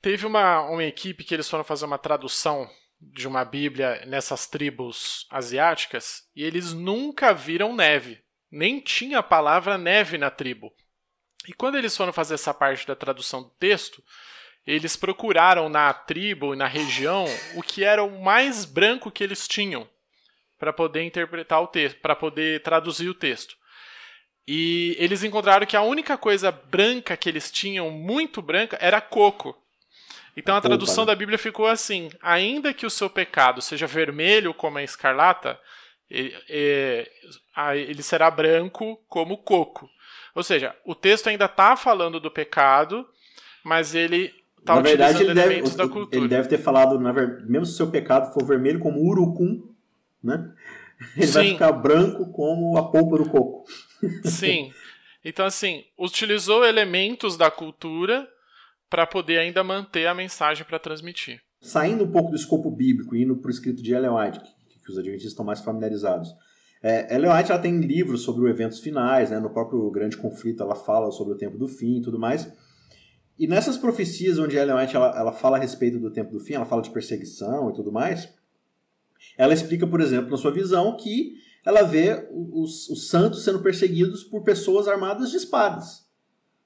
Teve 0.00 0.24
uma, 0.24 0.62
uma 0.62 0.84
equipe 0.84 1.24
que 1.24 1.34
eles 1.34 1.50
foram 1.50 1.64
fazer 1.64 1.84
uma 1.84 1.98
tradução 1.98 2.66
de 3.00 3.28
uma 3.28 3.44
Bíblia 3.44 4.02
nessas 4.06 4.46
tribos 4.46 5.26
asiáticas 5.30 6.22
e 6.34 6.42
eles 6.44 6.72
nunca 6.72 7.34
viram 7.34 7.74
neve. 7.74 8.18
Nem 8.50 8.80
tinha 8.80 9.18
a 9.18 9.22
palavra 9.22 9.76
neve 9.76 10.18
na 10.18 10.30
tribo. 10.30 10.72
E 11.48 11.52
quando 11.52 11.76
eles 11.78 11.96
foram 11.96 12.12
fazer 12.12 12.34
essa 12.34 12.52
parte 12.52 12.86
da 12.86 12.96
tradução 12.96 13.42
do 13.42 13.50
texto, 13.50 14.02
eles 14.66 14.96
procuraram 14.96 15.68
na 15.68 15.92
tribo 15.92 16.52
e 16.52 16.56
na 16.56 16.66
região 16.66 17.24
o 17.54 17.62
que 17.62 17.84
era 17.84 18.02
o 18.02 18.22
mais 18.22 18.64
branco 18.64 19.10
que 19.10 19.22
eles 19.22 19.46
tinham 19.46 19.88
para 20.58 20.72
poder 20.72 21.02
interpretar 21.02 21.62
o 21.62 21.68
texto, 21.68 22.00
para 22.00 22.16
poder 22.16 22.62
traduzir 22.62 23.08
o 23.08 23.14
texto. 23.14 23.56
E 24.48 24.96
eles 24.98 25.22
encontraram 25.22 25.66
que 25.66 25.76
a 25.76 25.82
única 25.82 26.16
coisa 26.16 26.50
branca 26.50 27.16
que 27.16 27.28
eles 27.28 27.50
tinham, 27.50 27.90
muito 27.90 28.40
branca, 28.40 28.78
era 28.80 29.00
coco. 29.00 29.56
Então 30.36 30.54
a 30.54 30.60
tradução 30.60 31.04
da 31.04 31.14
Bíblia 31.14 31.38
ficou 31.38 31.66
assim: 31.66 32.10
ainda 32.20 32.74
que 32.74 32.86
o 32.86 32.90
seu 32.90 33.08
pecado 33.08 33.60
seja 33.60 33.86
vermelho 33.86 34.54
como 34.54 34.78
a 34.78 34.82
escarlata, 34.82 35.58
ele 36.10 38.02
será 38.02 38.30
branco 38.30 39.00
como 39.08 39.38
coco. 39.38 39.88
Ou 40.34 40.42
seja, 40.42 40.74
o 40.84 40.94
texto 40.94 41.28
ainda 41.28 41.46
está 41.46 41.76
falando 41.76 42.20
do 42.20 42.30
pecado, 42.30 43.06
mas 43.64 43.94
ele 43.94 44.32
está 44.58 44.74
utilizando 44.74 44.82
verdade, 44.82 45.22
ele 45.22 45.30
elementos 45.30 45.74
deve, 45.74 45.88
da 45.88 45.92
cultura. 45.92 46.16
Ele 46.16 46.28
deve 46.28 46.48
ter 46.48 46.58
falado, 46.58 47.00
mesmo 47.00 47.66
se 47.66 47.72
o 47.72 47.76
seu 47.76 47.90
pecado 47.90 48.32
for 48.32 48.44
vermelho 48.44 48.78
como 48.78 49.00
urucum, 49.00 49.68
né? 50.22 50.52
Ele 51.16 51.26
Sim. 51.26 51.32
vai 51.32 51.48
ficar 51.48 51.72
branco 51.72 52.30
como 52.32 52.76
a 52.76 52.90
polpa 52.90 53.18
do 53.18 53.28
coco. 53.28 53.64
Sim. 54.24 54.72
Então, 55.28 55.44
assim, 55.44 55.82
utilizou 55.98 56.64
elementos 56.64 57.36
da 57.36 57.50
cultura 57.50 58.28
para 58.88 59.04
poder 59.04 59.38
ainda 59.38 59.64
manter 59.64 60.06
a 60.06 60.14
mensagem 60.14 60.64
para 60.64 60.78
transmitir. 60.78 61.42
Saindo 61.60 62.04
um 62.04 62.12
pouco 62.12 62.30
do 62.30 62.36
escopo 62.36 62.70
bíblico 62.70 63.16
e 63.16 63.24
indo 63.24 63.34
para 63.34 63.48
o 63.48 63.50
escrito 63.50 63.82
de 63.82 63.92
Ellen 63.92 64.12
White, 64.12 64.40
que, 64.86 64.92
os 64.92 64.98
adventistas 64.98 65.32
estão 65.32 65.44
mais 65.44 65.60
familiarizados. 65.60 66.34
É, 66.82 67.14
Ellen 67.14 67.32
White 67.32 67.50
ela 67.50 67.60
tem 67.60 67.80
livros 67.80 68.22
sobre 68.22 68.44
os 68.44 68.50
eventos 68.50 68.78
finais, 68.78 69.30
né? 69.30 69.40
no 69.40 69.50
próprio 69.50 69.90
Grande 69.90 70.16
Conflito 70.16 70.62
ela 70.62 70.74
fala 70.74 71.10
sobre 71.10 71.34
o 71.34 71.36
tempo 71.36 71.58
do 71.58 71.66
fim 71.66 71.98
e 71.98 72.02
tudo 72.02 72.18
mais. 72.18 72.50
E 73.38 73.46
nessas 73.46 73.76
profecias 73.76 74.38
onde 74.38 74.56
Ellen 74.56 74.76
White 74.76 74.96
ela, 74.96 75.18
ela 75.18 75.32
fala 75.32 75.56
a 75.56 75.60
respeito 75.60 75.98
do 75.98 76.10
tempo 76.10 76.32
do 76.32 76.40
fim, 76.40 76.54
ela 76.54 76.64
fala 76.64 76.82
de 76.82 76.90
perseguição 76.90 77.70
e 77.70 77.74
tudo 77.74 77.92
mais, 77.92 78.32
ela 79.36 79.52
explica, 79.52 79.86
por 79.86 80.00
exemplo, 80.00 80.30
na 80.30 80.36
sua 80.36 80.50
visão, 80.50 80.96
que 80.96 81.34
ela 81.64 81.82
vê 81.82 82.28
os, 82.30 82.88
os 82.88 83.08
santos 83.08 83.42
sendo 83.42 83.60
perseguidos 83.60 84.22
por 84.22 84.44
pessoas 84.44 84.86
armadas 84.86 85.30
de 85.30 85.36
espadas. 85.36 86.06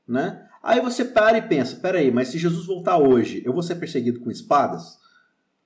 Né? 0.06 0.46
Aí 0.62 0.80
você 0.80 1.04
para 1.04 1.38
e 1.38 1.42
pensa, 1.42 1.76
peraí, 1.76 2.10
mas 2.10 2.28
se 2.28 2.38
Jesus 2.38 2.66
voltar 2.66 2.98
hoje, 2.98 3.42
eu 3.44 3.52
vou 3.52 3.62
ser 3.62 3.76
perseguido 3.76 4.20
com 4.20 4.30
espadas? 4.30 4.98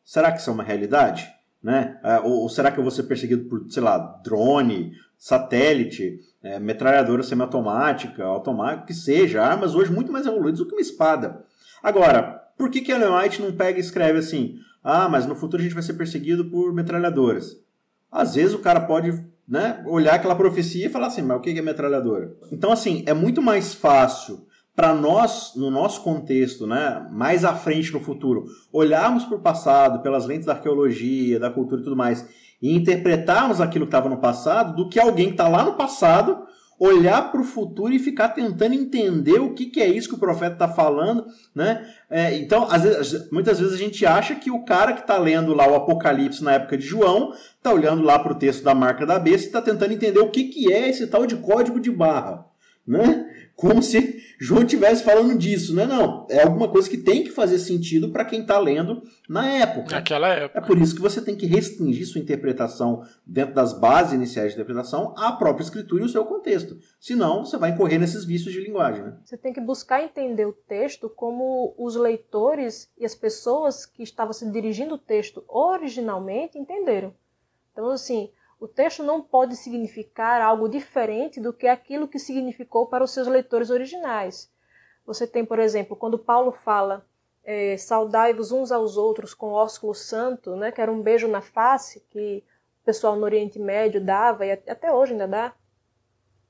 Será 0.04 0.30
que 0.30 0.38
isso 0.38 0.50
é 0.50 0.52
uma 0.52 0.62
realidade? 0.62 1.33
Né? 1.64 1.98
É, 2.04 2.20
ou, 2.20 2.42
ou 2.42 2.48
será 2.50 2.70
que 2.70 2.78
eu 2.78 2.82
vou 2.82 2.90
ser 2.90 3.04
perseguido 3.04 3.48
por, 3.48 3.64
sei 3.70 3.82
lá, 3.82 3.96
drone, 4.22 4.92
satélite, 5.16 6.20
é, 6.42 6.60
metralhadora 6.60 7.22
semiautomática, 7.22 8.22
automática, 8.22 8.86
que 8.88 8.92
seja, 8.92 9.42
armas 9.42 9.74
hoje 9.74 9.90
muito 9.90 10.12
mais 10.12 10.26
evoluídas 10.26 10.58
do 10.58 10.66
que 10.66 10.74
uma 10.74 10.82
espada. 10.82 11.42
Agora, 11.82 12.42
por 12.58 12.68
que 12.68 12.82
que 12.82 12.92
Ellen 12.92 13.16
White 13.16 13.40
não 13.40 13.50
pega 13.50 13.78
e 13.78 13.80
escreve 13.80 14.18
assim, 14.18 14.58
ah, 14.82 15.08
mas 15.08 15.24
no 15.24 15.34
futuro 15.34 15.62
a 15.62 15.64
gente 15.64 15.72
vai 15.72 15.82
ser 15.82 15.94
perseguido 15.94 16.44
por 16.44 16.74
metralhadoras? 16.74 17.56
Às 18.12 18.34
vezes 18.34 18.54
o 18.54 18.58
cara 18.58 18.80
pode 18.80 19.24
né, 19.48 19.82
olhar 19.86 20.16
aquela 20.16 20.36
profecia 20.36 20.84
e 20.84 20.90
falar 20.90 21.06
assim, 21.06 21.22
mas 21.22 21.38
o 21.38 21.40
que 21.40 21.58
é 21.58 21.62
metralhadora? 21.62 22.36
Então, 22.52 22.70
assim, 22.70 23.02
é 23.06 23.14
muito 23.14 23.40
mais 23.40 23.72
fácil 23.72 24.46
para 24.74 24.92
nós, 24.92 25.52
no 25.54 25.70
nosso 25.70 26.02
contexto, 26.02 26.66
né, 26.66 27.06
mais 27.12 27.44
à 27.44 27.54
frente 27.54 27.92
no 27.92 28.00
futuro, 28.00 28.46
olharmos 28.72 29.24
para 29.24 29.36
o 29.36 29.40
passado, 29.40 30.02
pelas 30.02 30.26
lentes 30.26 30.46
da 30.46 30.54
arqueologia, 30.54 31.38
da 31.38 31.50
cultura 31.50 31.80
e 31.80 31.84
tudo 31.84 31.96
mais, 31.96 32.28
e 32.60 32.74
interpretarmos 32.74 33.60
aquilo 33.60 33.86
que 33.86 33.88
estava 33.88 34.08
no 34.08 34.16
passado, 34.16 34.74
do 34.74 34.88
que 34.88 34.98
alguém 34.98 35.26
que 35.26 35.34
está 35.34 35.46
lá 35.48 35.64
no 35.64 35.74
passado 35.74 36.44
olhar 36.78 37.30
para 37.30 37.40
o 37.40 37.44
futuro 37.44 37.92
e 37.92 37.98
ficar 37.98 38.30
tentando 38.30 38.74
entender 38.74 39.38
o 39.38 39.54
que, 39.54 39.66
que 39.66 39.80
é 39.80 39.86
isso 39.86 40.08
que 40.08 40.14
o 40.14 40.18
profeta 40.18 40.54
está 40.54 40.68
falando, 40.68 41.24
né? 41.54 41.88
É, 42.10 42.36
então, 42.36 42.66
vezes, 42.66 43.30
muitas 43.30 43.60
vezes 43.60 43.74
a 43.74 43.78
gente 43.78 44.04
acha 44.04 44.34
que 44.34 44.50
o 44.50 44.64
cara 44.64 44.92
que 44.92 45.00
está 45.00 45.16
lendo 45.16 45.54
lá 45.54 45.68
o 45.68 45.74
Apocalipse 45.74 46.42
na 46.42 46.54
época 46.54 46.76
de 46.76 46.84
João 46.84 47.32
está 47.32 47.72
olhando 47.72 48.02
lá 48.02 48.18
para 48.18 48.32
o 48.32 48.38
texto 48.38 48.64
da 48.64 48.74
marca 48.74 49.06
da 49.06 49.18
besta 49.18 49.44
e 49.44 49.46
está 49.46 49.62
tentando 49.62 49.92
entender 49.92 50.18
o 50.18 50.30
que, 50.30 50.44
que 50.44 50.72
é 50.72 50.88
esse 50.88 51.06
tal 51.06 51.26
de 51.26 51.36
código 51.36 51.78
de 51.78 51.90
barra, 51.90 52.44
né? 52.86 53.30
Como 53.56 53.82
se 53.82 54.22
João 54.40 54.62
estivesse 54.62 55.04
falando 55.04 55.38
disso, 55.38 55.74
né? 55.74 55.86
Não, 55.86 56.26
é 56.28 56.42
alguma 56.42 56.68
coisa 56.68 56.90
que 56.90 56.98
tem 56.98 57.22
que 57.22 57.30
fazer 57.30 57.58
sentido 57.58 58.10
para 58.10 58.24
quem 58.24 58.40
está 58.40 58.58
lendo 58.58 59.02
na 59.28 59.48
época. 59.48 59.94
Naquela 59.94 60.28
época. 60.28 60.58
É 60.58 60.62
por 60.62 60.76
isso 60.78 60.94
que 60.94 61.00
você 61.00 61.22
tem 61.22 61.36
que 61.36 61.46
restringir 61.46 62.06
sua 62.06 62.20
interpretação 62.20 63.02
dentro 63.24 63.54
das 63.54 63.72
bases 63.72 64.12
iniciais 64.12 64.48
de 64.48 64.54
interpretação 64.54 65.14
à 65.16 65.32
própria 65.32 65.64
escritura 65.64 66.02
e 66.02 66.06
o 66.06 66.08
seu 66.08 66.24
contexto. 66.24 66.76
Senão, 66.98 67.44
você 67.44 67.56
vai 67.56 67.70
incorrer 67.70 67.98
nesses 67.98 68.24
vícios 68.24 68.52
de 68.52 68.60
linguagem. 68.60 69.04
Né? 69.04 69.16
Você 69.24 69.36
tem 69.36 69.52
que 69.52 69.60
buscar 69.60 70.02
entender 70.02 70.46
o 70.46 70.52
texto 70.52 71.08
como 71.08 71.74
os 71.78 71.94
leitores 71.96 72.90
e 72.98 73.04
as 73.04 73.14
pessoas 73.14 73.86
que 73.86 74.02
estavam 74.02 74.32
se 74.32 74.50
dirigindo 74.50 74.96
o 74.96 74.98
texto 74.98 75.44
originalmente 75.48 76.58
entenderam. 76.58 77.14
Então, 77.72 77.90
assim, 77.90 78.30
o 78.58 78.68
texto 78.68 79.02
não 79.02 79.20
pode 79.20 79.56
significar 79.56 80.40
algo 80.40 80.68
diferente 80.68 81.40
do 81.40 81.52
que 81.52 81.66
aquilo 81.66 82.08
que 82.08 82.18
significou 82.18 82.86
para 82.86 83.04
os 83.04 83.12
seus 83.12 83.26
leitores 83.26 83.70
originais. 83.70 84.50
Você 85.06 85.26
tem, 85.26 85.44
por 85.44 85.58
exemplo, 85.58 85.96
quando 85.96 86.18
Paulo 86.18 86.52
fala 86.52 87.04
é, 87.44 87.76
saudai-vos 87.76 88.52
uns 88.52 88.72
aos 88.72 88.96
outros 88.96 89.34
com 89.34 89.52
ósculo 89.52 89.94
santo, 89.94 90.56
né, 90.56 90.72
que 90.72 90.80
era 90.80 90.90
um 90.90 91.02
beijo 91.02 91.28
na 91.28 91.42
face 91.42 92.00
que 92.10 92.42
o 92.82 92.84
pessoal 92.84 93.16
no 93.16 93.24
Oriente 93.24 93.58
Médio 93.58 94.02
dava 94.02 94.46
e 94.46 94.52
até 94.52 94.92
hoje 94.92 95.12
ainda 95.12 95.28
dá. 95.28 95.52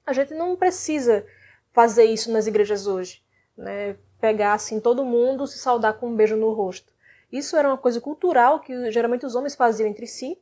A 0.07 0.13
gente 0.13 0.35
não 0.35 0.55
precisa 0.55 1.27
fazer 1.73 2.05
isso 2.05 2.31
nas 2.31 2.47
igrejas 2.47 2.87
hoje, 2.87 3.25
né, 3.57 3.97
pegar 4.21 4.55
assim 4.55 4.79
todo 4.79 5.05
mundo 5.05 5.47
se 5.47 5.59
saudar 5.59 5.95
com 5.95 6.09
um 6.09 6.17
beijo 6.17 6.37
no 6.37 6.53
rosto. 6.53 6.93
Isso 7.33 7.57
era 7.57 7.67
uma 7.67 7.79
coisa 7.79 8.01
cultural 8.01 8.61
que 8.61 8.93
geralmente 8.93 9.27
os 9.27 9.35
homens 9.35 9.57
faziam 9.57 9.89
entre 9.89 10.07
si 10.07 10.41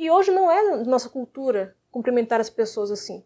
e 0.00 0.10
hoje 0.10 0.30
não 0.30 0.50
é 0.50 0.82
nossa 0.84 1.10
cultura 1.10 1.76
cumprimentar 1.90 2.40
as 2.40 2.48
pessoas 2.48 2.90
assim. 2.90 3.22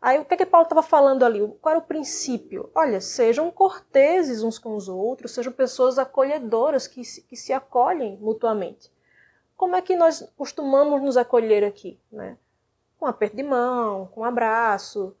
Aí 0.00 0.16
o 0.20 0.24
que 0.24 0.34
é 0.34 0.36
que 0.36 0.46
Paulo 0.46 0.62
estava 0.62 0.80
falando 0.80 1.24
ali? 1.24 1.40
Qual 1.60 1.74
era 1.74 1.82
o 1.82 1.86
princípio? 1.86 2.70
Olha, 2.72 3.00
sejam 3.00 3.50
corteses 3.50 4.44
uns 4.44 4.60
com 4.60 4.76
os 4.76 4.88
outros, 4.88 5.32
sejam 5.32 5.52
pessoas 5.52 5.98
acolhedoras 5.98 6.86
que 6.86 7.04
se, 7.04 7.22
que 7.22 7.34
se 7.34 7.52
acolhem 7.52 8.16
mutuamente. 8.18 8.92
Como 9.56 9.74
é 9.74 9.82
que 9.82 9.96
nós 9.96 10.22
costumamos 10.36 11.02
nos 11.02 11.16
acolher 11.16 11.64
aqui? 11.64 11.98
Né? 12.12 12.38
Com 12.96 13.06
um 13.06 13.08
aperto 13.08 13.34
de 13.34 13.42
mão, 13.42 14.06
com 14.06 14.20
um 14.20 14.24
abraço. 14.24 15.16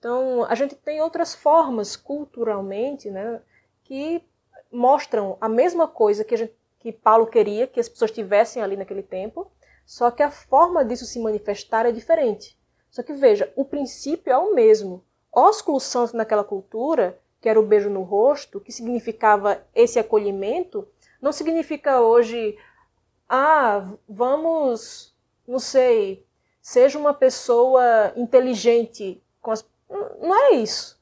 Então, 0.00 0.44
a 0.48 0.56
gente 0.56 0.74
tem 0.74 1.00
outras 1.00 1.36
formas 1.36 1.94
culturalmente 1.94 3.12
né, 3.12 3.40
que 3.84 4.24
mostram 4.72 5.38
a 5.40 5.48
mesma 5.48 5.86
coisa 5.86 6.24
que, 6.24 6.36
gente, 6.36 6.52
que 6.80 6.90
Paulo 6.90 7.28
queria 7.28 7.68
que 7.68 7.78
as 7.78 7.88
pessoas 7.88 8.10
tivessem 8.10 8.60
ali 8.60 8.76
naquele 8.76 9.04
tempo, 9.04 9.48
só 9.86 10.10
que 10.10 10.22
a 10.22 10.30
forma 10.30 10.84
disso 10.84 11.06
se 11.06 11.20
manifestar 11.20 11.86
é 11.86 11.92
diferente. 11.92 12.58
Só 12.90 13.04
que 13.04 13.12
veja, 13.12 13.52
o 13.54 13.64
princípio 13.64 14.32
é 14.32 14.36
o 14.36 14.52
mesmo. 14.52 15.04
Ósculo 15.32 15.78
santo 15.78 16.16
naquela 16.16 16.42
cultura, 16.42 17.18
que 17.40 17.48
era 17.48 17.60
o 17.60 17.66
beijo 17.66 17.88
no 17.88 18.02
rosto, 18.02 18.60
que 18.60 18.72
significava 18.72 19.64
esse 19.72 19.98
acolhimento, 19.98 20.88
não 21.22 21.30
significa 21.30 22.00
hoje, 22.00 22.58
ah, 23.28 23.92
vamos, 24.08 25.14
não 25.46 25.60
sei, 25.60 26.26
seja 26.60 26.98
uma 26.98 27.14
pessoa 27.14 28.12
inteligente. 28.16 29.22
As... 29.44 29.64
Não 30.20 30.34
é 30.34 30.50
isso. 30.54 31.00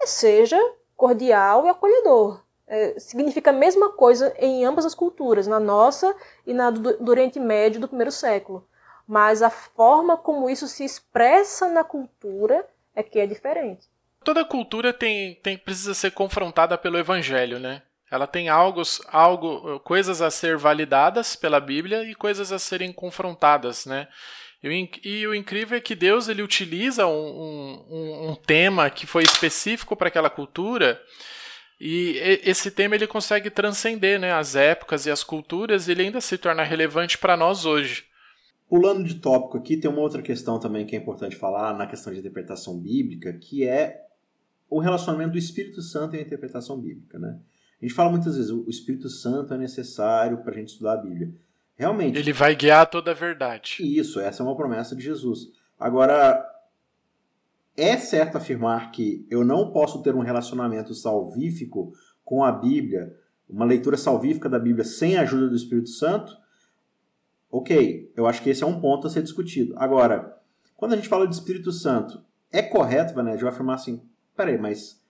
É 0.00 0.06
seja 0.06 0.60
cordial 0.94 1.64
e 1.64 1.70
acolhedor 1.70 2.45
é, 2.68 2.98
significa 2.98 3.50
a 3.50 3.52
mesma 3.52 3.90
coisa 3.90 4.34
em 4.38 4.64
ambas 4.64 4.84
as 4.84 4.94
culturas, 4.94 5.46
na 5.46 5.60
nossa 5.60 6.14
e 6.46 6.52
na 6.52 6.70
do, 6.70 6.96
do 6.98 7.10
Oriente 7.10 7.38
Médio 7.38 7.80
do 7.80 7.88
primeiro 7.88 8.10
século. 8.10 8.66
Mas 9.06 9.40
a 9.40 9.50
forma 9.50 10.16
como 10.16 10.50
isso 10.50 10.66
se 10.66 10.84
expressa 10.84 11.68
na 11.68 11.84
cultura 11.84 12.66
é 12.94 13.02
que 13.02 13.20
é 13.20 13.26
diferente. 13.26 13.86
Toda 14.24 14.44
cultura 14.44 14.92
tem, 14.92 15.36
tem 15.36 15.56
precisa 15.56 15.94
ser 15.94 16.10
confrontada 16.10 16.76
pelo 16.76 16.98
Evangelho, 16.98 17.60
né? 17.60 17.82
Ela 18.10 18.26
tem 18.26 18.48
algo, 18.48 18.82
algo, 19.08 19.80
coisas 19.80 20.20
a 20.20 20.30
ser 20.30 20.56
validadas 20.56 21.36
pela 21.36 21.60
Bíblia 21.60 22.02
e 22.04 22.14
coisas 22.14 22.50
a 22.50 22.58
serem 22.58 22.92
confrontadas, 22.92 23.86
né? 23.86 24.08
E, 24.62 24.90
e 25.04 25.26
o 25.26 25.34
incrível 25.34 25.78
é 25.78 25.80
que 25.80 25.94
Deus 25.94 26.28
ele 26.28 26.42
utiliza 26.42 27.06
um, 27.06 27.84
um, 27.88 28.30
um 28.30 28.34
tema 28.34 28.90
que 28.90 29.06
foi 29.06 29.22
específico 29.22 29.94
para 29.94 30.08
aquela 30.08 30.30
cultura 30.30 31.00
e 31.80 32.18
esse 32.42 32.70
tema 32.70 32.94
ele 32.94 33.06
consegue 33.06 33.50
transcender 33.50 34.18
né, 34.18 34.32
as 34.32 34.56
épocas 34.56 35.04
e 35.04 35.10
as 35.10 35.22
culturas 35.22 35.86
e 35.86 35.92
ele 35.92 36.02
ainda 36.02 36.20
se 36.20 36.38
torna 36.38 36.62
relevante 36.62 37.18
para 37.18 37.36
nós 37.36 37.66
hoje. 37.66 38.04
Pulando 38.68 39.04
de 39.04 39.16
tópico 39.16 39.58
aqui, 39.58 39.76
tem 39.76 39.90
uma 39.90 40.00
outra 40.00 40.22
questão 40.22 40.58
também 40.58 40.86
que 40.86 40.96
é 40.96 40.98
importante 40.98 41.36
falar 41.36 41.76
na 41.76 41.86
questão 41.86 42.12
de 42.12 42.18
interpretação 42.18 42.78
bíblica, 42.80 43.32
que 43.34 43.64
é 43.64 44.02
o 44.68 44.80
relacionamento 44.80 45.32
do 45.32 45.38
Espírito 45.38 45.82
Santo 45.82 46.16
e 46.16 46.18
a 46.18 46.22
interpretação 46.22 46.80
bíblica. 46.80 47.18
Né? 47.18 47.38
A 47.80 47.84
gente 47.84 47.94
fala 47.94 48.10
muitas 48.10 48.36
vezes 48.36 48.50
o 48.50 48.68
Espírito 48.68 49.08
Santo 49.08 49.54
é 49.54 49.58
necessário 49.58 50.38
para 50.38 50.52
a 50.52 50.54
gente 50.54 50.68
estudar 50.68 50.94
a 50.94 51.02
Bíblia. 51.02 51.32
Realmente. 51.76 52.18
Ele 52.18 52.32
vai 52.32 52.56
guiar 52.56 52.88
toda 52.88 53.10
a 53.10 53.14
verdade. 53.14 53.76
Isso, 53.80 54.18
essa 54.18 54.42
é 54.42 54.46
uma 54.46 54.56
promessa 54.56 54.96
de 54.96 55.04
Jesus. 55.04 55.40
Agora, 55.78 56.42
é 57.76 57.96
certo 57.96 58.36
afirmar 58.36 58.90
que 58.90 59.26
eu 59.30 59.44
não 59.44 59.70
posso 59.70 60.02
ter 60.02 60.14
um 60.14 60.20
relacionamento 60.20 60.94
salvífico 60.94 61.92
com 62.24 62.42
a 62.42 62.50
Bíblia, 62.50 63.14
uma 63.48 63.64
leitura 63.64 63.96
salvífica 63.96 64.48
da 64.48 64.58
Bíblia 64.58 64.84
sem 64.84 65.16
a 65.16 65.22
ajuda 65.22 65.48
do 65.48 65.56
Espírito 65.56 65.90
Santo? 65.90 66.36
Ok, 67.50 68.12
eu 68.16 68.26
acho 68.26 68.42
que 68.42 68.50
esse 68.50 68.64
é 68.64 68.66
um 68.66 68.80
ponto 68.80 69.06
a 69.06 69.10
ser 69.10 69.22
discutido. 69.22 69.74
Agora, 69.76 70.36
quando 70.76 70.94
a 70.94 70.96
gente 70.96 71.08
fala 71.08 71.26
de 71.26 71.34
Espírito 71.34 71.70
Santo, 71.70 72.24
é 72.50 72.62
correto, 72.62 73.14
Vanédio, 73.14 73.44
eu 73.44 73.48
afirmar 73.48 73.76
assim: 73.76 74.02
peraí, 74.36 74.58
mas 74.58 75.00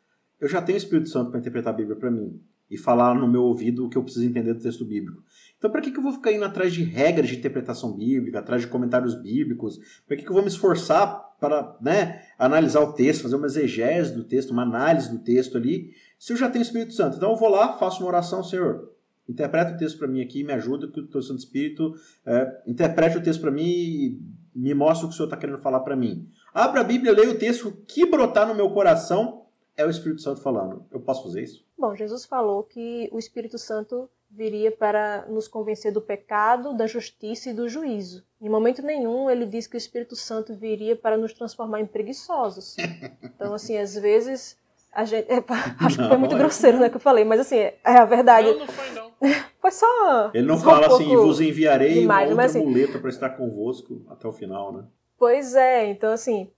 eu 0.40 0.48
já 0.48 0.60
tenho 0.60 0.76
o 0.76 0.80
Espírito 0.80 1.08
Santo 1.08 1.30
para 1.30 1.40
interpretar 1.40 1.72
a 1.72 1.76
Bíblia 1.76 1.96
para 1.96 2.10
mim 2.10 2.40
e 2.70 2.76
falar 2.76 3.14
no 3.14 3.28
meu 3.28 3.44
ouvido 3.44 3.86
o 3.86 3.88
que 3.88 3.96
eu 3.96 4.02
preciso 4.02 4.26
entender 4.26 4.52
do 4.52 4.60
texto 4.60 4.84
bíblico. 4.84 5.22
Então, 5.56 5.70
para 5.70 5.80
que, 5.80 5.90
que 5.90 5.98
eu 5.98 6.02
vou 6.02 6.12
ficar 6.12 6.32
indo 6.32 6.44
atrás 6.44 6.72
de 6.72 6.82
regras 6.82 7.28
de 7.28 7.36
interpretação 7.36 7.96
bíblica, 7.96 8.40
atrás 8.40 8.62
de 8.62 8.68
comentários 8.68 9.14
bíblicos? 9.14 9.78
Para 10.06 10.16
que, 10.16 10.24
que 10.24 10.28
eu 10.28 10.34
vou 10.34 10.42
me 10.42 10.48
esforçar 10.48 11.25
para 11.40 11.76
né, 11.80 12.22
analisar 12.38 12.80
o 12.80 12.92
texto, 12.92 13.22
fazer 13.22 13.36
uma 13.36 13.46
exegese 13.46 14.14
do 14.14 14.24
texto, 14.24 14.50
uma 14.50 14.62
análise 14.62 15.10
do 15.10 15.18
texto 15.18 15.56
ali, 15.56 15.92
se 16.18 16.32
eu 16.32 16.36
já 16.36 16.48
tenho 16.48 16.64
o 16.64 16.66
Espírito 16.66 16.92
Santo? 16.92 17.16
Então, 17.16 17.30
eu 17.30 17.36
vou 17.36 17.48
lá, 17.48 17.74
faço 17.74 18.00
uma 18.00 18.08
oração, 18.08 18.42
Senhor, 18.42 18.92
interpreta 19.28 19.72
o 19.74 19.76
texto 19.76 19.98
para 19.98 20.08
mim 20.08 20.22
aqui, 20.22 20.44
me 20.44 20.52
ajuda 20.52 20.88
que 20.88 21.00
o 21.00 21.06
teu 21.06 21.22
Santo 21.22 21.40
Espírito 21.40 21.94
é, 22.24 22.62
interprete 22.66 23.18
o 23.18 23.22
texto 23.22 23.40
para 23.40 23.50
mim 23.50 23.64
e 23.64 24.20
me 24.54 24.72
mostra 24.72 25.06
o 25.06 25.08
que 25.08 25.14
o 25.14 25.16
Senhor 25.16 25.26
está 25.26 25.36
querendo 25.36 25.58
falar 25.58 25.80
para 25.80 25.96
mim. 25.96 26.30
Abra 26.54 26.80
a 26.80 26.84
Bíblia, 26.84 27.12
leia 27.12 27.30
o 27.30 27.38
texto, 27.38 27.68
o 27.68 27.72
que 27.72 28.06
brotar 28.06 28.46
no 28.48 28.54
meu 28.54 28.70
coração 28.70 29.46
é 29.76 29.84
o 29.84 29.90
Espírito 29.90 30.22
Santo 30.22 30.40
falando. 30.40 30.86
Eu 30.90 31.00
posso 31.00 31.22
fazer 31.22 31.42
isso? 31.42 31.66
Bom, 31.78 31.94
Jesus 31.94 32.24
falou 32.24 32.62
que 32.62 33.08
o 33.12 33.18
Espírito 33.18 33.58
Santo 33.58 34.08
viria 34.30 34.70
para 34.70 35.24
nos 35.28 35.48
convencer 35.48 35.92
do 35.92 36.00
pecado, 36.00 36.74
da 36.74 36.86
justiça 36.86 37.50
e 37.50 37.54
do 37.54 37.68
juízo. 37.68 38.24
Em 38.40 38.48
momento 38.48 38.82
nenhum 38.82 39.30
ele 39.30 39.46
diz 39.46 39.66
que 39.66 39.76
o 39.76 39.78
Espírito 39.78 40.14
Santo 40.14 40.54
viria 40.54 40.94
para 40.94 41.16
nos 41.16 41.32
transformar 41.32 41.80
em 41.80 41.86
preguiçosos. 41.86 42.76
Então, 43.22 43.54
assim, 43.54 43.78
às 43.78 43.94
vezes 43.94 44.58
a 44.92 45.04
gente. 45.04 45.30
É, 45.30 45.44
acho 45.84 45.98
que 45.98 46.08
foi 46.08 46.16
muito 46.16 46.36
grosseiro, 46.36 46.78
né, 46.78 46.88
que 46.88 46.96
eu 46.96 47.00
falei, 47.00 47.24
mas 47.24 47.40
assim, 47.40 47.56
é 47.56 47.78
a 47.84 48.04
verdade. 48.04 48.50
Não, 48.50 48.58
não 48.60 48.66
foi 48.66 48.90
não. 48.92 49.06
Foi 49.58 49.70
só. 49.70 50.30
Ele 50.32 50.46
não 50.46 50.58
fala 50.58 50.88
um 50.88 50.94
assim, 50.94 51.16
vos 51.16 51.40
enviarei 51.40 52.00
demais, 52.00 52.30
uma 52.30 52.42
outra 52.42 52.60
assim, 52.60 52.64
muleta 52.64 53.00
para 53.00 53.08
estar 53.08 53.30
convosco 53.30 54.04
até 54.08 54.28
o 54.28 54.32
final, 54.32 54.72
né? 54.72 54.84
Pois 55.18 55.56
é, 55.56 55.86
então 55.86 56.12
assim, 56.12 56.48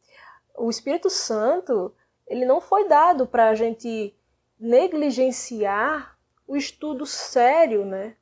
o 0.55 0.69
Espírito 0.69 1.09
Santo, 1.09 1.95
ele 2.27 2.45
não 2.45 2.61
foi 2.61 2.87
dado 2.87 3.27
para 3.27 3.49
a 3.49 3.55
gente 3.55 4.15
negligenciar 4.61 6.18
o 6.49 6.57
estudo 6.57 7.05
sério, 7.05 7.85
né, 7.85 8.15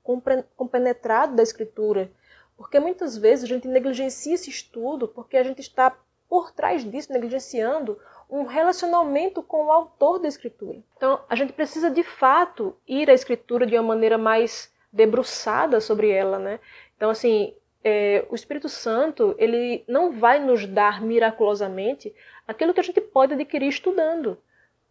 compenetrado 0.56 1.36
da 1.36 1.42
Escritura. 1.44 2.10
Porque 2.56 2.80
muitas 2.80 3.16
vezes 3.16 3.44
a 3.44 3.48
gente 3.48 3.68
negligencia 3.68 4.34
esse 4.34 4.50
estudo 4.50 5.06
porque 5.06 5.36
a 5.36 5.44
gente 5.44 5.60
está 5.60 5.96
por 6.28 6.50
trás 6.50 6.84
disso 6.84 7.12
negligenciando 7.12 7.98
um 8.28 8.42
relacionamento 8.42 9.42
com 9.42 9.66
o 9.66 9.70
autor 9.70 10.18
da 10.18 10.26
Escritura. 10.26 10.82
Então, 10.96 11.20
a 11.28 11.36
gente 11.36 11.52
precisa 11.52 11.88
de 11.88 12.02
fato 12.02 12.76
ir 12.88 13.08
à 13.08 13.14
Escritura 13.14 13.64
de 13.64 13.76
uma 13.76 13.94
maneira 13.94 14.18
mais 14.18 14.74
debruçada 14.92 15.80
sobre 15.80 16.10
ela, 16.10 16.38
né? 16.38 16.58
Então, 16.96 17.10
assim, 17.10 17.54
é, 17.84 18.26
o 18.28 18.34
Espírito 18.34 18.68
Santo 18.68 19.36
ele 19.38 19.84
não 19.86 20.10
vai 20.10 20.40
nos 20.40 20.66
dar 20.66 21.00
miraculosamente 21.00 22.12
aquilo 22.48 22.74
que 22.74 22.80
a 22.80 22.82
gente 22.82 23.00
pode 23.00 23.34
adquirir 23.34 23.68
estudando. 23.68 24.36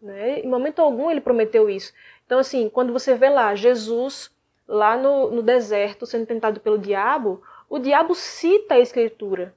Né? 0.01 0.39
Em 0.39 0.47
momento 0.47 0.79
algum 0.79 1.09
ele 1.09 1.21
prometeu 1.21 1.69
isso. 1.69 1.93
Então, 2.25 2.39
assim, 2.39 2.69
quando 2.69 2.93
você 2.93 3.15
vê 3.15 3.29
lá 3.29 3.55
Jesus 3.55 4.31
lá 4.67 4.97
no, 4.97 5.29
no 5.29 5.43
deserto 5.43 6.05
sendo 6.05 6.25
tentado 6.25 6.59
pelo 6.59 6.77
diabo, 6.77 7.41
o 7.69 7.79
diabo 7.79 8.15
cita 8.15 8.75
a 8.75 8.79
Escritura. 8.79 9.53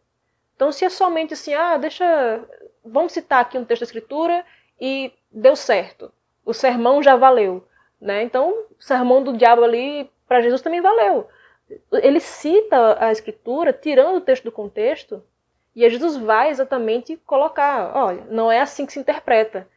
Então, 0.54 0.72
se 0.72 0.84
é 0.84 0.90
somente 0.90 1.34
assim, 1.34 1.54
ah, 1.54 1.76
deixa. 1.76 2.44
Vamos 2.84 3.12
citar 3.12 3.40
aqui 3.40 3.58
um 3.58 3.64
texto 3.64 3.80
da 3.80 3.86
Escritura 3.86 4.44
e 4.80 5.12
deu 5.30 5.54
certo. 5.54 6.12
O 6.44 6.52
sermão 6.52 7.02
já 7.02 7.16
valeu. 7.16 7.66
Né? 8.00 8.22
Então, 8.22 8.50
o 8.50 8.82
sermão 8.82 9.22
do 9.22 9.36
diabo 9.36 9.64
ali, 9.64 10.10
para 10.26 10.40
Jesus 10.40 10.62
também 10.62 10.80
valeu. 10.80 11.28
Ele 11.92 12.20
cita 12.20 12.96
a 12.98 13.12
Escritura, 13.12 13.72
tirando 13.72 14.16
o 14.16 14.20
texto 14.20 14.44
do 14.44 14.52
contexto, 14.52 15.22
e 15.76 15.88
Jesus 15.88 16.16
vai 16.16 16.50
exatamente 16.50 17.16
colocar: 17.18 17.96
olha, 17.96 18.24
não 18.30 18.50
é 18.50 18.60
assim 18.60 18.86
que 18.86 18.92
se 18.92 18.98
interpreta. 18.98 19.68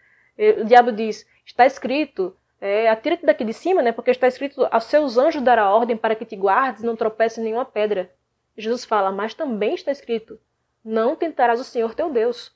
O 0.60 0.66
diabo 0.66 0.92
diz: 0.92 1.28
está 1.46 1.66
escrito, 1.66 2.36
é, 2.60 2.90
atira-te 2.90 3.26
daqui 3.26 3.44
de 3.44 3.54
cima, 3.54 3.82
né? 3.82 3.92
Porque 3.92 4.12
está 4.12 4.28
escrito: 4.28 4.68
aos 4.72 4.86
seus 4.86 5.18
anjos 5.18 5.42
dará 5.42 5.70
ordem 5.70 5.96
para 5.96 6.16
que 6.16 6.26
te 6.26 6.36
guardes 6.36 6.84
não 6.84 6.96
tropece 6.96 7.40
nenhuma 7.42 7.66
pedra. 7.66 8.12
Jesus 8.58 8.86
fala: 8.86 9.12
mas 9.12 9.34
também 9.34 9.76
está 9.76 9.92
escrito: 9.92 10.40
não 10.84 11.16
tentarás 11.16 11.60
o 11.60 11.64
Senhor 11.64 11.94
teu 11.94 12.10
Deus. 12.10 12.52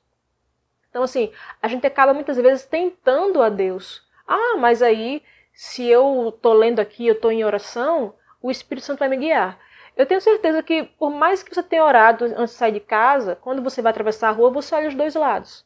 Então, 0.90 1.04
assim, 1.04 1.32
a 1.62 1.68
gente 1.68 1.86
acaba 1.86 2.14
muitas 2.14 2.38
vezes 2.38 2.66
tentando 2.66 3.42
a 3.42 3.50
Deus. 3.50 4.08
Ah, 4.26 4.56
mas 4.58 4.82
aí, 4.82 5.22
se 5.54 5.86
eu 5.86 6.30
estou 6.30 6.54
lendo 6.54 6.80
aqui, 6.80 7.06
eu 7.06 7.16
estou 7.16 7.32
em 7.32 7.44
oração, 7.44 8.16
o 8.42 8.50
Espírito 8.50 8.86
Santo 8.86 9.00
vai 9.00 9.10
me 9.10 9.18
guiar. 9.18 9.60
Eu 9.96 10.06
tenho 10.06 10.22
certeza 10.22 10.64
que, 10.64 10.84
por 10.84 11.10
mais 11.10 11.44
que 11.44 11.54
você 11.54 11.64
tenha 11.64 11.84
orado 11.84 12.26
antes 12.26 12.54
de 12.54 12.60
sair 12.60 12.72
de 12.72 12.80
casa, 12.80 13.36
quando 13.36 13.62
você 13.62 13.82
vai 13.82 13.92
atravessar 13.92 14.30
a 14.30 14.32
rua, 14.32 14.50
você 14.50 14.74
olha 14.76 14.90
os 14.90 14.96
dois 14.96 15.16
lados. 15.16 15.66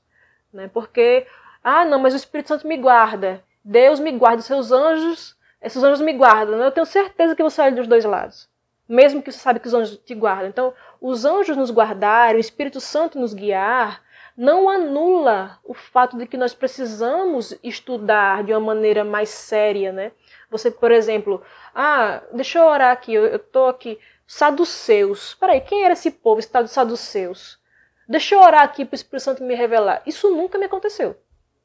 Né? 0.51 0.69
Porque, 0.71 1.25
ah, 1.63 1.85
não, 1.85 1.99
mas 1.99 2.13
o 2.13 2.17
Espírito 2.17 2.47
Santo 2.47 2.67
me 2.67 2.77
guarda. 2.77 3.43
Deus 3.63 3.99
me 3.99 4.11
guarda, 4.11 4.41
seus 4.41 4.71
anjos, 4.71 5.35
esses 5.61 5.83
anjos 5.83 6.01
me 6.01 6.13
guardam. 6.13 6.61
Eu 6.61 6.71
tenho 6.71 6.85
certeza 6.85 7.35
que 7.35 7.43
você 7.43 7.61
olha 7.61 7.75
dos 7.75 7.87
dois 7.87 8.05
lados. 8.05 8.49
Mesmo 8.87 9.21
que 9.21 9.31
você 9.31 9.37
sabe 9.37 9.59
que 9.59 9.67
os 9.67 9.73
anjos 9.73 9.97
te 9.97 10.15
guardam. 10.15 10.47
Então, 10.47 10.73
os 11.01 11.25
anjos 11.25 11.55
nos 11.55 11.69
guardarem, 11.69 12.37
o 12.37 12.39
Espírito 12.39 12.79
Santo 12.79 13.19
nos 13.19 13.33
guiar, 13.33 14.01
não 14.35 14.69
anula 14.69 15.59
o 15.65 15.73
fato 15.73 16.17
de 16.17 16.25
que 16.25 16.37
nós 16.37 16.53
precisamos 16.53 17.53
estudar 17.61 18.43
de 18.43 18.53
uma 18.53 18.61
maneira 18.61 19.03
mais 19.03 19.29
séria, 19.29 19.91
né? 19.91 20.13
Você, 20.49 20.71
por 20.71 20.91
exemplo, 20.91 21.43
ah, 21.75 22.21
deixa 22.31 22.59
eu 22.59 22.65
orar 22.65 22.91
aqui, 22.91 23.13
eu, 23.13 23.25
eu 23.25 23.37
tô 23.37 23.67
aqui 23.67 23.99
saduceus. 24.25 25.35
Peraí, 25.35 25.59
quem 25.59 25.83
era 25.83 25.93
esse 25.93 26.09
povo, 26.09 26.41
tal 26.47 26.63
de 26.63 26.71
saduceus? 26.71 27.59
Deixa 28.07 28.33
eu 28.33 28.39
orar 28.39 28.63
aqui 28.63 28.85
para 28.85 28.93
o 28.93 28.95
Espírito 28.95 29.23
Santo 29.23 29.43
me 29.43 29.55
revelar. 29.55 30.01
Isso 30.05 30.33
nunca 30.33 30.57
me 30.57 30.65
aconteceu. 30.65 31.15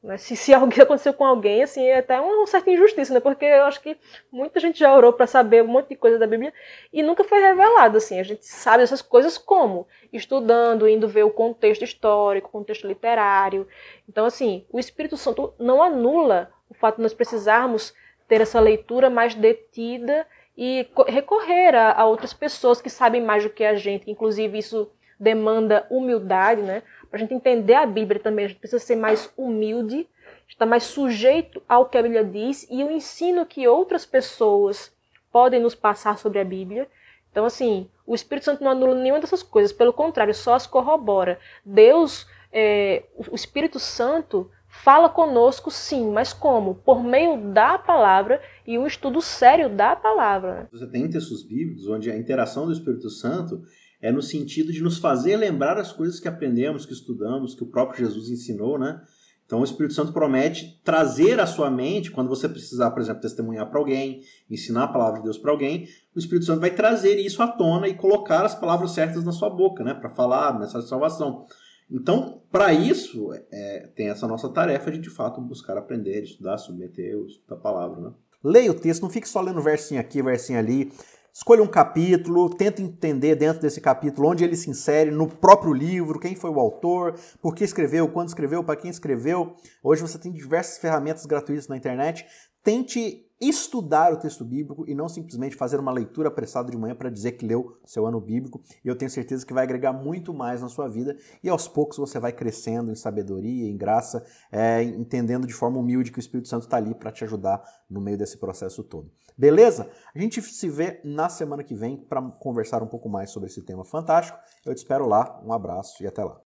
Né? 0.05 0.17
Se, 0.17 0.35
se 0.35 0.53
algo 0.53 0.71
aconteceu 0.79 1.13
com 1.13 1.25
alguém, 1.25 1.63
assim, 1.63 1.83
é 1.83 1.97
até 1.97 2.19
uma 2.21 2.45
certa 2.45 2.69
injustiça, 2.69 3.13
né? 3.13 3.19
Porque 3.19 3.43
eu 3.43 3.63
acho 3.63 3.81
que 3.81 3.97
muita 4.31 4.59
gente 4.59 4.79
já 4.79 4.95
orou 4.95 5.11
para 5.11 5.25
saber 5.25 5.63
um 5.63 5.67
monte 5.67 5.89
de 5.89 5.95
coisa 5.95 6.19
da 6.19 6.27
Bíblia 6.27 6.53
e 6.93 7.01
nunca 7.01 7.23
foi 7.23 7.39
revelado, 7.39 7.97
assim. 7.97 8.19
A 8.19 8.23
gente 8.23 8.45
sabe 8.45 8.83
essas 8.83 9.01
coisas 9.01 9.37
como? 9.37 9.87
Estudando, 10.13 10.87
indo 10.87 11.07
ver 11.07 11.23
o 11.23 11.31
contexto 11.31 11.83
histórico, 11.83 12.47
o 12.47 12.51
contexto 12.51 12.87
literário. 12.87 13.67
Então, 14.07 14.25
assim, 14.25 14.63
o 14.71 14.79
Espírito 14.79 15.17
Santo 15.17 15.53
não 15.59 15.81
anula 15.81 16.51
o 16.69 16.73
fato 16.75 16.97
de 16.97 17.01
nós 17.01 17.13
precisarmos 17.13 17.93
ter 18.27 18.41
essa 18.41 18.59
leitura 18.59 19.09
mais 19.09 19.33
detida 19.33 20.27
e 20.57 20.87
recorrer 21.07 21.75
a, 21.75 21.93
a, 21.93 22.05
outras 22.05 22.33
pessoas 22.33 22.79
que 22.79 22.89
sabem 22.89 23.21
mais 23.21 23.43
do 23.43 23.49
que 23.49 23.63
a 23.63 23.75
gente. 23.75 24.09
Inclusive, 24.09 24.57
isso 24.57 24.89
demanda 25.19 25.85
humildade, 25.89 26.61
né? 26.61 26.83
Para 27.15 27.21
a 27.21 27.27
gente 27.27 27.33
entender 27.33 27.75
a 27.75 27.85
Bíblia 27.85 28.19
também, 28.19 28.43
a 28.43 28.47
gente 28.49 28.59
precisa 28.59 28.83
ser 28.83 28.97
mais 28.97 29.31
humilde, 29.37 30.05
estar 30.49 30.65
mais 30.65 30.83
sujeito 30.83 31.63
ao 31.65 31.85
que 31.85 31.97
a 31.97 32.01
Bíblia 32.01 32.25
diz 32.25 32.67
e 32.69 32.83
o 32.83 32.91
ensino 32.91 33.45
que 33.45 33.65
outras 33.65 34.05
pessoas 34.05 34.91
podem 35.31 35.61
nos 35.61 35.73
passar 35.73 36.17
sobre 36.17 36.39
a 36.39 36.43
Bíblia. 36.43 36.89
Então, 37.31 37.45
assim, 37.45 37.87
o 38.05 38.13
Espírito 38.13 38.43
Santo 38.43 38.61
não 38.61 38.71
anula 38.71 38.95
nenhuma 38.95 39.21
dessas 39.21 39.41
coisas, 39.41 39.71
pelo 39.71 39.93
contrário, 39.93 40.33
só 40.33 40.55
as 40.55 40.67
corrobora. 40.67 41.39
Deus, 41.63 42.27
é, 42.51 43.05
o 43.15 43.33
Espírito 43.33 43.79
Santo, 43.79 44.51
fala 44.67 45.07
conosco 45.07 45.71
sim, 45.71 46.11
mas 46.11 46.33
como? 46.33 46.75
Por 46.75 47.01
meio 47.01 47.53
da 47.53 47.77
palavra 47.77 48.41
e 48.67 48.77
um 48.77 48.85
estudo 48.85 49.21
sério 49.21 49.69
da 49.69 49.95
palavra. 49.95 50.67
Você 50.69 50.85
tem 50.87 51.09
textos 51.09 51.43
bíblicos 51.43 51.87
onde 51.87 52.11
a 52.11 52.17
interação 52.17 52.65
do 52.65 52.73
Espírito 52.73 53.09
Santo 53.09 53.63
é 54.05 54.11
no 54.11 54.21
sentido 54.21 54.71
de 54.71 54.83
nos 54.83 54.99
fazer 54.99 55.35
lembrar 55.35 55.79
as 55.79 55.91
coisas 55.91 56.19
que 56.19 56.27
aprendemos, 56.27 56.85
que 56.85 56.93
estudamos, 56.93 57.55
que 57.55 57.63
o 57.63 57.67
próprio 57.67 58.05
Jesus 58.05 58.29
ensinou, 58.29 58.77
né? 58.77 59.01
Então 59.47 59.61
o 59.61 59.63
Espírito 59.63 59.95
Santo 59.95 60.13
promete 60.13 60.79
trazer 60.83 61.39
à 61.39 61.47
sua 61.47 61.71
mente, 61.71 62.11
quando 62.11 62.29
você 62.29 62.47
precisar, 62.47 62.91
por 62.91 63.01
exemplo, 63.01 63.21
testemunhar 63.21 63.67
para 63.67 63.79
alguém, 63.79 64.21
ensinar 64.47 64.83
a 64.83 64.87
palavra 64.87 65.17
de 65.17 65.23
Deus 65.23 65.39
para 65.39 65.51
alguém, 65.51 65.87
o 66.15 66.19
Espírito 66.19 66.45
Santo 66.45 66.61
vai 66.61 66.69
trazer 66.69 67.15
isso 67.17 67.41
à 67.41 67.47
tona 67.47 67.87
e 67.87 67.95
colocar 67.95 68.45
as 68.45 68.53
palavras 68.53 68.91
certas 68.91 69.23
na 69.23 69.31
sua 69.31 69.49
boca, 69.49 69.83
né? 69.83 69.95
Para 69.95 70.11
falar 70.11 70.49
a 70.49 70.53
mensagem 70.53 70.81
de 70.81 70.89
salvação. 70.89 71.47
Então, 71.89 72.43
para 72.51 72.71
isso, 72.73 73.31
é, 73.51 73.89
tem 73.95 74.09
essa 74.09 74.27
nossa 74.27 74.49
tarefa 74.49 74.91
de 74.91 74.99
de 74.99 75.09
fato 75.09 75.41
buscar 75.41 75.79
aprender, 75.79 76.21
estudar, 76.21 76.59
submeter 76.59 77.17
o 77.17 77.25
estudo 77.25 77.59
palavra. 77.59 78.01
Né? 78.01 78.11
Leia 78.43 78.69
o 78.69 78.75
texto, 78.79 79.01
não 79.01 79.09
fique 79.09 79.27
só 79.27 79.41
lendo 79.41 79.61
versinho 79.61 79.99
aqui, 79.99 80.21
versinho 80.21 80.59
ali. 80.59 80.91
Escolha 81.37 81.61
um 81.61 81.67
capítulo, 81.67 82.49
tenta 82.49 82.81
entender 82.81 83.35
dentro 83.35 83.61
desse 83.61 83.81
capítulo 83.81 84.29
onde 84.29 84.45
ele 84.45 84.55
se 84.55 84.69
insere 84.69 85.11
no 85.11 85.27
próprio 85.27 85.73
livro, 85.73 86.17
quem 86.17 86.33
foi 86.33 86.49
o 86.49 86.61
autor, 86.61 87.19
por 87.41 87.53
que 87.53 87.65
escreveu, 87.65 88.07
quando 88.07 88.29
escreveu, 88.29 88.63
para 88.63 88.77
quem 88.77 88.89
escreveu. 88.89 89.53
Hoje 89.83 90.01
você 90.01 90.17
tem 90.17 90.31
diversas 90.31 90.77
ferramentas 90.77 91.25
gratuitas 91.25 91.67
na 91.67 91.75
internet. 91.75 92.25
tente 92.63 93.24
estudar 93.39 94.13
o 94.13 94.17
texto 94.17 94.45
bíblico 94.45 94.85
e 94.87 94.95
não 94.95 95.09
simplesmente 95.09 95.55
fazer 95.55 95.79
uma 95.79 95.91
leitura 95.91 96.29
apressada 96.29 96.71
de 96.71 96.77
manhã 96.77 96.95
para 96.95 97.09
dizer 97.09 97.33
que 97.33 97.45
leu 97.45 97.77
seu 97.85 98.05
ano 98.05 98.19
bíblico. 98.19 98.61
E 98.83 98.87
eu 98.87 98.95
tenho 98.95 99.11
certeza 99.11 99.45
que 99.45 99.53
vai 99.53 99.63
agregar 99.63 99.93
muito 99.93 100.33
mais 100.33 100.61
na 100.61 100.69
sua 100.69 100.87
vida 100.87 101.17
e 101.43 101.49
aos 101.49 101.67
poucos 101.67 101.97
você 101.97 102.19
vai 102.19 102.31
crescendo 102.31 102.91
em 102.91 102.95
sabedoria, 102.95 103.69
em 103.69 103.77
graça, 103.77 104.25
é, 104.51 104.83
entendendo 104.83 105.45
de 105.45 105.53
forma 105.53 105.79
humilde 105.79 106.11
que 106.11 106.19
o 106.19 106.21
Espírito 106.21 106.47
Santo 106.47 106.63
está 106.63 106.77
ali 106.77 106.95
para 106.95 107.11
te 107.11 107.23
ajudar 107.23 107.61
no 107.89 107.99
meio 107.99 108.17
desse 108.17 108.37
processo 108.37 108.83
todo. 108.83 109.11
Beleza? 109.37 109.89
A 110.13 110.19
gente 110.19 110.41
se 110.41 110.69
vê 110.69 111.01
na 111.03 111.27
semana 111.27 111.63
que 111.63 111.75
vem 111.75 111.97
para 111.97 112.21
conversar 112.21 112.81
um 112.81 112.87
pouco 112.87 113.09
mais 113.09 113.31
sobre 113.31 113.49
esse 113.49 113.61
tema 113.61 113.83
fantástico. 113.83 114.39
Eu 114.65 114.73
te 114.73 114.77
espero 114.77 115.05
lá. 115.05 115.41
Um 115.45 115.51
abraço 115.51 116.01
e 116.01 116.07
até 116.07 116.23
lá. 116.23 116.39